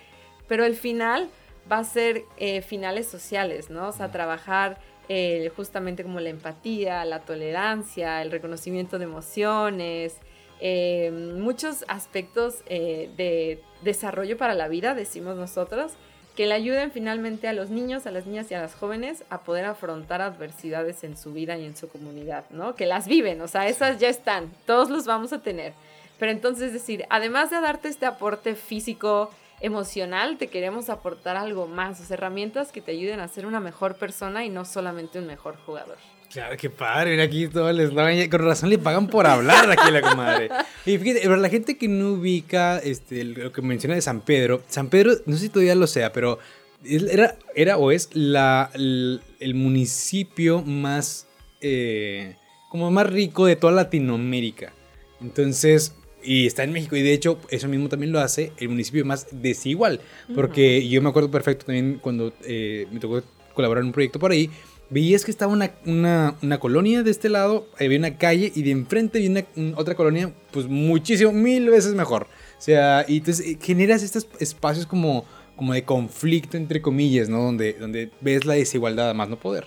pero 0.48 0.66
el 0.66 0.76
final 0.76 1.30
va 1.72 1.80
a 1.80 1.84
ser 1.84 2.24
eh, 2.38 2.62
finales 2.62 3.08
sociales, 3.08 3.70
¿no? 3.70 3.90
O 3.90 3.92
sea, 3.92 4.12
trabajar 4.12 4.78
eh, 5.10 5.52
justamente 5.56 6.04
como 6.04 6.20
la 6.20 6.30
empatía, 6.30 7.06
la 7.06 7.22
tolerancia, 7.22 8.22
el 8.22 8.32
reconocimiento 8.32 8.98
de 8.98 9.06
emociones, 9.06 10.18
eh, 10.62 11.12
muchos 11.12 11.84
aspectos 11.88 12.64
de 12.66 13.60
desarrollo 13.82 14.38
para 14.38 14.54
la 14.54 14.68
vida, 14.68 14.96
decimos 14.96 15.36
nosotros, 15.36 15.94
que 16.36 16.48
le 16.48 16.54
ayuden 16.54 16.92
finalmente 16.92 17.48
a 17.48 17.54
los 17.54 17.70
niños, 17.70 18.06
a 18.06 18.12
las 18.12 18.26
niñas 18.26 18.52
y 18.52 18.56
a 18.56 18.62
las 18.62 18.76
jóvenes 18.76 19.24
a 19.30 19.42
poder 19.42 19.66
afrontar 19.66 20.22
adversidades 20.22 21.04
en 21.04 21.18
su 21.18 21.32
vida 21.32 21.58
y 21.58 21.66
en 21.66 21.78
su 21.78 21.88
comunidad, 21.88 22.46
¿no? 22.50 22.76
Que 22.76 22.86
las 22.86 23.08
viven, 23.08 23.42
o 23.42 23.48
sea, 23.48 23.68
esas 23.68 24.00
ya 24.00 24.10
están, 24.10 24.52
todos 24.66 24.90
los 24.90 25.06
vamos 25.06 25.32
a 25.34 25.42
tener. 25.42 25.74
Pero 26.20 26.32
entonces, 26.32 26.74
decir, 26.74 27.06
además 27.10 27.50
de 27.52 27.62
darte 27.62 27.88
este 27.88 28.06
aporte 28.06 28.56
físico, 28.56 29.30
emocional, 29.66 30.38
te 30.38 30.48
queremos 30.48 30.90
aportar 30.90 31.36
algo 31.36 31.68
más, 31.68 32.12
herramientas 32.12 32.72
que 32.72 32.82
te 32.82 32.92
ayuden 32.92 33.20
a 33.20 33.28
ser 33.28 33.46
una 33.46 33.60
mejor 33.60 33.96
persona 33.96 34.46
y 34.46 34.50
no 34.50 34.64
solamente 34.64 35.20
un 35.20 35.26
mejor 35.26 35.58
jugador. 35.66 35.98
Claro, 36.32 36.56
qué 36.58 36.70
padre, 36.70 37.12
mira 37.12 37.24
aquí 37.24 37.48
todo 37.48 37.70
el 37.70 37.80
eslogan, 37.80 38.30
con 38.30 38.42
razón 38.42 38.70
le 38.70 38.78
pagan 38.78 39.08
por 39.08 39.26
hablar 39.26 39.72
aquí 39.72 39.92
la 39.92 40.02
comadre. 40.02 40.50
Y 40.86 41.00
fíjate, 41.00 41.22
pero 41.24 41.36
la 41.38 41.50
gente 41.50 41.78
que 41.78 41.88
no 41.88 42.12
ubica 42.12 42.78
este, 42.78 43.24
lo 43.24 43.52
que 43.52 43.64
menciona 43.64 43.96
de 43.96 44.02
San 44.02 44.22
Pedro, 44.22 44.62
San 44.68 44.90
Pedro, 44.90 45.14
no 45.26 45.36
sé 45.36 45.44
si 45.44 45.50
todavía 45.50 45.74
lo 45.74 45.88
sea, 45.88 46.14
pero 46.14 46.38
era, 46.84 47.36
era 47.56 47.78
o 47.78 47.90
es 47.90 48.10
la, 48.14 48.70
el, 48.76 49.22
municipio 49.56 50.62
más, 50.62 51.28
eh, 51.62 52.36
como 52.70 52.92
más 52.92 53.08
rico 53.10 53.48
de 53.48 53.56
toda 53.56 53.74
Latinoamérica. 53.74 54.74
Entonces, 55.22 55.96
y 56.26 56.46
está 56.46 56.64
en 56.64 56.72
México. 56.72 56.96
Y 56.96 57.02
de 57.02 57.14
hecho, 57.14 57.40
eso 57.50 57.68
mismo 57.68 57.90
también 57.90 58.12
lo 58.12 58.20
hace 58.20 58.52
el 58.58 58.70
municipio 58.70 59.06
más 59.06 59.28
desigual. 59.32 60.02
Porque 60.34 60.88
yo 60.88 61.02
me 61.02 61.10
acuerdo 61.10 61.32
perfecto 61.32 61.66
también 61.66 62.00
cuando 62.02 62.34
eh, 62.46 62.88
me 62.92 63.00
tocó 63.00 63.22
colaborar 63.54 63.82
en 63.82 63.88
un 63.88 63.94
proyecto 63.94 64.20
por 64.20 64.32
ahí. 64.32 64.50
Veías 64.90 65.26
que 65.26 65.32
estaba 65.32 65.52
una, 65.52 65.72
una, 65.86 66.36
una, 66.44 66.60
colonia 66.60 67.02
de 67.02 67.10
este 67.10 67.28
lado, 67.28 67.68
había 67.80 67.98
una 67.98 68.18
calle 68.18 68.52
y 68.54 68.62
de 68.62 68.70
enfrente 68.70 69.18
había 69.18 69.46
una, 69.56 69.78
otra 69.78 69.96
colonia, 69.96 70.32
pues 70.52 70.68
muchísimo, 70.68 71.32
mil 71.32 71.70
veces 71.72 71.96
mejor. 71.96 72.28
O 72.58 72.62
sea, 72.62 73.04
y 73.08 73.18
entonces 73.18 73.48
eh, 73.48 73.58
generas 73.60 74.04
estos 74.04 74.28
espacios 74.40 74.86
como, 74.86 75.26
como 75.56 75.74
de 75.74 75.84
conflicto, 75.84 76.56
entre 76.56 76.82
comillas, 76.84 77.30
¿no? 77.30 77.42
Donde, 77.42 77.74
donde 77.74 78.12
ves 78.22 78.46
la 78.46 78.54
desigualdad 78.54 79.10
a 79.10 79.14
más 79.16 79.28
no 79.28 79.40
poder. 79.40 79.66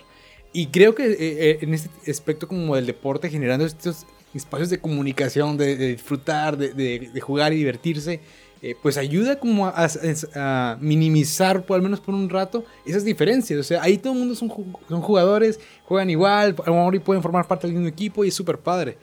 Y 0.53 0.67
creo 0.67 0.95
que 0.95 1.15
eh, 1.19 1.59
en 1.61 1.73
este 1.73 1.89
aspecto 2.09 2.47
como 2.47 2.75
del 2.75 2.85
deporte, 2.85 3.29
generando 3.29 3.65
estos 3.65 4.05
espacios 4.33 4.69
de 4.69 4.79
comunicación, 4.79 5.57
de, 5.57 5.75
disfrutar, 5.75 6.57
de, 6.57 7.21
jugar 7.21 7.53
y 7.53 7.57
divertirse, 7.57 8.19
eh, 8.61 8.75
pues 8.81 8.97
ayuda 8.97 9.39
como 9.39 9.67
a, 9.67 10.77
minimizar, 10.81 11.63
por 11.63 11.75
al 11.75 11.81
menos 11.81 11.99
por 11.99 12.13
un 12.13 12.29
rato, 12.29 12.65
esas 12.85 13.05
diferencias. 13.05 13.59
O 13.59 13.63
sea, 13.63 13.81
ahí 13.81 13.97
todo 13.97 14.13
el 14.13 14.19
mundo 14.19 14.35
son, 14.35 14.51
son 14.87 15.01
jugadores, 15.01 15.59
juegan 15.85 16.09
igual, 16.09 16.55
a 16.63 16.69
lo 16.69 16.75
mejor 16.75 16.95
y 16.95 16.99
pueden 16.99 17.23
formar 17.23 17.47
parte 17.47 17.67
del 17.67 17.75
mismo 17.75 17.87
equipo 17.87 18.25
y 18.25 18.29
es 18.29 18.33
súper 18.33 18.59
padre. 18.59 18.97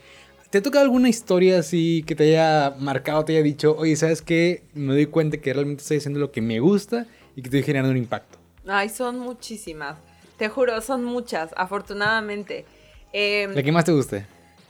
¿Te 0.51 0.59
ha 0.59 0.63
tocado 0.63 0.85
alguna 0.85 1.09
historia 1.09 1.59
así 1.59 2.05
que 2.07 2.15
te 2.15 2.25
haya 2.25 2.77
marcado, 2.79 3.25
te 3.25 3.33
haya 3.33 3.43
dicho, 3.43 3.75
oye, 3.77 3.97
¿sabes 3.97 4.23
qué? 4.23 4.63
Me 4.75 4.93
doy 4.95 5.07
cuenta 5.07 5.39
que 5.39 5.53
realmente 5.53 5.83
estoy 5.83 5.97
haciendo 5.97 6.21
lo 6.21 6.31
que 6.31 6.41
me 6.41 6.61
gusta 6.61 7.07
y 7.35 7.43
que 7.43 7.49
estoy 7.49 7.63
generando 7.63 7.91
un 7.91 7.99
impacto. 7.99 8.39
Ay, 8.67 8.89
son 8.89 9.19
muchísimas. 9.19 9.99
Te 10.37 10.49
juro, 10.49 10.81
son 10.83 11.05
muchas, 11.05 11.51
afortunadamente. 11.57 12.65
Eh, 13.13 13.49
¿La 13.53 13.63
que 13.63 13.73
más 13.73 13.85
te 13.85 13.93
guste? 13.93 14.27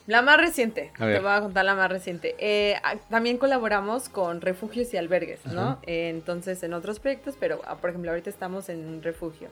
La 0.07 0.23
más 0.23 0.39
reciente, 0.39 0.93
te 0.97 1.19
voy 1.19 1.31
a 1.31 1.41
contar 1.41 1.65
la 1.65 1.75
más 1.75 1.91
reciente. 1.91 2.37
Eh, 2.39 2.77
también 3.11 3.39
colaboramos 3.39 4.09
con 4.09 4.41
refugios 4.41 4.95
y 4.95 4.97
albergues, 4.97 5.45
¿no? 5.47 5.81
Eh, 5.83 6.11
entonces, 6.11 6.63
en 6.63 6.75
otros 6.75 7.01
proyectos, 7.01 7.35
pero 7.41 7.61
ah, 7.67 7.77
por 7.77 7.91
ejemplo, 7.91 8.13
ahorita 8.13 8.31
estamos 8.31 8.69
en 8.69 8.87
un 8.87 9.03
refugio. 9.03 9.49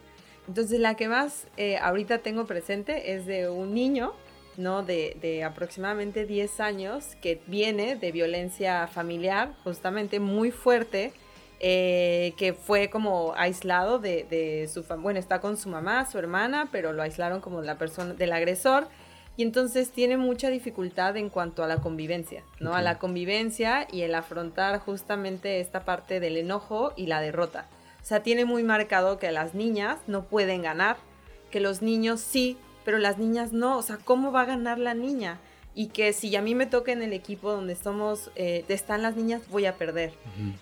Entonces, 0.47 0.79
la 0.79 0.95
que 0.95 1.09
más 1.09 1.49
eh, 1.57 1.77
ahorita 1.79 2.19
tengo 2.19 2.47
presente 2.47 3.15
es 3.15 3.27
de 3.27 3.49
un 3.49 3.75
niño, 3.75 4.13
¿no? 4.57 4.85
De, 4.85 5.17
de, 5.21 5.43
aproximadamente 5.43 6.25
10 6.25 6.61
años 6.61 7.17
que 7.21 7.41
viene 7.49 7.97
de 7.97 8.13
violencia 8.13 8.87
familiar, 8.87 9.55
justamente 9.65 10.21
muy 10.21 10.53
fuerte, 10.53 11.13
que 11.59 12.55
fue 12.63 12.91
como 12.91 13.33
aislado 13.37 13.99
de, 13.99 14.25
de 14.29 14.69
su 14.69 14.85
familia. 14.85 15.03
Bueno, 15.03 15.19
está 15.19 15.41
con 15.41 15.57
su 15.57 15.71
mamá, 15.71 16.05
su 16.05 16.19
hermana, 16.19 16.69
pero 16.71 16.93
lo 16.93 17.03
aislaron 17.03 17.41
como 17.41 17.63
la 17.63 17.79
persona 17.79 18.13
del 18.13 18.33
agresor 18.33 18.87
y 19.37 19.43
entonces 19.43 19.91
tiene 19.91 20.17
mucha 20.17 20.49
dificultad 20.49 21.17
en 21.17 21.29
cuanto 21.29 21.65
a 21.65 21.67
la 21.67 21.79
convivencia, 21.79 22.45
¿no? 22.61 22.75
A 22.75 22.83
la 22.83 22.99
convivencia 22.99 23.89
y 23.91 24.03
el 24.03 24.15
afrontar 24.15 24.79
justamente 24.79 25.61
esta 25.61 25.85
parte 25.85 26.21
del 26.21 26.37
enojo 26.37 26.93
y 26.97 27.07
la 27.07 27.21
derrota. 27.21 27.67
O 28.01 28.07
sea, 28.07 28.23
tiene 28.23 28.45
muy 28.45 28.63
marcado 28.63 29.19
que 29.19 29.33
las 29.33 29.55
niñas 29.55 29.99
no 30.07 30.25
pueden 30.25 30.63
ganar, 30.63 30.99
que 31.51 31.59
los 31.59 31.83
niños 31.83 32.21
sí, 32.21 32.57
pero 32.85 32.99
las 32.99 33.19
niñas 33.19 33.53
no. 33.53 33.79
O 33.79 33.83
sea, 33.83 33.97
¿cómo 33.97 34.31
va 34.31 34.43
a 34.43 34.47
ganar 34.47 34.79
la 34.79 34.95
niña? 34.95 35.41
Y 35.75 35.89
que 35.89 36.13
si 36.13 36.37
a 36.37 36.43
mí 36.43 36.55
me 36.55 36.67
toca 36.67 36.93
en 36.93 37.03
el 37.03 37.13
equipo 37.13 37.51
donde 37.51 37.75
somos, 37.75 38.31
eh, 38.37 38.65
están 38.69 39.03
las 39.03 39.17
niñas, 39.17 39.43
voy 39.51 39.67
a 39.67 39.75
perder. 39.75 40.13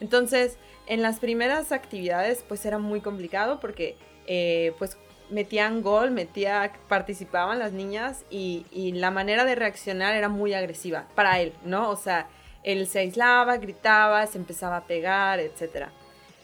Entonces, 0.00 0.56
en 0.86 1.02
las 1.02 1.18
primeras 1.18 1.72
actividades, 1.72 2.44
pues 2.46 2.64
era 2.64 2.78
muy 2.78 3.00
complicado 3.00 3.60
porque, 3.60 3.96
eh, 4.26 4.72
pues 4.78 4.96
metían 5.32 5.82
gol, 5.82 6.10
metía, 6.10 6.72
participaban 6.88 7.58
las 7.58 7.72
niñas 7.72 8.24
y, 8.30 8.64
la 8.94 9.10
manera 9.10 9.44
de 9.44 9.54
reaccionar 9.54 10.14
era 10.14 10.28
muy 10.28 10.54
agresiva 10.54 11.06
para 11.14 11.40
él, 11.40 11.54
¿no? 11.64 11.90
O 11.90 11.96
sea, 11.96 12.28
él 12.62 12.86
se 12.86 13.00
aislaba, 13.00 13.56
gritaba, 13.56 14.26
se 14.26 14.38
empezaba 14.38 14.76
a 14.76 14.84
pegar, 14.84 15.40
etc. 15.40 15.88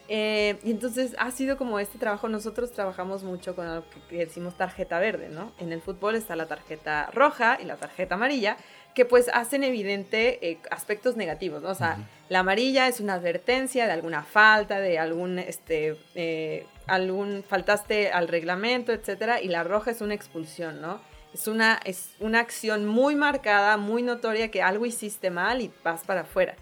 Eh, 0.09 0.59
y 0.63 0.71
entonces 0.71 1.15
ha 1.19 1.29
sido 1.31 1.57
como 1.57 1.79
este 1.79 1.99
trabajo, 1.99 2.27
nosotros 2.27 2.71
trabajamos 2.71 3.23
mucho 3.23 3.55
con 3.55 3.73
lo 3.73 3.83
que 4.09 4.17
decimos 4.17 4.55
tarjeta 4.55 4.99
verde, 4.99 5.29
¿no? 5.29 5.51
En 5.59 5.71
el 5.71 5.81
fútbol 5.81 6.15
está 6.15 6.35
la 6.35 6.47
tarjeta 6.47 7.09
roja 7.13 7.59
y 7.61 7.65
la 7.65 7.77
tarjeta 7.77 8.15
amarilla, 8.15 8.57
que 8.93 9.05
pues 9.05 9.29
hacen 9.33 9.63
evidente 9.63 10.49
eh, 10.49 10.59
aspectos 10.71 11.15
negativos, 11.15 11.61
¿no? 11.61 11.69
O 11.69 11.75
sea, 11.75 11.97
la 12.27 12.39
amarilla 12.39 12.87
es 12.87 12.99
una 12.99 13.15
advertencia 13.15 13.85
de 13.85 13.91
alguna 13.91 14.23
falta, 14.23 14.79
de 14.79 14.99
algún, 14.99 15.39
este, 15.39 15.95
eh, 16.15 16.65
algún, 16.87 17.43
faltaste 17.47 18.11
al 18.11 18.27
reglamento, 18.27 18.91
etcétera, 18.91 19.41
y 19.41 19.47
la 19.47 19.63
roja 19.63 19.91
es 19.91 20.01
una 20.01 20.15
expulsión, 20.15 20.81
¿no? 20.81 21.01
Es 21.33 21.47
una, 21.47 21.79
es 21.85 22.09
una 22.19 22.39
acción 22.39 22.85
muy 22.85 23.15
marcada, 23.15 23.77
muy 23.77 24.01
notoria 24.01 24.49
que 24.49 24.61
algo 24.63 24.85
hiciste 24.85 25.29
mal 25.29 25.61
y 25.61 25.71
vas 25.83 26.03
para 26.03 26.21
afuera. 26.21 26.55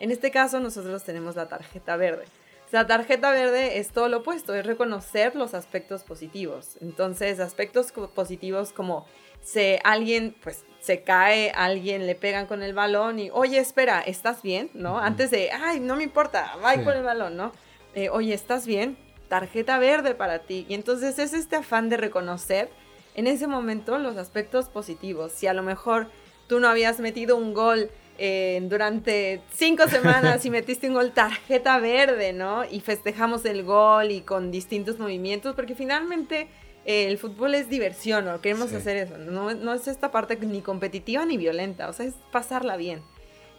En 0.00 0.10
este 0.10 0.30
caso 0.30 0.60
nosotros 0.60 1.04
tenemos 1.04 1.36
la 1.36 1.48
tarjeta 1.48 1.96
verde. 1.96 2.24
La 2.70 2.88
tarjeta 2.88 3.30
verde 3.30 3.78
es 3.78 3.90
todo 3.90 4.08
lo 4.08 4.18
opuesto, 4.18 4.52
es 4.52 4.66
reconocer 4.66 5.36
los 5.36 5.54
aspectos 5.54 6.02
positivos. 6.02 6.76
Entonces, 6.80 7.38
aspectos 7.38 7.92
positivos 7.92 8.72
como 8.72 9.06
se 9.44 9.78
alguien 9.84 10.34
pues 10.42 10.64
se 10.84 11.02
cae, 11.02 11.50
alguien 11.54 12.06
le 12.06 12.14
pegan 12.14 12.46
con 12.46 12.62
el 12.62 12.74
balón 12.74 13.18
y, 13.18 13.30
oye, 13.30 13.58
espera, 13.58 14.02
¿estás 14.02 14.42
bien? 14.42 14.68
¿No? 14.74 14.98
Antes 14.98 15.30
de, 15.30 15.50
ay, 15.50 15.80
no 15.80 15.96
me 15.96 16.02
importa, 16.02 16.56
va 16.62 16.74
con 16.74 16.94
el 16.94 17.02
balón, 17.02 17.38
¿no? 17.38 17.52
Eh, 17.94 18.10
oye, 18.10 18.34
¿estás 18.34 18.66
bien? 18.66 18.98
Tarjeta 19.28 19.78
verde 19.78 20.14
para 20.14 20.40
ti. 20.40 20.66
Y 20.68 20.74
entonces 20.74 21.18
es 21.18 21.32
este 21.32 21.56
afán 21.56 21.88
de 21.88 21.96
reconocer 21.96 22.68
en 23.14 23.26
ese 23.26 23.46
momento 23.46 23.96
los 23.96 24.18
aspectos 24.18 24.68
positivos. 24.68 25.32
Si 25.32 25.46
a 25.46 25.54
lo 25.54 25.62
mejor 25.62 26.10
tú 26.48 26.60
no 26.60 26.68
habías 26.68 27.00
metido 27.00 27.38
un 27.38 27.54
gol 27.54 27.90
eh, 28.18 28.60
durante 28.64 29.40
cinco 29.52 29.88
semanas 29.88 30.44
y 30.46 30.50
metiste 30.50 30.88
un 30.88 30.94
gol 30.94 31.12
tarjeta 31.12 31.78
verde, 31.78 32.32
¿no? 32.32 32.64
Y 32.64 32.80
festejamos 32.80 33.44
el 33.44 33.64
gol 33.64 34.10
y 34.10 34.20
con 34.20 34.50
distintos 34.50 34.98
movimientos, 34.98 35.54
porque 35.54 35.74
finalmente 35.74 36.48
eh, 36.84 37.06
el 37.06 37.18
fútbol 37.18 37.54
es 37.54 37.68
diversión, 37.68 38.28
o 38.28 38.40
queremos 38.40 38.72
hacer 38.72 38.96
eso. 38.96 39.18
No, 39.18 39.54
no 39.54 39.74
es 39.74 39.88
esta 39.88 40.10
parte 40.10 40.36
ni 40.36 40.60
competitiva 40.60 41.24
ni 41.24 41.36
violenta, 41.36 41.88
o 41.88 41.92
sea, 41.92 42.06
es 42.06 42.14
pasarla 42.30 42.76
bien. 42.76 43.02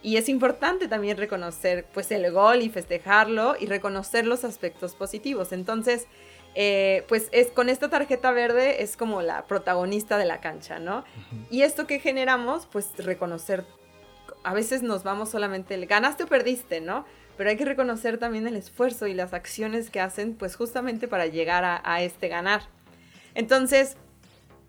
Y 0.01 0.17
es 0.17 0.29
importante 0.29 0.87
también 0.87 1.17
reconocer 1.17 1.87
pues 1.91 2.11
el 2.11 2.31
gol 2.31 2.61
y 2.61 2.69
festejarlo 2.69 3.55
y 3.59 3.65
reconocer 3.65 4.27
los 4.27 4.43
aspectos 4.43 4.93
positivos. 4.93 5.51
Entonces, 5.51 6.05
eh, 6.53 7.03
pues 7.07 7.27
es 7.31 7.47
con 7.47 7.67
esta 7.69 7.89
tarjeta 7.89 8.31
verde 8.31 8.81
es 8.81 8.95
como 8.95 9.21
la 9.21 9.45
protagonista 9.45 10.17
de 10.17 10.25
la 10.25 10.39
cancha, 10.39 10.79
¿no? 10.79 11.03
Y 11.49 11.63
esto 11.63 11.85
que 11.85 11.99
generamos, 11.99 12.67
pues 12.71 12.91
reconocer, 12.97 13.65
a 14.45 14.53
veces 14.53 14.83
nos 14.83 15.03
vamos 15.03 15.29
solamente 15.29 15.73
el 15.73 15.85
ganaste 15.85 16.23
o 16.23 16.27
perdiste, 16.27 16.81
¿no? 16.81 17.05
Pero 17.37 17.49
hay 17.49 17.57
que 17.57 17.65
reconocer 17.65 18.17
también 18.17 18.47
el 18.47 18.55
esfuerzo 18.55 19.07
y 19.07 19.13
las 19.13 19.33
acciones 19.33 19.89
que 19.89 19.99
hacen, 19.99 20.35
pues 20.35 20.55
justamente 20.55 21.07
para 21.07 21.25
llegar 21.25 21.65
a, 21.65 21.81
a 21.83 22.01
este 22.01 22.29
ganar. 22.29 22.61
Entonces, 23.33 23.97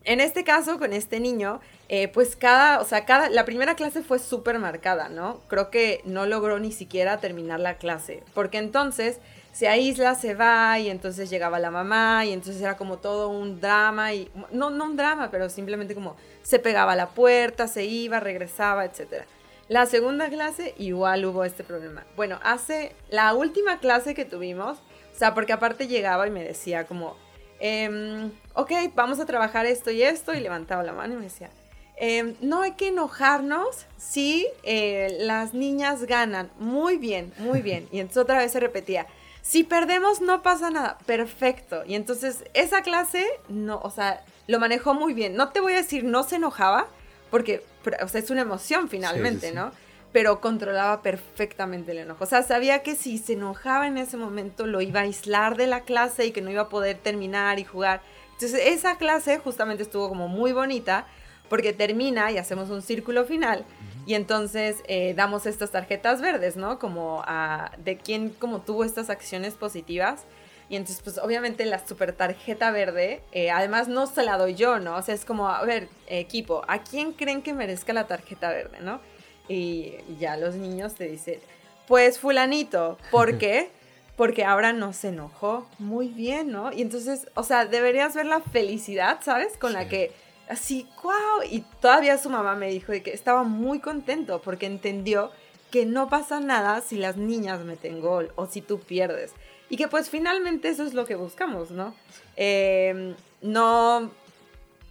en 0.07 0.21
este 0.21 0.45
caso, 0.45 0.79
con 0.79 0.93
este 0.93 1.21
niño, 1.21 1.61
eh, 1.89 2.09
pues 2.09 2.37
cada, 2.37 2.81
o 2.81 2.85
sea, 2.85 3.05
cada, 3.05 3.29
la 3.29 3.45
primera 3.45 3.75
clase 3.75 4.03
fue 4.03 4.19
súper 4.19 4.59
marcada, 4.59 5.09
¿no? 5.09 5.41
Creo 5.49 5.71
que 5.71 6.01
no 6.05 6.27
logró 6.27 6.59
ni 6.59 6.73
siquiera 6.73 7.19
terminar 7.19 7.61
la 7.61 7.77
clase, 7.77 8.23
porque 8.33 8.59
entonces 8.59 9.19
se 9.53 9.69
aísla, 9.69 10.15
se 10.15 10.35
va 10.35 10.79
y 10.79 10.91
entonces 10.91 11.29
llegaba 11.29 11.59
la 11.59 11.71
mamá 11.71 12.25
y 12.25 12.33
entonces 12.33 12.63
era 12.63 12.77
como 12.77 12.99
todo 12.99 13.29
un 13.29 13.61
drama 13.61 14.15
y, 14.15 14.31
no, 14.53 14.71
no 14.71 14.85
un 14.85 14.97
drama, 14.97 15.31
pero 15.31 15.49
simplemente 15.49 15.95
como 15.95 16.17
se 16.43 16.59
pegaba 16.59 16.93
a 16.93 16.97
la 16.97 17.09
puerta, 17.09 17.67
se 17.67 17.85
iba, 17.85 18.21
regresaba, 18.21 18.85
etc. 18.85 19.25
La 19.69 19.87
segunda 19.87 20.29
clase 20.29 20.75
igual 20.79 21.25
hubo 21.25 21.45
este 21.45 21.65
problema. 21.65 22.05
Bueno, 22.15 22.39
hace 22.45 22.95
la 23.11 23.35
última 23.35 23.81
clase 23.81 24.15
que 24.15 24.25
tuvimos, 24.25 24.79
o 24.79 25.19
sea, 25.19 25.35
porque 25.35 25.53
aparte 25.53 25.89
llegaba 25.89 26.27
y 26.27 26.31
me 26.31 26.45
decía 26.45 26.87
como, 26.87 27.17
eh, 27.59 28.31
ok, 28.55 28.71
vamos 28.95 29.19
a 29.19 29.27
trabajar 29.27 29.67
esto 29.67 29.91
y 29.91 30.03
esto, 30.03 30.35
y 30.35 30.41
levantaba 30.41 30.85
la 30.85 30.93
mano 30.93 31.15
y 31.15 31.17
me 31.17 31.25
decía, 31.25 31.51
em, 31.97 32.37
no 32.41 32.63
hay 32.63 32.73
que 32.73 32.89
enojarnos 32.89 33.87
si 33.97 34.47
eh, 34.63 35.17
las 35.21 35.53
niñas 35.53 36.05
ganan. 36.05 36.51
Muy 36.59 36.97
bien, 36.97 37.33
muy 37.39 37.61
bien. 37.61 37.89
Y 37.91 37.99
entonces 37.99 38.23
otra 38.23 38.39
vez 38.39 38.53
se 38.53 38.61
repetía, 38.61 39.07
si 39.43 39.65
perdemos 39.65 40.21
no 40.21 40.43
pasa 40.43 40.71
nada. 40.71 40.99
Perfecto. 41.07 41.83
Y 41.87 41.95
entonces 41.97 42.45
esa 42.55 42.83
clase, 42.83 43.27
no, 43.49 43.81
o 43.83 43.91
sea, 43.91 44.25
lo 44.47 44.61
manejó 44.61 44.95
muy 44.95 45.13
bien. 45.13 45.35
No 45.35 45.49
te 45.51 45.61
voy 45.61 45.73
a 45.73 45.77
decir, 45.77 46.05
no 46.05 46.23
se 46.23 46.37
enojaba, 46.37 46.87
porque, 47.31 47.65
o 48.03 48.09
sea, 48.09 48.21
es 48.21 48.31
una 48.31 48.43
emoción 48.43 48.89
finalmente, 48.89 49.53
¿no? 49.53 49.73
pero 50.17 50.41
controlaba 50.41 51.03
perfectamente 51.03 51.93
el 51.93 51.99
enojo. 51.99 52.25
O 52.25 52.27
sea, 52.27 52.43
sabía 52.43 52.83
que 52.83 52.95
si 52.95 53.19
se 53.19 53.35
enojaba 53.35 53.87
en 53.87 53.99
ese 53.99 54.17
momento 54.17 54.67
lo 54.67 54.81
iba 54.81 55.01
a 55.01 55.03
aislar 55.03 55.59
de 55.59 55.67
la 55.67 55.83
clase 55.83 56.25
y 56.25 56.31
que 56.31 56.41
no 56.41 56.51
iba 56.51 56.63
a 56.63 56.69
poder 56.71 56.97
terminar 56.97 57.59
y 57.59 57.65
jugar. 57.65 58.01
Entonces 58.33 58.59
esa 58.65 58.97
clase 58.97 59.39
justamente 59.39 59.83
estuvo 59.83 60.09
como 60.09 60.27
muy 60.27 60.53
bonita 60.53 61.07
porque 61.51 61.75
termina 61.75 62.33
y 62.33 62.39
hacemos 62.39 62.71
un 62.71 62.81
círculo 62.81 63.27
final 63.27 63.67
y 64.07 64.15
entonces 64.15 64.77
eh, 64.89 65.13
damos 65.15 65.45
estas 65.45 65.71
tarjetas 65.71 66.23
verdes, 66.23 66.57
¿no? 66.57 66.79
Como 66.79 67.23
a, 67.27 67.73
de 67.85 67.99
quién 67.99 68.31
como 68.31 68.63
tuvo 68.63 68.85
estas 68.85 69.11
acciones 69.11 69.53
positivas. 69.53 70.25
Y 70.69 70.77
entonces, 70.77 71.03
pues 71.03 71.19
obviamente 71.19 71.65
la 71.65 71.87
super 71.87 72.13
tarjeta 72.13 72.71
verde, 72.73 73.23
eh, 73.33 73.51
además 73.51 73.87
no 73.87 74.07
se 74.07 74.23
la 74.25 74.37
doy 74.37 74.55
yo, 74.55 74.81
¿no? 74.81 74.97
O 74.97 75.03
sea, 75.03 75.15
es 75.15 75.25
como, 75.25 75.49
a 75.49 75.65
ver, 75.65 75.89
equipo, 76.09 76.65
¿a 76.67 76.83
quién 76.83 77.13
creen 77.13 77.43
que 77.43 77.55
merezca 77.55 77.93
la 77.93 78.07
tarjeta 78.07 78.51
verde, 78.51 78.79
¿no? 78.81 79.01
Y 79.49 79.95
ya 80.19 80.37
los 80.37 80.57
niños 80.57 80.95
te 80.95 81.09
dicen, 81.09 81.39
pues 81.87 82.19
fulanito, 82.19 82.99
¿por 83.11 83.39
qué? 83.39 83.71
Porque 84.17 84.45
ahora 84.45 84.73
no 84.73 84.93
se 84.93 85.09
enojó. 85.09 85.69
Muy 85.79 86.09
bien, 86.09 86.51
¿no? 86.51 86.73
Y 86.73 86.83
entonces, 86.83 87.29
o 87.35 87.43
sea, 87.43 87.67
deberías 87.67 88.15
ver 88.15 88.27
la 88.27 88.41
felicidad, 88.41 89.19
¿sabes? 89.23 89.57
Con 89.59 89.75
la 89.75 89.89
que, 89.89 90.11
así, 90.49 90.89
wow. 91.03 91.43
Y 91.49 91.61
todavía 91.81 92.19
su 92.19 92.31
mamá 92.31 92.57
me 92.57 92.71
dijo 92.71 92.93
que 93.05 93.13
estaba 93.13 93.43
muy 93.45 93.79
contento 93.79 94.41
porque 94.43 94.67
entendió 94.67 95.31
que 95.71 95.85
no 95.85 96.09
pasa 96.09 96.41
nada 96.41 96.81
si 96.81 96.97
las 96.97 97.17
niñas 97.17 97.61
meten 97.61 98.01
gol 98.01 98.33
o 98.37 98.47
si 98.47 98.63
tú 98.63 98.81
pierdes. 98.81 99.33
Y 99.69 99.77
que 99.77 99.89
pues 99.89 100.11
finalmente 100.11 100.69
eso 100.69 100.85
es 100.85 100.95
lo 100.95 101.07
que 101.07 101.17
buscamos, 101.17 101.71
¿no? 101.71 101.95
Em, 102.37 103.15
no, 103.43 104.11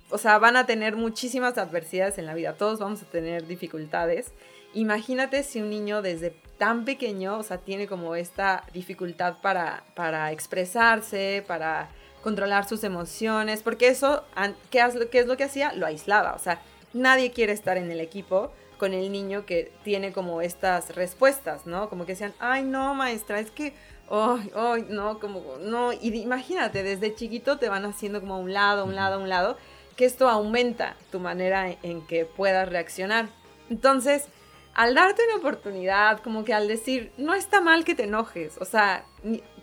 o 0.09 0.17
sea, 0.17 0.38
van 0.38 0.57
a 0.57 0.65
tener 0.65 0.95
muchísimas 0.95 1.57
adversidades 1.57 2.17
en 2.17 2.26
la 2.26 2.34
vida, 2.34 2.53
todos 2.53 2.80
vamos 2.80 3.01
a 3.01 3.05
tener 3.05 3.47
dificultades. 3.47 4.32
Imagínate 4.73 5.43
si 5.43 5.61
un 5.61 5.69
niño 5.69 6.01
desde 6.01 6.36
tan 6.57 6.86
pequeño, 6.86 7.38
o 7.38 7.43
sea, 7.43 7.57
tiene 7.57 7.88
como 7.88 8.15
esta 8.15 8.63
dificultad 8.73 9.38
para, 9.41 9.84
para 9.95 10.32
expresarse, 10.32 11.43
para 11.47 11.89
controlar 12.21 12.67
sus 12.67 12.84
emociones, 12.84 13.61
porque 13.61 13.88
eso, 13.88 14.23
¿qué 14.71 14.80
es, 14.80 14.95
¿qué 15.11 15.19
es 15.19 15.28
lo 15.28 15.38
que 15.38 15.43
hacía? 15.43 15.73
Lo 15.73 15.86
aislaba, 15.86 16.34
o 16.34 16.39
sea, 16.39 16.59
nadie 16.93 17.32
quiere 17.32 17.53
estar 17.53 17.78
en 17.78 17.91
el 17.91 17.99
equipo 17.99 18.51
con 18.78 18.93
el 18.93 19.11
niño 19.11 19.45
que 19.45 19.71
tiene 19.84 20.11
como 20.11 20.41
estas 20.41 20.95
respuestas, 20.95 21.65
¿no? 21.65 21.89
Como 21.89 22.05
que 22.05 22.13
decían, 22.13 22.34
ay, 22.39 22.63
no, 22.63 22.93
maestra, 22.93 23.39
es 23.39 23.51
que, 23.51 23.73
ay, 24.09 24.51
ay, 24.55 24.85
no, 24.89 25.19
como, 25.19 25.57
no, 25.59 25.93
y 25.93 26.15
imagínate, 26.15 26.83
desde 26.83 27.15
chiquito 27.15 27.57
te 27.57 27.69
van 27.69 27.85
haciendo 27.85 28.21
como 28.21 28.35
a 28.35 28.37
un 28.37 28.53
lado, 28.53 28.81
a 28.81 28.85
un 28.85 28.95
lado, 28.95 29.15
a 29.15 29.17
un 29.17 29.29
lado, 29.29 29.57
que 29.95 30.05
esto 30.05 30.29
aumenta 30.29 30.95
tu 31.11 31.19
manera 31.19 31.69
en 31.81 32.05
que 32.05 32.25
puedas 32.25 32.69
reaccionar. 32.69 33.29
Entonces, 33.69 34.25
al 34.73 34.93
darte 34.93 35.23
una 35.27 35.37
oportunidad, 35.37 36.19
como 36.19 36.43
que 36.43 36.53
al 36.53 36.67
decir, 36.67 37.11
no 37.17 37.33
está 37.33 37.61
mal 37.61 37.85
que 37.85 37.95
te 37.95 38.03
enojes, 38.03 38.57
o 38.59 38.65
sea, 38.65 39.05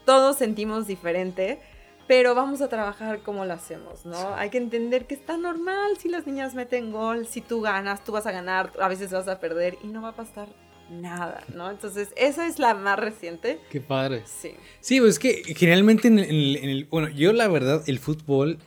todos 0.04 0.38
sentimos 0.38 0.86
diferente, 0.86 1.60
pero 2.08 2.34
vamos 2.34 2.60
a 2.62 2.68
trabajar 2.68 3.20
como 3.20 3.44
lo 3.44 3.52
hacemos, 3.52 4.04
¿no? 4.04 4.34
Hay 4.34 4.50
que 4.50 4.58
entender 4.58 5.06
que 5.06 5.14
está 5.14 5.36
normal 5.36 5.96
si 5.98 6.08
las 6.08 6.26
niñas 6.26 6.54
meten 6.54 6.90
gol, 6.90 7.26
si 7.26 7.40
tú 7.40 7.60
ganas, 7.60 8.02
tú 8.02 8.12
vas 8.12 8.26
a 8.26 8.32
ganar, 8.32 8.72
a 8.80 8.88
veces 8.88 9.12
vas 9.12 9.28
a 9.28 9.38
perder 9.38 9.78
y 9.82 9.86
no 9.86 10.02
va 10.02 10.08
a 10.08 10.16
pasar 10.16 10.48
nada, 10.90 11.42
¿no? 11.54 11.70
Entonces, 11.70 12.08
esa 12.16 12.46
es 12.46 12.58
la 12.58 12.74
más 12.74 12.98
reciente. 12.98 13.58
Qué 13.70 13.80
padre. 13.80 14.22
Sí. 14.24 14.52
Sí, 14.80 15.00
pues 15.00 15.12
es 15.14 15.18
que 15.18 15.42
generalmente 15.54 16.08
en 16.08 16.18
el, 16.18 16.86
bueno, 16.90 17.08
yo 17.08 17.32
la 17.32 17.48
verdad, 17.48 17.82
el 17.86 17.98
fútbol, 17.98 18.58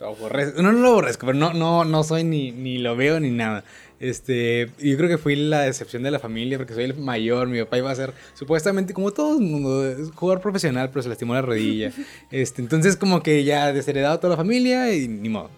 no, 0.00 0.62
no 0.62 0.72
lo 0.72 0.88
aborrezco, 0.88 1.26
pero 1.26 1.38
no, 1.38 1.52
no, 1.52 1.84
no 1.84 2.04
soy 2.04 2.24
ni, 2.24 2.52
ni 2.52 2.78
lo 2.78 2.96
veo 2.96 3.20
ni 3.20 3.30
nada. 3.30 3.64
Este, 4.00 4.70
yo 4.78 4.96
creo 4.96 5.08
que 5.08 5.18
fui 5.18 5.36
la 5.36 5.60
decepción 5.60 6.02
de 6.02 6.10
la 6.10 6.18
familia 6.18 6.58
porque 6.58 6.74
soy 6.74 6.84
el 6.84 6.94
mayor. 6.94 7.48
Mi 7.48 7.60
papá 7.60 7.78
iba 7.78 7.90
a 7.90 7.94
ser 7.94 8.12
supuestamente, 8.34 8.92
como 8.92 9.12
todo 9.12 9.38
el 9.38 9.44
mundo, 9.44 10.10
jugador 10.14 10.42
profesional, 10.42 10.90
pero 10.90 11.02
se 11.02 11.08
lastimó 11.08 11.34
la 11.34 11.42
rodilla. 11.42 11.92
Este, 12.30 12.60
entonces, 12.60 12.96
como 12.96 13.22
que 13.22 13.44
ya 13.44 13.72
desheredado 13.72 14.18
toda 14.18 14.32
la 14.32 14.36
familia 14.36 14.92
y 14.92 15.08
ni 15.08 15.28
modo. 15.28 15.50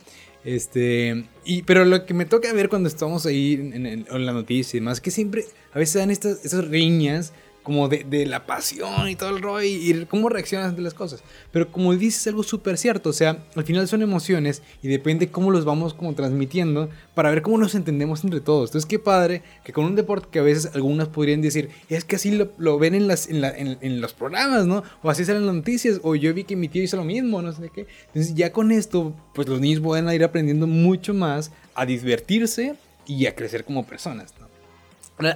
Este, 0.46 1.24
y, 1.44 1.62
pero 1.62 1.84
lo 1.84 2.06
que 2.06 2.14
me 2.14 2.24
toca 2.24 2.52
ver 2.52 2.68
cuando 2.68 2.88
estamos 2.88 3.26
ahí 3.26 3.54
en, 3.54 4.06
la 4.08 4.32
noticia 4.32 4.76
y 4.76 4.80
demás, 4.80 5.00
que 5.00 5.10
siempre 5.10 5.44
a 5.72 5.78
veces 5.80 5.96
dan 5.96 6.12
estas, 6.12 6.44
estas 6.44 6.68
riñas 6.68 7.32
como 7.66 7.88
de, 7.88 8.04
de, 8.04 8.26
la 8.26 8.46
pasión 8.46 9.08
y 9.08 9.16
todo 9.16 9.30
el 9.30 9.42
rollo 9.42 9.66
y, 9.66 10.06
cómo 10.08 10.28
reaccionas 10.28 10.68
ante 10.68 10.82
las 10.82 10.94
cosas. 10.94 11.24
Pero 11.50 11.72
como 11.72 11.96
dices, 11.96 12.24
algo 12.28 12.44
súper 12.44 12.78
cierto, 12.78 13.10
o 13.10 13.12
sea, 13.12 13.44
al 13.56 13.64
final 13.64 13.88
son 13.88 14.02
emociones 14.02 14.62
y 14.84 14.88
depende 14.88 15.32
cómo 15.32 15.50
los 15.50 15.64
vamos 15.64 15.92
como 15.92 16.14
transmitiendo 16.14 16.88
para 17.16 17.28
ver 17.30 17.42
cómo 17.42 17.58
nos 17.58 17.74
entendemos 17.74 18.22
entre 18.22 18.40
todos. 18.40 18.70
Entonces, 18.70 18.86
qué 18.86 19.00
padre 19.00 19.42
que 19.64 19.72
con 19.72 19.84
un 19.84 19.96
deporte 19.96 20.28
que 20.30 20.38
a 20.38 20.42
veces 20.42 20.70
algunas 20.76 21.08
podrían 21.08 21.42
decir, 21.42 21.70
es 21.88 22.04
que 22.04 22.14
así 22.14 22.30
lo, 22.30 22.52
lo 22.56 22.78
ven 22.78 22.94
en, 22.94 23.08
las, 23.08 23.28
en, 23.28 23.40
la, 23.40 23.50
en, 23.50 23.78
en, 23.80 24.00
los 24.00 24.14
programas, 24.14 24.64
¿no? 24.64 24.84
O 25.02 25.10
así 25.10 25.24
salen 25.24 25.44
las 25.44 25.56
noticias, 25.56 25.98
o 26.04 26.14
yo 26.14 26.32
vi 26.32 26.44
que 26.44 26.54
mi 26.54 26.68
tío 26.68 26.84
hizo 26.84 26.96
lo 26.96 27.02
mismo, 27.02 27.42
no 27.42 27.52
sé 27.52 27.68
qué. 27.74 27.88
Entonces, 28.06 28.36
ya 28.36 28.52
con 28.52 28.70
esto, 28.70 29.12
pues 29.34 29.48
los 29.48 29.60
niños 29.60 29.82
a 30.06 30.14
ir 30.14 30.22
aprendiendo 30.22 30.68
mucho 30.68 31.14
más 31.14 31.50
a 31.74 31.84
divertirse 31.84 32.76
y 33.08 33.26
a 33.26 33.34
crecer 33.34 33.64
como 33.64 33.84
personas, 33.84 34.34
¿no? 34.38 34.46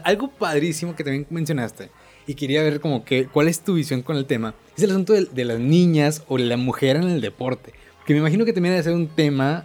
Algo 0.04 0.30
padrísimo 0.30 0.94
que 0.94 1.02
también 1.02 1.26
mencionaste 1.28 1.90
y 2.26 2.34
quería 2.34 2.62
ver 2.62 2.80
como 2.80 3.04
que 3.04 3.26
cuál 3.26 3.48
es 3.48 3.62
tu 3.62 3.74
visión 3.74 4.02
con 4.02 4.16
el 4.16 4.26
tema. 4.26 4.54
Es 4.76 4.82
el 4.82 4.90
asunto 4.90 5.12
de, 5.12 5.44
las 5.44 5.58
niñas 5.58 6.24
o 6.28 6.38
la 6.38 6.56
mujer 6.56 6.96
en 6.96 7.04
el 7.04 7.20
deporte. 7.20 7.72
Que 8.06 8.14
me 8.14 8.20
imagino 8.20 8.44
que 8.44 8.52
también 8.52 8.74
debe 8.74 8.84
ser 8.84 8.94
un 8.94 9.08
tema, 9.08 9.64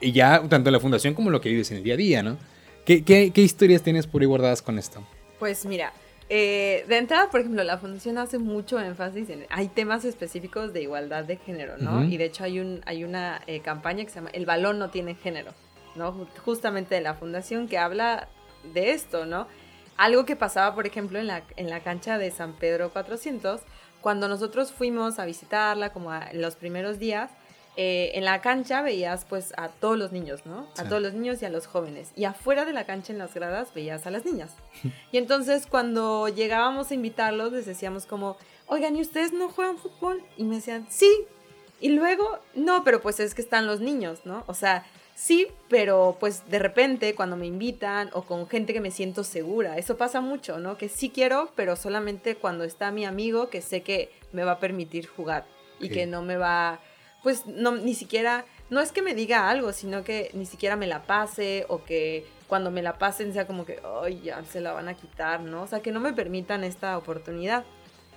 y 0.00 0.12
ya 0.12 0.42
tanto 0.48 0.70
la 0.70 0.80
fundación 0.80 1.14
como 1.14 1.30
lo 1.30 1.40
que 1.40 1.48
vives 1.48 1.70
en 1.70 1.78
el 1.78 1.82
día 1.82 1.94
a 1.94 1.96
día, 1.96 2.22
¿no? 2.22 2.38
¿Qué, 2.84 3.04
qué, 3.04 3.32
qué 3.32 3.42
historias 3.42 3.82
tienes 3.82 4.06
por 4.06 4.22
ahí 4.22 4.26
guardadas 4.26 4.62
con 4.62 4.78
esto? 4.78 5.06
Pues 5.38 5.66
mira, 5.66 5.92
eh, 6.28 6.84
de 6.88 6.98
entrada, 6.98 7.30
por 7.30 7.40
ejemplo, 7.40 7.62
la 7.62 7.78
fundación 7.78 8.18
hace 8.18 8.38
mucho 8.38 8.80
énfasis 8.80 9.30
en... 9.30 9.46
Hay 9.50 9.68
temas 9.68 10.04
específicos 10.04 10.72
de 10.72 10.82
igualdad 10.82 11.24
de 11.24 11.36
género, 11.36 11.78
¿no? 11.78 12.04
Y 12.04 12.16
de 12.16 12.24
hecho 12.24 12.42
hay, 12.42 12.58
un, 12.58 12.80
hay 12.84 13.04
una 13.04 13.42
eh, 13.46 13.60
campaña 13.60 14.04
que 14.04 14.10
se 14.10 14.16
llama 14.16 14.30
El 14.32 14.44
balón 14.44 14.78
no 14.78 14.90
tiene 14.90 15.14
género, 15.14 15.52
¿no? 15.94 16.26
Justamente 16.44 16.96
de 16.96 17.00
la 17.00 17.14
fundación 17.14 17.68
que 17.68 17.78
habla 17.78 18.28
de 18.74 18.90
esto, 18.90 19.24
¿no? 19.24 19.46
Algo 19.96 20.24
que 20.24 20.36
pasaba, 20.36 20.74
por 20.74 20.86
ejemplo, 20.86 21.18
en 21.18 21.26
la, 21.26 21.42
en 21.56 21.70
la 21.70 21.80
cancha 21.80 22.18
de 22.18 22.30
San 22.30 22.52
Pedro 22.52 22.90
400, 22.90 23.60
cuando 24.00 24.28
nosotros 24.28 24.72
fuimos 24.72 25.18
a 25.18 25.24
visitarla, 25.24 25.92
como 25.92 26.14
en 26.14 26.40
los 26.40 26.56
primeros 26.56 26.98
días, 26.98 27.30
eh, 27.78 28.12
en 28.14 28.24
la 28.24 28.40
cancha 28.40 28.80
veías 28.80 29.26
pues 29.26 29.52
a 29.58 29.68
todos 29.68 29.98
los 29.98 30.10
niños, 30.10 30.46
¿no? 30.46 30.66
A 30.78 30.84
todos 30.84 31.02
los 31.02 31.12
niños 31.12 31.42
y 31.42 31.44
a 31.44 31.50
los 31.50 31.66
jóvenes. 31.66 32.10
Y 32.16 32.24
afuera 32.24 32.64
de 32.64 32.72
la 32.72 32.84
cancha 32.84 33.12
en 33.12 33.18
las 33.18 33.34
gradas 33.34 33.74
veías 33.74 34.06
a 34.06 34.10
las 34.10 34.24
niñas. 34.24 34.50
y 35.12 35.18
entonces 35.18 35.66
cuando 35.66 36.28
llegábamos 36.28 36.90
a 36.90 36.94
invitarlos 36.94 37.52
les 37.52 37.66
decíamos 37.66 38.06
como, 38.06 38.38
oigan, 38.66 38.96
¿y 38.96 39.02
ustedes 39.02 39.34
no 39.34 39.50
juegan 39.50 39.76
fútbol? 39.76 40.22
Y 40.38 40.44
me 40.44 40.56
decían, 40.56 40.86
sí. 40.88 41.26
Y 41.78 41.90
luego, 41.90 42.38
no, 42.54 42.82
pero 42.82 43.02
pues 43.02 43.20
es 43.20 43.34
que 43.34 43.42
están 43.42 43.66
los 43.66 43.80
niños, 43.80 44.20
¿no? 44.24 44.44
O 44.46 44.54
sea, 44.54 44.86
sí, 45.16 45.48
pero 45.68 46.16
pues 46.20 46.48
de 46.48 46.60
repente 46.60 47.16
cuando 47.16 47.36
me 47.36 47.46
invitan 47.46 48.10
o 48.12 48.22
con 48.22 48.46
gente 48.48 48.72
que 48.72 48.80
me 48.80 48.92
siento 48.92 49.24
segura, 49.24 49.78
eso 49.78 49.96
pasa 49.96 50.20
mucho, 50.20 50.58
¿no? 50.58 50.76
Que 50.76 50.88
sí 50.88 51.10
quiero, 51.10 51.50
pero 51.56 51.74
solamente 51.74 52.36
cuando 52.36 52.62
está 52.62 52.92
mi 52.92 53.04
amigo 53.04 53.48
que 53.48 53.62
sé 53.62 53.82
que 53.82 54.12
me 54.32 54.44
va 54.44 54.52
a 54.52 54.60
permitir 54.60 55.08
jugar 55.08 55.46
y 55.80 55.88
que 55.88 56.06
no 56.06 56.22
me 56.22 56.36
va, 56.36 56.80
pues 57.22 57.46
no, 57.46 57.72
ni 57.72 57.94
siquiera, 57.94 58.44
no 58.70 58.80
es 58.80 58.92
que 58.92 59.02
me 59.02 59.14
diga 59.14 59.50
algo, 59.50 59.72
sino 59.72 60.04
que 60.04 60.30
ni 60.34 60.46
siquiera 60.46 60.76
me 60.76 60.86
la 60.86 61.02
pase 61.02 61.66
o 61.68 61.82
que 61.82 62.26
cuando 62.46 62.70
me 62.70 62.82
la 62.82 62.98
pasen 62.98 63.32
sea 63.32 63.46
como 63.46 63.64
que, 63.64 63.80
ay, 64.02 64.20
ya 64.22 64.44
se 64.44 64.60
la 64.60 64.72
van 64.72 64.88
a 64.88 64.94
quitar, 64.94 65.40
¿no? 65.40 65.62
O 65.62 65.66
sea, 65.66 65.80
que 65.80 65.90
no 65.90 66.00
me 66.00 66.12
permitan 66.12 66.62
esta 66.62 66.96
oportunidad. 66.96 67.64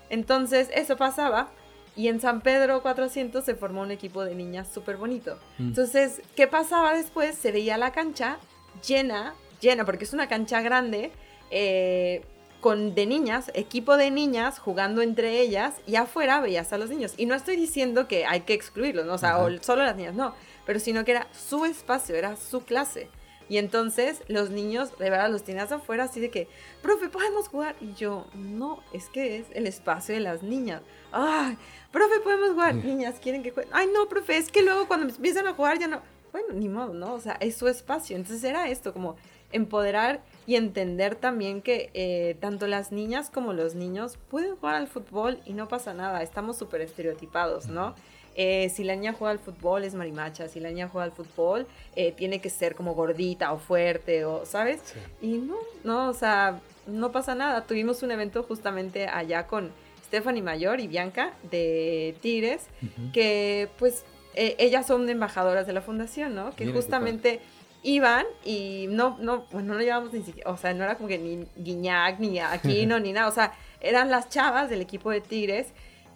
Entonces, 0.09 0.69
eso 0.73 0.97
pasaba. 0.97 1.49
Y 1.95 2.07
en 2.07 2.19
San 2.21 2.41
Pedro 2.41 2.81
400 2.81 3.43
se 3.43 3.55
formó 3.55 3.81
un 3.81 3.91
equipo 3.91 4.23
de 4.23 4.35
niñas 4.35 4.67
súper 4.73 4.97
bonito. 4.97 5.37
Mm. 5.57 5.69
Entonces, 5.69 6.21
¿qué 6.35 6.47
pasaba 6.47 6.93
después? 6.93 7.35
Se 7.35 7.51
veía 7.51 7.77
la 7.77 7.91
cancha 7.91 8.37
llena, 8.85 9.35
llena, 9.59 9.85
porque 9.85 10.05
es 10.05 10.13
una 10.13 10.27
cancha 10.27 10.61
grande, 10.61 11.11
eh, 11.51 12.23
con 12.61 12.93
de 12.93 13.05
niñas, 13.05 13.51
equipo 13.53 13.95
de 13.95 14.11
niñas 14.11 14.59
jugando 14.59 15.01
entre 15.01 15.39
ellas, 15.39 15.75
y 15.87 15.95
afuera 15.95 16.41
veías 16.41 16.73
a 16.73 16.77
los 16.77 16.89
niños. 16.89 17.13
Y 17.17 17.25
no 17.25 17.35
estoy 17.35 17.55
diciendo 17.55 18.07
que 18.07 18.25
hay 18.25 18.41
que 18.41 18.53
excluirlos, 18.53 19.05
¿no? 19.05 19.13
o 19.13 19.17
sea, 19.17 19.39
o 19.39 19.49
solo 19.61 19.83
las 19.83 19.95
niñas, 19.95 20.13
no, 20.13 20.35
pero 20.65 20.79
sino 20.79 21.05
que 21.05 21.11
era 21.11 21.27
su 21.31 21.65
espacio, 21.65 22.15
era 22.15 22.35
su 22.35 22.63
clase. 22.63 23.09
Y 23.49 23.57
entonces 23.57 24.21
los 24.27 24.51
niños, 24.51 24.97
de 24.97 25.09
verdad, 25.09 25.29
los 25.29 25.43
tienes 25.43 25.71
afuera 25.71 26.05
así 26.05 26.19
de 26.19 26.29
que, 26.29 26.47
profe, 26.81 27.09
podemos 27.09 27.47
jugar. 27.47 27.75
Y 27.81 27.93
yo, 27.93 28.27
no, 28.35 28.81
es 28.93 29.09
que 29.09 29.37
es 29.37 29.47
el 29.53 29.67
espacio 29.67 30.13
de 30.13 30.21
las 30.21 30.43
niñas. 30.43 30.81
Ay, 31.11 31.57
profe, 31.91 32.19
podemos 32.21 32.51
jugar. 32.51 32.75
Niñas, 32.75 33.15
quieren 33.19 33.43
que 33.43 33.51
jueguen. 33.51 33.73
Ay, 33.73 33.87
no, 33.93 34.07
profe, 34.07 34.37
es 34.37 34.51
que 34.51 34.61
luego 34.61 34.87
cuando 34.87 35.13
empiezan 35.13 35.47
a 35.47 35.53
jugar 35.53 35.79
ya 35.79 35.87
no. 35.87 36.01
Bueno, 36.31 36.53
ni 36.53 36.69
modo, 36.69 36.93
¿no? 36.93 37.13
O 37.15 37.19
sea, 37.19 37.37
es 37.39 37.57
su 37.57 37.67
espacio. 37.67 38.15
Entonces 38.15 38.43
era 38.43 38.69
esto, 38.69 38.93
como 38.93 39.15
empoderar 39.51 40.21
y 40.45 40.55
entender 40.55 41.15
también 41.15 41.61
que 41.61 41.89
eh, 41.93 42.37
tanto 42.39 42.67
las 42.67 42.91
niñas 42.91 43.29
como 43.29 43.53
los 43.53 43.75
niños 43.75 44.17
pueden 44.29 44.55
jugar 44.55 44.75
al 44.75 44.87
fútbol 44.87 45.39
y 45.45 45.53
no 45.53 45.67
pasa 45.67 45.93
nada. 45.93 46.21
Estamos 46.21 46.57
súper 46.57 46.81
estereotipados, 46.81 47.67
¿no? 47.67 47.95
Eh, 48.35 48.69
si 48.69 48.83
la 48.83 48.95
niña 48.95 49.13
juega 49.13 49.31
al 49.31 49.39
fútbol 49.39 49.83
es 49.83 49.93
marimacha, 49.93 50.47
si 50.47 50.59
la 50.59 50.69
niña 50.69 50.87
juega 50.87 51.05
al 51.05 51.11
fútbol 51.11 51.67
eh, 51.95 52.11
tiene 52.11 52.39
que 52.39 52.49
ser 52.49 52.75
como 52.75 52.93
gordita 52.93 53.51
o 53.51 53.57
fuerte, 53.57 54.25
o, 54.25 54.45
¿sabes? 54.45 54.81
Y 55.21 55.37
no, 55.37 55.57
no, 55.83 56.09
o 56.09 56.13
sea, 56.13 56.59
no 56.87 57.11
pasa 57.11 57.35
nada. 57.35 57.65
Tuvimos 57.65 58.03
un 58.03 58.11
evento 58.11 58.43
justamente 58.43 59.07
allá 59.07 59.47
con 59.47 59.71
Stephanie 60.05 60.41
Mayor 60.41 60.79
y 60.79 60.87
Bianca 60.87 61.33
de 61.51 62.15
Tigres, 62.21 62.65
que 63.13 63.69
pues 63.77 64.05
e, 64.33 64.55
ellas 64.57 64.87
son 64.87 65.09
embajadoras 65.09 65.67
de 65.67 65.73
la 65.73 65.81
fundación, 65.81 66.33
¿no? 66.33 66.55
Que 66.55 66.71
justamente 66.71 67.41
iban 67.83 68.25
y 68.43 68.87
no, 68.89 69.17
no, 69.19 69.45
bueno, 69.51 69.75
no 69.75 69.79
llevamos 69.79 70.13
ni 70.13 70.21
siquiera, 70.23 70.49
o 70.49 70.57
sea, 70.57 70.73
no 70.73 70.83
era 70.83 70.95
como 70.95 71.07
que 71.07 71.17
ni 71.17 71.45
Guiñac, 71.55 72.19
ni 72.19 72.39
Aquino, 72.39 72.99
ni 73.01 73.13
nada, 73.13 73.27
o 73.27 73.31
sea, 73.31 73.53
eran 73.79 74.09
las 74.09 74.29
chavas 74.29 74.69
del 74.69 74.81
equipo 74.81 75.11
de 75.11 75.21
Tigres 75.21 75.67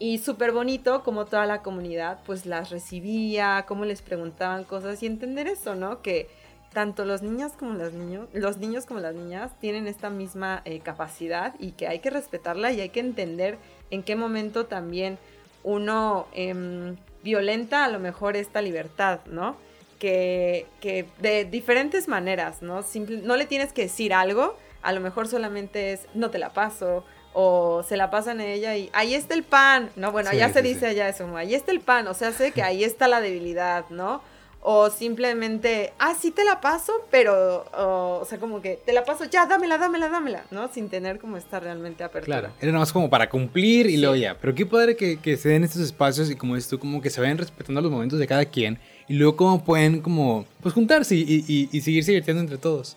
y 0.03 0.17
súper 0.17 0.51
bonito 0.51 1.01
como 1.01 1.23
toda 1.23 1.45
la 1.45 1.61
comunidad 1.61 2.19
pues 2.25 2.45
las 2.45 2.71
recibía, 2.71 3.63
cómo 3.65 3.85
les 3.85 4.01
preguntaban 4.01 4.65
cosas 4.65 5.01
y 5.01 5.05
entender 5.05 5.47
eso, 5.47 5.75
¿no? 5.75 6.01
Que 6.01 6.27
tanto 6.73 7.05
los 7.05 7.21
niños 7.21 7.53
como 7.53 7.71
los 7.75 7.93
niños, 7.93 8.27
los 8.33 8.57
niños 8.57 8.85
como 8.85 8.99
las 8.99 9.15
niñas 9.15 9.57
tienen 9.61 9.87
esta 9.87 10.09
misma 10.09 10.61
eh, 10.65 10.81
capacidad 10.81 11.55
y 11.57 11.71
que 11.71 11.87
hay 11.87 11.99
que 11.99 12.09
respetarla 12.09 12.73
y 12.73 12.81
hay 12.81 12.89
que 12.89 12.99
entender 12.99 13.57
en 13.91 14.03
qué 14.03 14.17
momento 14.17 14.65
también 14.65 15.17
uno 15.63 16.27
em, 16.33 16.97
violenta 17.23 17.85
a 17.85 17.87
lo 17.87 17.99
mejor 17.99 18.35
esta 18.35 18.61
libertad, 18.61 19.21
¿no? 19.27 19.55
Que, 19.99 20.65
que 20.81 21.05
de 21.21 21.45
diferentes 21.45 22.09
maneras, 22.09 22.61
¿no? 22.61 22.81
no 23.23 23.37
le 23.37 23.45
tienes 23.45 23.71
que 23.71 23.83
decir 23.83 24.13
algo, 24.13 24.57
a 24.81 24.91
lo 24.91 24.99
mejor 24.99 25.29
solamente 25.29 25.93
es 25.93 26.07
no 26.13 26.29
te 26.29 26.39
la 26.39 26.51
paso 26.51 27.05
o 27.33 27.83
se 27.87 27.97
la 27.97 28.09
pasan 28.11 28.39
a 28.39 28.45
ella 28.45 28.75
y 28.75 28.89
ahí 28.93 29.13
está 29.13 29.33
el 29.33 29.43
pan, 29.43 29.89
¿no? 29.95 30.11
Bueno, 30.11 30.29
allá 30.29 30.51
se 30.51 30.61
dice 30.61 30.87
allá 30.87 31.09
eso, 31.09 31.35
ahí 31.35 31.55
está 31.55 31.71
el 31.71 31.81
pan, 31.81 32.07
o 32.07 32.13
sea, 32.13 32.31
sé 32.31 32.51
que 32.51 32.61
ahí 32.61 32.83
está 32.83 33.07
la 33.07 33.21
debilidad, 33.21 33.85
¿no? 33.89 34.21
O 34.65 34.89
simplemente, 34.89 35.91
ah, 35.99 36.15
sí 36.17 36.31
te 36.31 36.45
la 36.45 36.61
paso, 36.61 36.93
pero, 37.11 37.65
o, 37.73 38.23
sea, 38.23 38.39
como 38.39 38.61
que 38.61 38.79
te 38.85 38.93
la 38.93 39.03
paso, 39.03 39.25
ya, 39.25 39.45
dámela, 39.45 39.77
dámela, 39.77 40.07
dámela, 40.07 40.45
¿no? 40.51 40.69
Sin 40.71 40.87
tener 40.87 41.19
como 41.19 41.35
estar 41.35 41.61
realmente 41.61 42.01
apertura. 42.01 42.39
Claro, 42.39 42.53
era 42.61 42.71
nada 42.71 42.79
más 42.79 42.93
como 42.93 43.09
para 43.09 43.29
cumplir 43.29 43.87
y 43.87 43.97
luego 43.97 44.15
ya. 44.15 44.37
Pero 44.39 44.55
qué 44.55 44.65
padre 44.65 44.95
que, 44.95 45.19
que 45.19 45.35
se 45.35 45.49
den 45.49 45.65
estos 45.65 45.81
espacios 45.81 46.31
y 46.31 46.37
como 46.37 46.55
dices 46.55 46.69
tú, 46.69 46.79
como 46.79 47.01
que 47.01 47.09
se 47.09 47.19
vayan 47.19 47.37
respetando 47.37 47.81
los 47.81 47.91
momentos 47.91 48.19
de 48.19 48.25
cada 48.25 48.45
quien 48.45 48.79
y 49.09 49.15
luego 49.15 49.35
cómo 49.35 49.65
pueden 49.65 49.99
como, 49.99 50.45
pues 50.61 50.73
juntarse 50.73 51.13
y, 51.13 51.43
y, 51.45 51.69
y 51.69 51.81
seguirse 51.81 52.11
divirtiendo 52.11 52.41
entre 52.41 52.57
todos. 52.57 52.95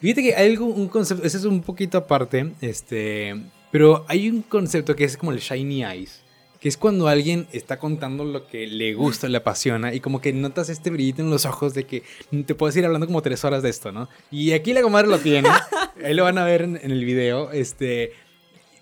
Fíjate 0.00 0.22
que 0.22 0.34
hay 0.34 0.50
algo, 0.50 0.66
un 0.66 0.88
concepto, 0.88 1.26
ese 1.26 1.36
es 1.36 1.44
un 1.44 1.62
poquito 1.62 1.96
aparte, 1.98 2.52
este, 2.62 3.36
pero 3.70 4.04
hay 4.08 4.28
un 4.28 4.42
concepto 4.42 4.96
que 4.96 5.04
es 5.04 5.16
como 5.16 5.32
el 5.32 5.38
shiny 5.38 5.84
eyes, 5.84 6.22
que 6.60 6.68
es 6.68 6.76
cuando 6.76 7.08
alguien 7.08 7.48
está 7.52 7.78
contando 7.78 8.24
lo 8.24 8.46
que 8.46 8.66
le 8.66 8.94
gusta, 8.94 9.28
le 9.28 9.38
apasiona, 9.38 9.94
y 9.94 10.00
como 10.00 10.20
que 10.20 10.32
notas 10.32 10.68
este 10.68 10.90
brillito 10.90 11.22
en 11.22 11.30
los 11.30 11.46
ojos 11.46 11.72
de 11.72 11.86
que 11.86 12.02
te 12.46 12.54
puedes 12.54 12.76
ir 12.76 12.84
hablando 12.84 13.06
como 13.06 13.22
tres 13.22 13.44
horas 13.44 13.62
de 13.62 13.70
esto, 13.70 13.92
¿no? 13.92 14.08
Y 14.30 14.52
aquí 14.52 14.74
la 14.74 14.82
comadre 14.82 15.08
lo 15.08 15.18
tiene, 15.18 15.48
ahí 16.04 16.14
lo 16.14 16.24
van 16.24 16.38
a 16.38 16.44
ver 16.44 16.62
en, 16.62 16.78
el 16.82 17.04
video, 17.04 17.50
este... 17.50 18.12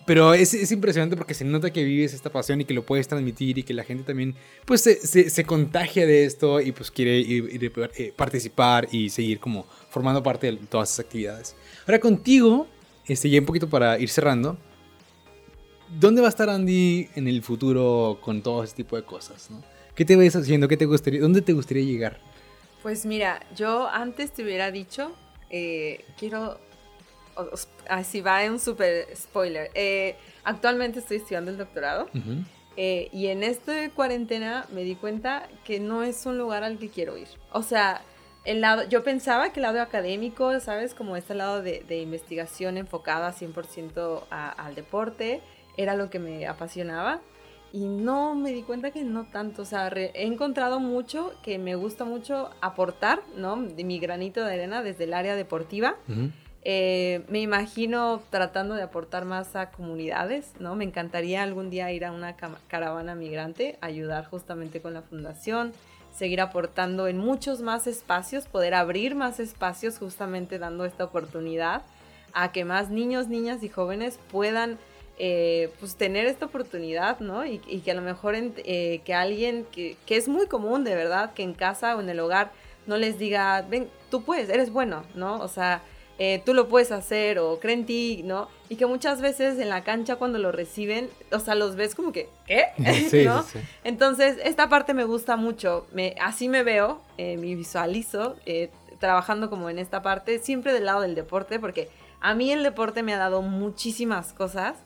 Pero 0.06 0.32
es, 0.32 0.54
es, 0.54 0.72
impresionante 0.72 1.18
porque 1.18 1.34
se 1.34 1.44
nota 1.44 1.70
que 1.70 1.84
vives 1.84 2.14
esta 2.14 2.32
pasión 2.32 2.62
y 2.62 2.64
que 2.64 2.72
lo 2.72 2.82
puedes 2.82 3.06
transmitir 3.06 3.58
y 3.58 3.62
que 3.62 3.74
la 3.74 3.84
gente 3.84 4.04
también 4.04 4.36
pues 4.64 4.80
se, 4.80 4.96
se, 4.96 5.44
contagia 5.44 6.06
de 6.06 6.24
esto 6.24 6.62
y 6.62 6.72
pues 6.72 6.90
quiere 6.90 7.18
ir, 7.18 7.70
eh, 7.94 8.14
participar 8.16 8.88
y 8.90 9.10
seguir 9.10 9.38
como 9.38 9.66
formando 9.90 10.22
parte 10.22 10.50
de 10.50 10.56
todas 10.56 10.90
esas 10.90 11.04
actividades. 11.04 11.56
Ahora 11.86 12.00
contigo, 12.00 12.66
este, 13.06 13.28
ya 13.28 13.38
un 13.38 13.44
poquito 13.44 13.68
para 13.68 13.98
ir 13.98 14.08
cerrando, 14.08 14.56
¿dónde 15.88 16.20
va 16.20 16.28
a 16.28 16.30
estar 16.30 16.48
Andy 16.50 17.08
en 17.14 17.28
el 17.28 17.42
futuro 17.42 18.18
con 18.20 18.42
todo 18.42 18.64
ese 18.64 18.76
tipo 18.76 18.96
de 18.96 19.02
cosas? 19.02 19.50
¿no? 19.50 19.62
¿Qué 19.94 20.04
te 20.04 20.16
ves 20.16 20.36
haciendo? 20.36 20.68
¿Qué 20.68 20.76
te 20.76 20.86
gustaría, 20.86 21.20
¿Dónde 21.20 21.42
te 21.42 21.52
gustaría 21.52 21.84
llegar? 21.84 22.18
Pues 22.82 23.04
mira, 23.04 23.40
yo 23.56 23.88
antes 23.88 24.32
te 24.32 24.44
hubiera 24.44 24.70
dicho, 24.70 25.12
eh, 25.50 26.04
quiero, 26.16 26.58
así 27.88 28.20
va 28.20 28.44
un 28.44 28.60
super 28.60 29.08
spoiler, 29.16 29.70
eh, 29.74 30.16
actualmente 30.44 31.00
estoy 31.00 31.16
estudiando 31.16 31.50
el 31.50 31.58
doctorado 31.58 32.08
eh, 32.76 33.08
y 33.12 33.26
en 33.26 33.42
esta 33.42 33.90
cuarentena 33.90 34.66
me 34.72 34.84
di 34.84 34.94
cuenta 34.94 35.48
que 35.64 35.80
no 35.80 36.04
es 36.04 36.24
un 36.26 36.38
lugar 36.38 36.62
al 36.62 36.78
que 36.78 36.90
quiero 36.90 37.18
ir. 37.18 37.28
O 37.52 37.64
sea, 37.64 38.02
el 38.44 38.60
lado, 38.60 38.88
yo 38.88 39.02
pensaba 39.02 39.52
que 39.52 39.58
el 39.58 39.64
lado 39.64 39.82
académico, 39.82 40.60
¿sabes? 40.60 40.94
Como 40.94 41.16
este 41.16 41.34
lado 41.34 41.60
de, 41.60 41.84
de 41.88 41.98
investigación 41.98 42.76
enfocada 42.76 43.34
100% 43.34 44.22
al 44.30 44.74
deporte, 44.76 45.42
era 45.78 45.94
lo 45.94 46.10
que 46.10 46.18
me 46.18 46.46
apasionaba. 46.46 47.20
Y 47.72 47.86
no 47.86 48.34
me 48.34 48.52
di 48.52 48.62
cuenta 48.62 48.90
que 48.90 49.04
no 49.04 49.26
tanto, 49.26 49.62
o 49.62 49.64
sea, 49.64 49.88
he 49.88 50.26
encontrado 50.26 50.80
mucho 50.80 51.34
que 51.42 51.58
me 51.58 51.74
gusta 51.74 52.04
mucho 52.04 52.50
aportar, 52.62 53.20
¿no? 53.36 53.56
De 53.56 53.84
mi 53.84 53.98
granito 53.98 54.42
de 54.44 54.54
arena 54.54 54.82
desde 54.82 55.04
el 55.04 55.12
área 55.12 55.36
deportiva. 55.36 55.96
Eh, 56.62 57.24
me 57.28 57.40
imagino 57.40 58.22
tratando 58.30 58.74
de 58.74 58.82
aportar 58.82 59.26
más 59.26 59.54
a 59.54 59.70
comunidades, 59.70 60.54
¿no? 60.58 60.76
Me 60.76 60.84
encantaría 60.84 61.42
algún 61.42 61.68
día 61.68 61.92
ir 61.92 62.06
a 62.06 62.12
una 62.12 62.36
caravana 62.68 63.14
migrante, 63.14 63.78
ayudar 63.82 64.26
justamente 64.26 64.80
con 64.80 64.94
la 64.94 65.02
fundación, 65.02 65.72
seguir 66.10 66.40
aportando 66.40 67.06
en 67.06 67.18
muchos 67.18 67.60
más 67.60 67.86
espacios, 67.86 68.46
poder 68.46 68.74
abrir 68.74 69.14
más 69.14 69.40
espacios 69.40 69.98
justamente 69.98 70.58
dando 70.58 70.86
esta 70.86 71.04
oportunidad 71.04 71.82
a 72.32 72.50
que 72.50 72.64
más 72.64 72.90
niños, 72.90 73.28
niñas 73.28 73.62
y 73.62 73.68
jóvenes 73.68 74.18
puedan 74.30 74.78
eh, 75.20 75.72
pues 75.80 75.96
tener 75.96 76.26
esta 76.26 76.46
oportunidad, 76.46 77.18
¿no? 77.18 77.44
Y, 77.44 77.58
que 77.58 77.90
a 77.90 77.94
lo 77.94 78.02
mejor 78.02 78.36
eh, 78.36 79.00
que 79.04 79.14
alguien 79.14 79.66
que, 79.72 79.96
es 80.08 80.28
muy 80.28 80.46
común, 80.46 80.84
de 80.84 80.94
verdad, 80.94 81.32
que 81.34 81.42
en 81.42 81.54
casa 81.54 81.96
o 81.96 82.00
en 82.00 82.08
el 82.08 82.20
hogar 82.20 82.52
no 82.86 82.96
les 82.96 83.18
diga, 83.18 83.62
ven, 83.62 83.88
tú 84.10 84.22
puedes, 84.22 84.48
eres 84.48 84.70
bueno, 84.70 85.02
¿no? 85.16 85.40
O 85.40 85.48
sea, 85.48 85.82
eh, 86.20 86.40
tú 86.46 86.54
lo 86.54 86.68
puedes 86.68 86.92
hacer 86.92 87.40
o 87.40 87.58
creen 87.58 87.80
en 87.80 87.86
ti, 87.86 88.22
¿no? 88.24 88.48
Y 88.68 88.76
que 88.76 88.86
muchas 88.86 89.20
veces 89.20 89.58
en 89.58 89.68
la 89.70 89.82
cancha 89.82 90.16
cuando 90.16 90.38
lo 90.38 90.52
reciben, 90.52 91.10
o 91.32 91.40
sea, 91.40 91.56
los 91.56 91.74
ves 91.74 91.96
como 91.96 92.12
que, 92.12 92.28
¿qué? 92.46 92.66
Sí, 93.10 93.24
¿no? 93.24 93.42
Sí, 93.42 93.58
Entonces, 93.82 94.36
esta 94.44 94.68
parte 94.68 94.94
me 94.94 95.04
gusta 95.04 95.34
mucho, 95.34 95.88
me, 95.92 96.14
así 96.20 96.48
me 96.48 96.62
veo, 96.62 97.02
me 97.18 97.36
visualizo 97.36 98.36
trabajando 99.00 99.50
como 99.50 99.68
en 99.68 99.80
esta 99.80 100.00
parte, 100.00 100.38
siempre 100.38 100.72
del 100.72 100.84
lado 100.84 101.00
del 101.00 101.16
deporte, 101.16 101.58
porque 101.58 101.88
a 102.20 102.34
mí 102.34 102.52
el 102.52 102.62
deporte 102.62 103.02
me 103.02 103.14
ha 103.14 103.18
dado 103.18 103.42
muchísimas 103.42 104.32
cosas 104.32 104.76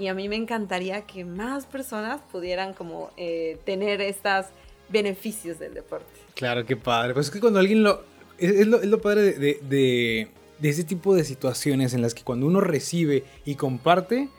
y 0.00 0.08
a 0.08 0.14
mí 0.14 0.30
me 0.30 0.36
encantaría 0.36 1.02
que 1.02 1.26
más 1.26 1.66
personas 1.66 2.22
pudieran 2.32 2.72
como 2.72 3.10
eh, 3.18 3.58
tener 3.66 4.00
estos 4.00 4.46
beneficios 4.88 5.58
del 5.58 5.74
deporte. 5.74 6.06
Claro, 6.34 6.64
qué 6.64 6.74
padre. 6.74 7.12
Pues 7.12 7.26
es 7.26 7.32
que 7.32 7.38
cuando 7.38 7.60
alguien 7.60 7.82
lo... 7.82 8.02
Es, 8.38 8.66
lo, 8.66 8.80
es 8.80 8.88
lo, 8.88 9.02
padre 9.02 9.34
de, 9.34 9.60
de, 9.68 10.30
ese 10.62 10.84
tipo 10.84 11.14
de 11.14 11.24
situaciones 11.24 11.92
en 11.92 12.00
las 12.00 12.14
que 12.14 12.22
cuando 12.24 12.46
uno 12.46 12.62
recibe 12.62 13.24
y 13.44 13.56
comparte, 13.56 14.30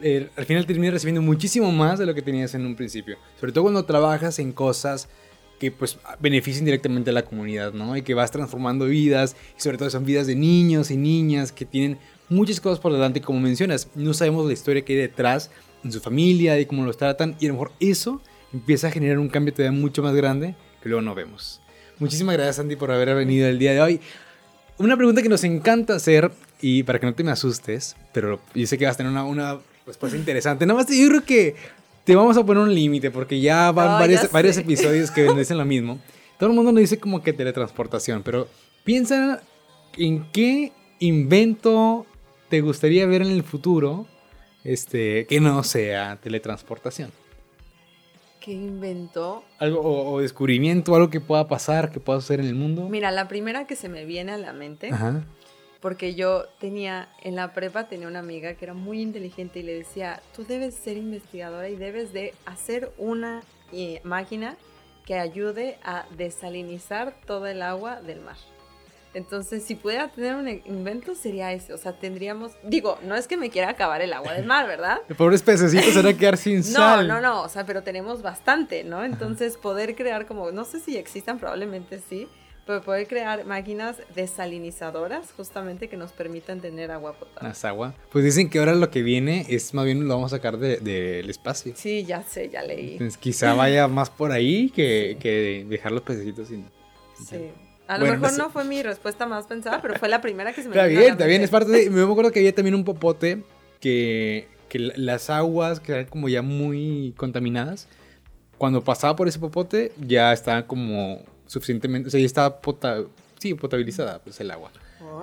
eh, 0.00 0.28
al 0.34 0.44
final 0.46 0.66
terminas 0.66 0.94
recibiendo 0.94 1.22
muchísimo 1.22 1.70
más 1.70 2.00
de 2.00 2.06
lo 2.06 2.14
que 2.16 2.22
tenías 2.22 2.52
en 2.56 2.66
un 2.66 2.74
principio. 2.74 3.16
Sobre 3.38 3.52
todo 3.52 3.62
cuando 3.62 3.84
trabajas 3.84 4.40
en 4.40 4.50
cosas 4.50 5.08
que 5.60 5.70
pues 5.70 5.98
benefician 6.18 6.64
directamente 6.64 7.10
a 7.10 7.12
la 7.12 7.22
comunidad, 7.22 7.72
¿no? 7.72 7.96
Y 7.96 8.02
que 8.02 8.14
vas 8.14 8.32
transformando 8.32 8.86
vidas, 8.86 9.36
y 9.56 9.60
sobre 9.60 9.78
todo 9.78 9.88
son 9.88 10.04
vidas 10.04 10.26
de 10.26 10.34
niños 10.34 10.90
y 10.90 10.96
niñas 10.96 11.52
que 11.52 11.64
tienen 11.64 11.98
muchas 12.34 12.60
cosas 12.60 12.80
por 12.80 12.92
delante, 12.92 13.20
como 13.20 13.40
mencionas, 13.40 13.88
no 13.94 14.12
sabemos 14.12 14.46
la 14.46 14.52
historia 14.52 14.84
que 14.84 14.94
hay 14.94 14.98
detrás 15.00 15.50
en 15.84 15.92
su 15.92 16.00
familia 16.00 16.58
y 16.58 16.66
cómo 16.66 16.84
los 16.84 16.96
tratan, 16.96 17.36
y 17.40 17.46
a 17.46 17.48
lo 17.48 17.54
mejor 17.54 17.72
eso 17.80 18.20
empieza 18.52 18.88
a 18.88 18.90
generar 18.90 19.18
un 19.18 19.28
cambio 19.28 19.52
todavía 19.54 19.78
mucho 19.78 20.02
más 20.02 20.14
grande 20.14 20.54
que 20.82 20.88
luego 20.88 21.02
no 21.02 21.14
vemos. 21.14 21.60
Muchísimas 21.98 22.34
gracias, 22.34 22.58
Andy, 22.58 22.76
por 22.76 22.90
haber 22.90 23.14
venido 23.14 23.48
el 23.48 23.58
día 23.58 23.72
de 23.72 23.80
hoy. 23.80 24.00
Una 24.78 24.96
pregunta 24.96 25.22
que 25.22 25.28
nos 25.28 25.44
encanta 25.44 25.94
hacer, 25.94 26.30
y 26.60 26.82
para 26.82 26.98
que 26.98 27.06
no 27.06 27.14
te 27.14 27.22
me 27.22 27.30
asustes, 27.30 27.96
pero 28.12 28.40
yo 28.54 28.66
sé 28.66 28.78
que 28.78 28.86
vas 28.86 28.94
a 28.94 28.96
tener 28.98 29.12
una, 29.12 29.24
una 29.24 29.58
respuesta 29.86 30.16
interesante. 30.16 30.66
Nada 30.66 30.80
más 30.80 30.88
yo 30.88 31.08
creo 31.08 31.24
que 31.24 31.54
te 32.04 32.14
vamos 32.16 32.36
a 32.36 32.44
poner 32.44 32.62
un 32.62 32.74
límite, 32.74 33.10
porque 33.10 33.40
ya 33.40 33.70
van 33.70 33.98
varios, 33.98 34.30
varios 34.32 34.56
episodios 34.56 35.10
que 35.10 35.24
nos 35.24 35.36
dicen 35.36 35.58
lo 35.58 35.64
mismo. 35.64 36.00
Todo 36.38 36.50
el 36.50 36.56
mundo 36.56 36.72
nos 36.72 36.80
dice 36.80 36.98
como 36.98 37.22
que 37.22 37.32
teletransportación, 37.32 38.22
pero 38.22 38.48
piensa 38.82 39.42
en 39.96 40.26
qué 40.32 40.72
invento 40.98 42.06
te 42.54 42.60
gustaría 42.60 43.04
ver 43.04 43.22
en 43.22 43.32
el 43.32 43.42
futuro 43.42 44.06
este, 44.62 45.26
que 45.26 45.40
no 45.40 45.64
sea 45.64 46.20
teletransportación. 46.22 47.10
¿Qué 48.38 48.52
inventó? 48.52 49.42
Algo, 49.58 49.80
o, 49.82 50.20
descubrimiento, 50.20 50.94
algo 50.94 51.10
que 51.10 51.20
pueda 51.20 51.48
pasar, 51.48 51.90
que 51.90 51.98
pueda 51.98 52.20
suceder 52.20 52.42
en 52.42 52.46
el 52.46 52.54
mundo. 52.54 52.88
Mira, 52.88 53.10
la 53.10 53.26
primera 53.26 53.66
que 53.66 53.74
se 53.74 53.88
me 53.88 54.04
viene 54.04 54.30
a 54.30 54.38
la 54.38 54.52
mente, 54.52 54.92
porque 55.80 56.14
yo 56.14 56.44
tenía, 56.60 57.08
en 57.24 57.34
la 57.34 57.52
prepa 57.52 57.88
tenía 57.88 58.06
una 58.06 58.20
amiga 58.20 58.54
que 58.54 58.66
era 58.66 58.74
muy 58.74 59.00
inteligente 59.02 59.58
y 59.58 59.64
le 59.64 59.74
decía, 59.74 60.22
tú 60.36 60.44
debes 60.44 60.76
ser 60.76 60.96
investigadora 60.96 61.68
y 61.68 61.74
debes 61.74 62.12
de 62.12 62.34
hacer 62.46 62.92
una 62.98 63.42
eh, 63.72 64.00
máquina 64.04 64.56
que 65.04 65.18
ayude 65.18 65.76
a 65.82 66.06
desalinizar 66.16 67.16
todo 67.26 67.48
el 67.48 67.62
agua 67.62 68.00
del 68.00 68.20
mar. 68.20 68.36
Entonces, 69.14 69.62
si 69.62 69.76
pudiera 69.76 70.08
tener 70.08 70.34
un 70.34 70.48
invento, 70.48 71.14
sería 71.14 71.52
ese. 71.52 71.72
O 71.72 71.78
sea, 71.78 71.92
tendríamos. 71.92 72.52
Digo, 72.64 72.98
no 73.04 73.14
es 73.14 73.28
que 73.28 73.36
me 73.36 73.48
quiera 73.48 73.70
acabar 73.70 74.02
el 74.02 74.12
agua 74.12 74.32
del 74.32 74.44
mar, 74.44 74.66
¿verdad? 74.66 74.98
El 75.08 75.16
pobre 75.16 75.38
pececito 75.38 75.92
se 75.92 76.02
va 76.02 76.10
a 76.10 76.14
quedar 76.18 76.36
sin 76.36 76.64
sal. 76.64 77.06
No, 77.06 77.14
no, 77.14 77.20
no. 77.20 77.42
O 77.42 77.48
sea, 77.48 77.64
pero 77.64 77.82
tenemos 77.82 78.22
bastante, 78.22 78.82
¿no? 78.82 79.04
Entonces, 79.04 79.56
poder 79.56 79.94
crear 79.94 80.26
como. 80.26 80.50
No 80.50 80.64
sé 80.64 80.80
si 80.80 80.96
existan, 80.96 81.38
probablemente 81.38 82.00
sí. 82.08 82.28
Pero 82.66 82.82
poder 82.82 83.06
crear 83.06 83.44
máquinas 83.44 83.98
desalinizadoras 84.14 85.32
justamente 85.32 85.88
que 85.88 85.98
nos 85.98 86.12
permitan 86.12 86.60
tener 86.60 86.90
agua 86.90 87.12
potable. 87.12 87.48
Más 87.48 87.62
agua. 87.66 87.94
Pues 88.10 88.24
dicen 88.24 88.48
que 88.48 88.58
ahora 88.58 88.74
lo 88.74 88.90
que 88.90 89.02
viene 89.02 89.44
es 89.50 89.74
más 89.74 89.84
bien 89.84 90.08
lo 90.08 90.14
vamos 90.14 90.32
a 90.32 90.36
sacar 90.36 90.56
del 90.56 90.82
de, 90.82 91.20
espacio. 91.20 91.74
Sí, 91.76 92.04
ya 92.04 92.22
sé, 92.22 92.48
ya 92.48 92.62
leí. 92.62 92.92
Entonces, 92.92 93.18
quizá 93.18 93.52
vaya 93.52 93.86
más 93.88 94.08
por 94.08 94.32
ahí 94.32 94.70
que, 94.70 95.18
que 95.20 95.66
dejar 95.68 95.92
los 95.92 96.02
pececitos 96.02 96.48
sin. 96.48 96.64
Sí. 97.28 97.50
A 97.86 97.98
lo 97.98 98.06
mejor 98.06 98.36
no, 98.38 98.50
fue 98.50 98.64
mi 98.64 98.82
respuesta 98.82 99.26
más 99.26 99.46
pensada, 99.46 99.82
pero 99.82 99.94
fue 99.98 100.08
la 100.08 100.20
primera 100.20 100.52
que 100.52 100.62
se 100.62 100.68
me 100.68 100.74
Está 100.74 100.86
bien, 100.86 101.12
está 101.12 101.26
bien, 101.26 101.42
es 101.42 101.50
parte 101.50 101.70
de... 101.70 101.90
Me 101.90 102.02
acuerdo 102.02 102.30
que 102.30 102.38
había 102.38 102.54
también 102.54 102.74
un 102.74 102.84
popote 102.84 103.42
que, 103.80 104.48
que 104.68 104.78
las 104.78 105.28
aguas 105.28 105.80
que 105.80 105.92
eran 105.92 106.06
como 106.06 106.28
ya 106.28 106.40
muy 106.40 107.12
contaminadas, 107.16 107.86
cuando 108.56 108.82
pasaba 108.82 109.16
por 109.16 109.28
ese 109.28 109.38
popote 109.38 109.92
ya 110.00 110.32
estaba 110.32 110.66
como 110.66 111.22
suficientemente, 111.46 112.08
o 112.08 112.10
sea, 112.10 112.20
ya 112.20 112.26
estaba 112.26 112.58
sí, 113.38 113.54
potabilizada 113.54 114.20
pues 114.20 114.40
el 114.40 114.50
agua. 114.50 114.70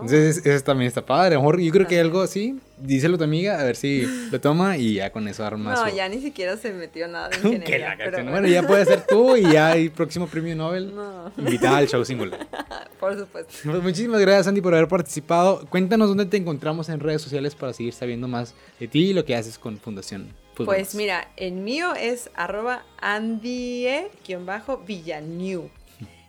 Entonces, 0.02 0.44
eso 0.46 0.64
también 0.64 0.88
está 0.88 1.06
padre. 1.06 1.36
A 1.36 1.38
lo 1.38 1.42
mejor 1.42 1.60
yo 1.60 1.72
creo 1.72 1.86
que 1.88 2.00
algo 2.00 2.22
así, 2.22 2.60
díselo 2.80 3.16
a 3.16 3.18
tu 3.20 3.24
amiga, 3.24 3.60
a 3.60 3.64
ver 3.64 3.76
si 3.76 4.08
lo 4.32 4.42
toma 4.42 4.76
y 4.78 4.96
ya 4.96 5.12
con 5.12 5.28
eso 5.28 5.46
arma 5.46 5.76
No, 5.76 5.88
ya 5.90 6.10
ni 6.10 6.20
siquiera 6.20 6.58
se 6.58 6.74
metió 6.74 7.08
nada 7.08 7.30
en 7.36 7.48
ingeniería. 7.54 7.96
Bueno, 8.24 8.48
ya 8.48 8.66
puede 8.66 8.84
ser 8.86 9.06
tú 9.06 9.36
y 9.36 9.44
ya 9.44 9.68
hay 9.72 9.90
próximo 9.90 10.26
premio 10.28 10.56
Nobel. 10.56 10.96
No. 10.96 11.32
Invitada 11.38 11.78
al 11.78 11.88
show 11.88 12.04
singular. 12.04 12.48
por 13.00 13.16
supuesto. 13.18 13.54
Pues 13.64 13.84
muchísimas 13.84 14.20
gracias, 14.22 14.48
Andy, 14.48 14.62
por 14.62 14.74
haber 14.74 14.88
participado. 14.88 15.68
Cuéntanos 15.70 16.10
dónde 16.10 16.26
te 16.26 16.38
encontramos 16.38 16.90
en 16.90 17.00
redes 17.00 17.22
sociales 17.22 17.54
para 17.54 17.74
seguir 17.74 17.94
sabiendo 17.94 18.28
más 18.28 18.56
de 18.80 18.88
ti 18.88 19.10
y 19.10 19.14
lo 19.14 19.24
que 19.24 19.36
haces 19.36 19.60
con 19.60 19.78
Fundación. 19.78 20.34
Pues 20.56 20.96
mira, 20.96 21.30
el 21.38 21.54
mío 21.54 21.94
es 21.96 22.32
arroba 22.36 22.84
andie-villanew. 23.00 25.70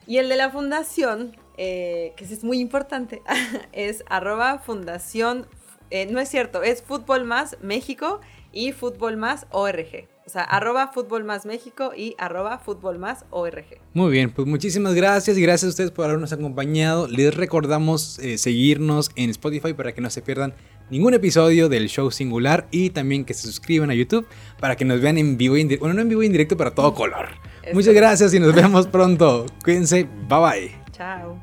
Y 0.07 0.19
el 0.19 0.29
de 0.29 0.37
la 0.37 0.51
fundación 0.51 1.35
eh, 1.57 2.13
que 2.17 2.25
es 2.25 2.45
muy 2.45 2.61
importante, 2.61 3.23
es 3.73 4.05
arroba 4.09 4.59
fundación, 4.59 5.47
eh, 5.91 6.07
no 6.07 6.21
es 6.21 6.29
cierto, 6.29 6.63
es 6.63 6.83
Fútbol 6.83 7.25
Más 7.25 7.57
México 7.63 8.21
y 8.53 8.73
Fútbol 8.73 9.17
Más 9.17 9.47
ORG. 9.51 10.09
O 10.25 10.31
sea, 10.31 10.43
arroba 10.43 10.89
Fútbol 10.89 11.25
Más 11.25 11.47
México 11.47 11.93
y 11.97 12.15
arroba 12.17 12.59
Fútbol 12.59 12.99
Más 12.99 13.25
ORG. 13.31 13.81
Muy 13.93 14.13
bien, 14.13 14.31
pues 14.31 14.47
muchísimas 14.47 14.95
gracias 14.95 15.37
y 15.37 15.43
gracias 15.43 15.67
a 15.67 15.71
ustedes 15.71 15.91
por 15.91 16.05
habernos 16.05 16.33
acompañado. 16.33 17.09
Les 17.09 17.35
recordamos 17.35 18.19
eh, 18.21 18.39
seguirnos 18.39 19.11
en 19.17 19.31
Spotify 19.31 19.75
para 19.75 19.93
que 19.93 20.01
no 20.01 20.11
se 20.11 20.23
pierdan 20.23 20.55
ningún 20.91 21.15
episodio 21.15 21.69
del 21.69 21.89
show 21.89 22.11
singular 22.11 22.69
y 22.71 22.91
también 22.91 23.25
que 23.25 23.35
se 23.35 23.43
suscriban 23.43 23.91
a 23.91 23.95
YouTube 23.95 24.27
para 24.61 24.77
que 24.77 24.85
nos 24.85 25.01
vean 25.01 25.19
en 25.19 25.37
vivo 25.37 25.57
y 25.57 25.77
Bueno, 25.77 25.95
no 25.95 26.03
en 26.03 26.09
vivo 26.09 26.23
y 26.23 26.27
en 26.27 26.33
directo, 26.33 26.57
pero 26.57 26.73
todo 26.73 26.95
color. 26.95 27.29
Muchas 27.73 27.95
gracias 27.95 28.33
y 28.33 28.41
nos 28.41 28.55
vemos 28.55 28.87
pronto. 28.87 29.47
Cuídense, 29.65 30.07
bye 30.29 30.39
bye. 30.39 30.82
Chao. 30.93 31.41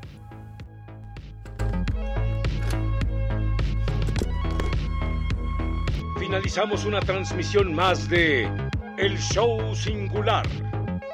Finalizamos 6.18 6.84
una 6.84 7.00
transmisión 7.00 7.74
más 7.74 8.08
de 8.08 8.48
El 8.96 9.18
Show 9.18 9.74
Singular. 9.74 10.46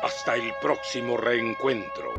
Hasta 0.03 0.35
el 0.35 0.53
próximo 0.61 1.17
reencuentro. 1.17 2.16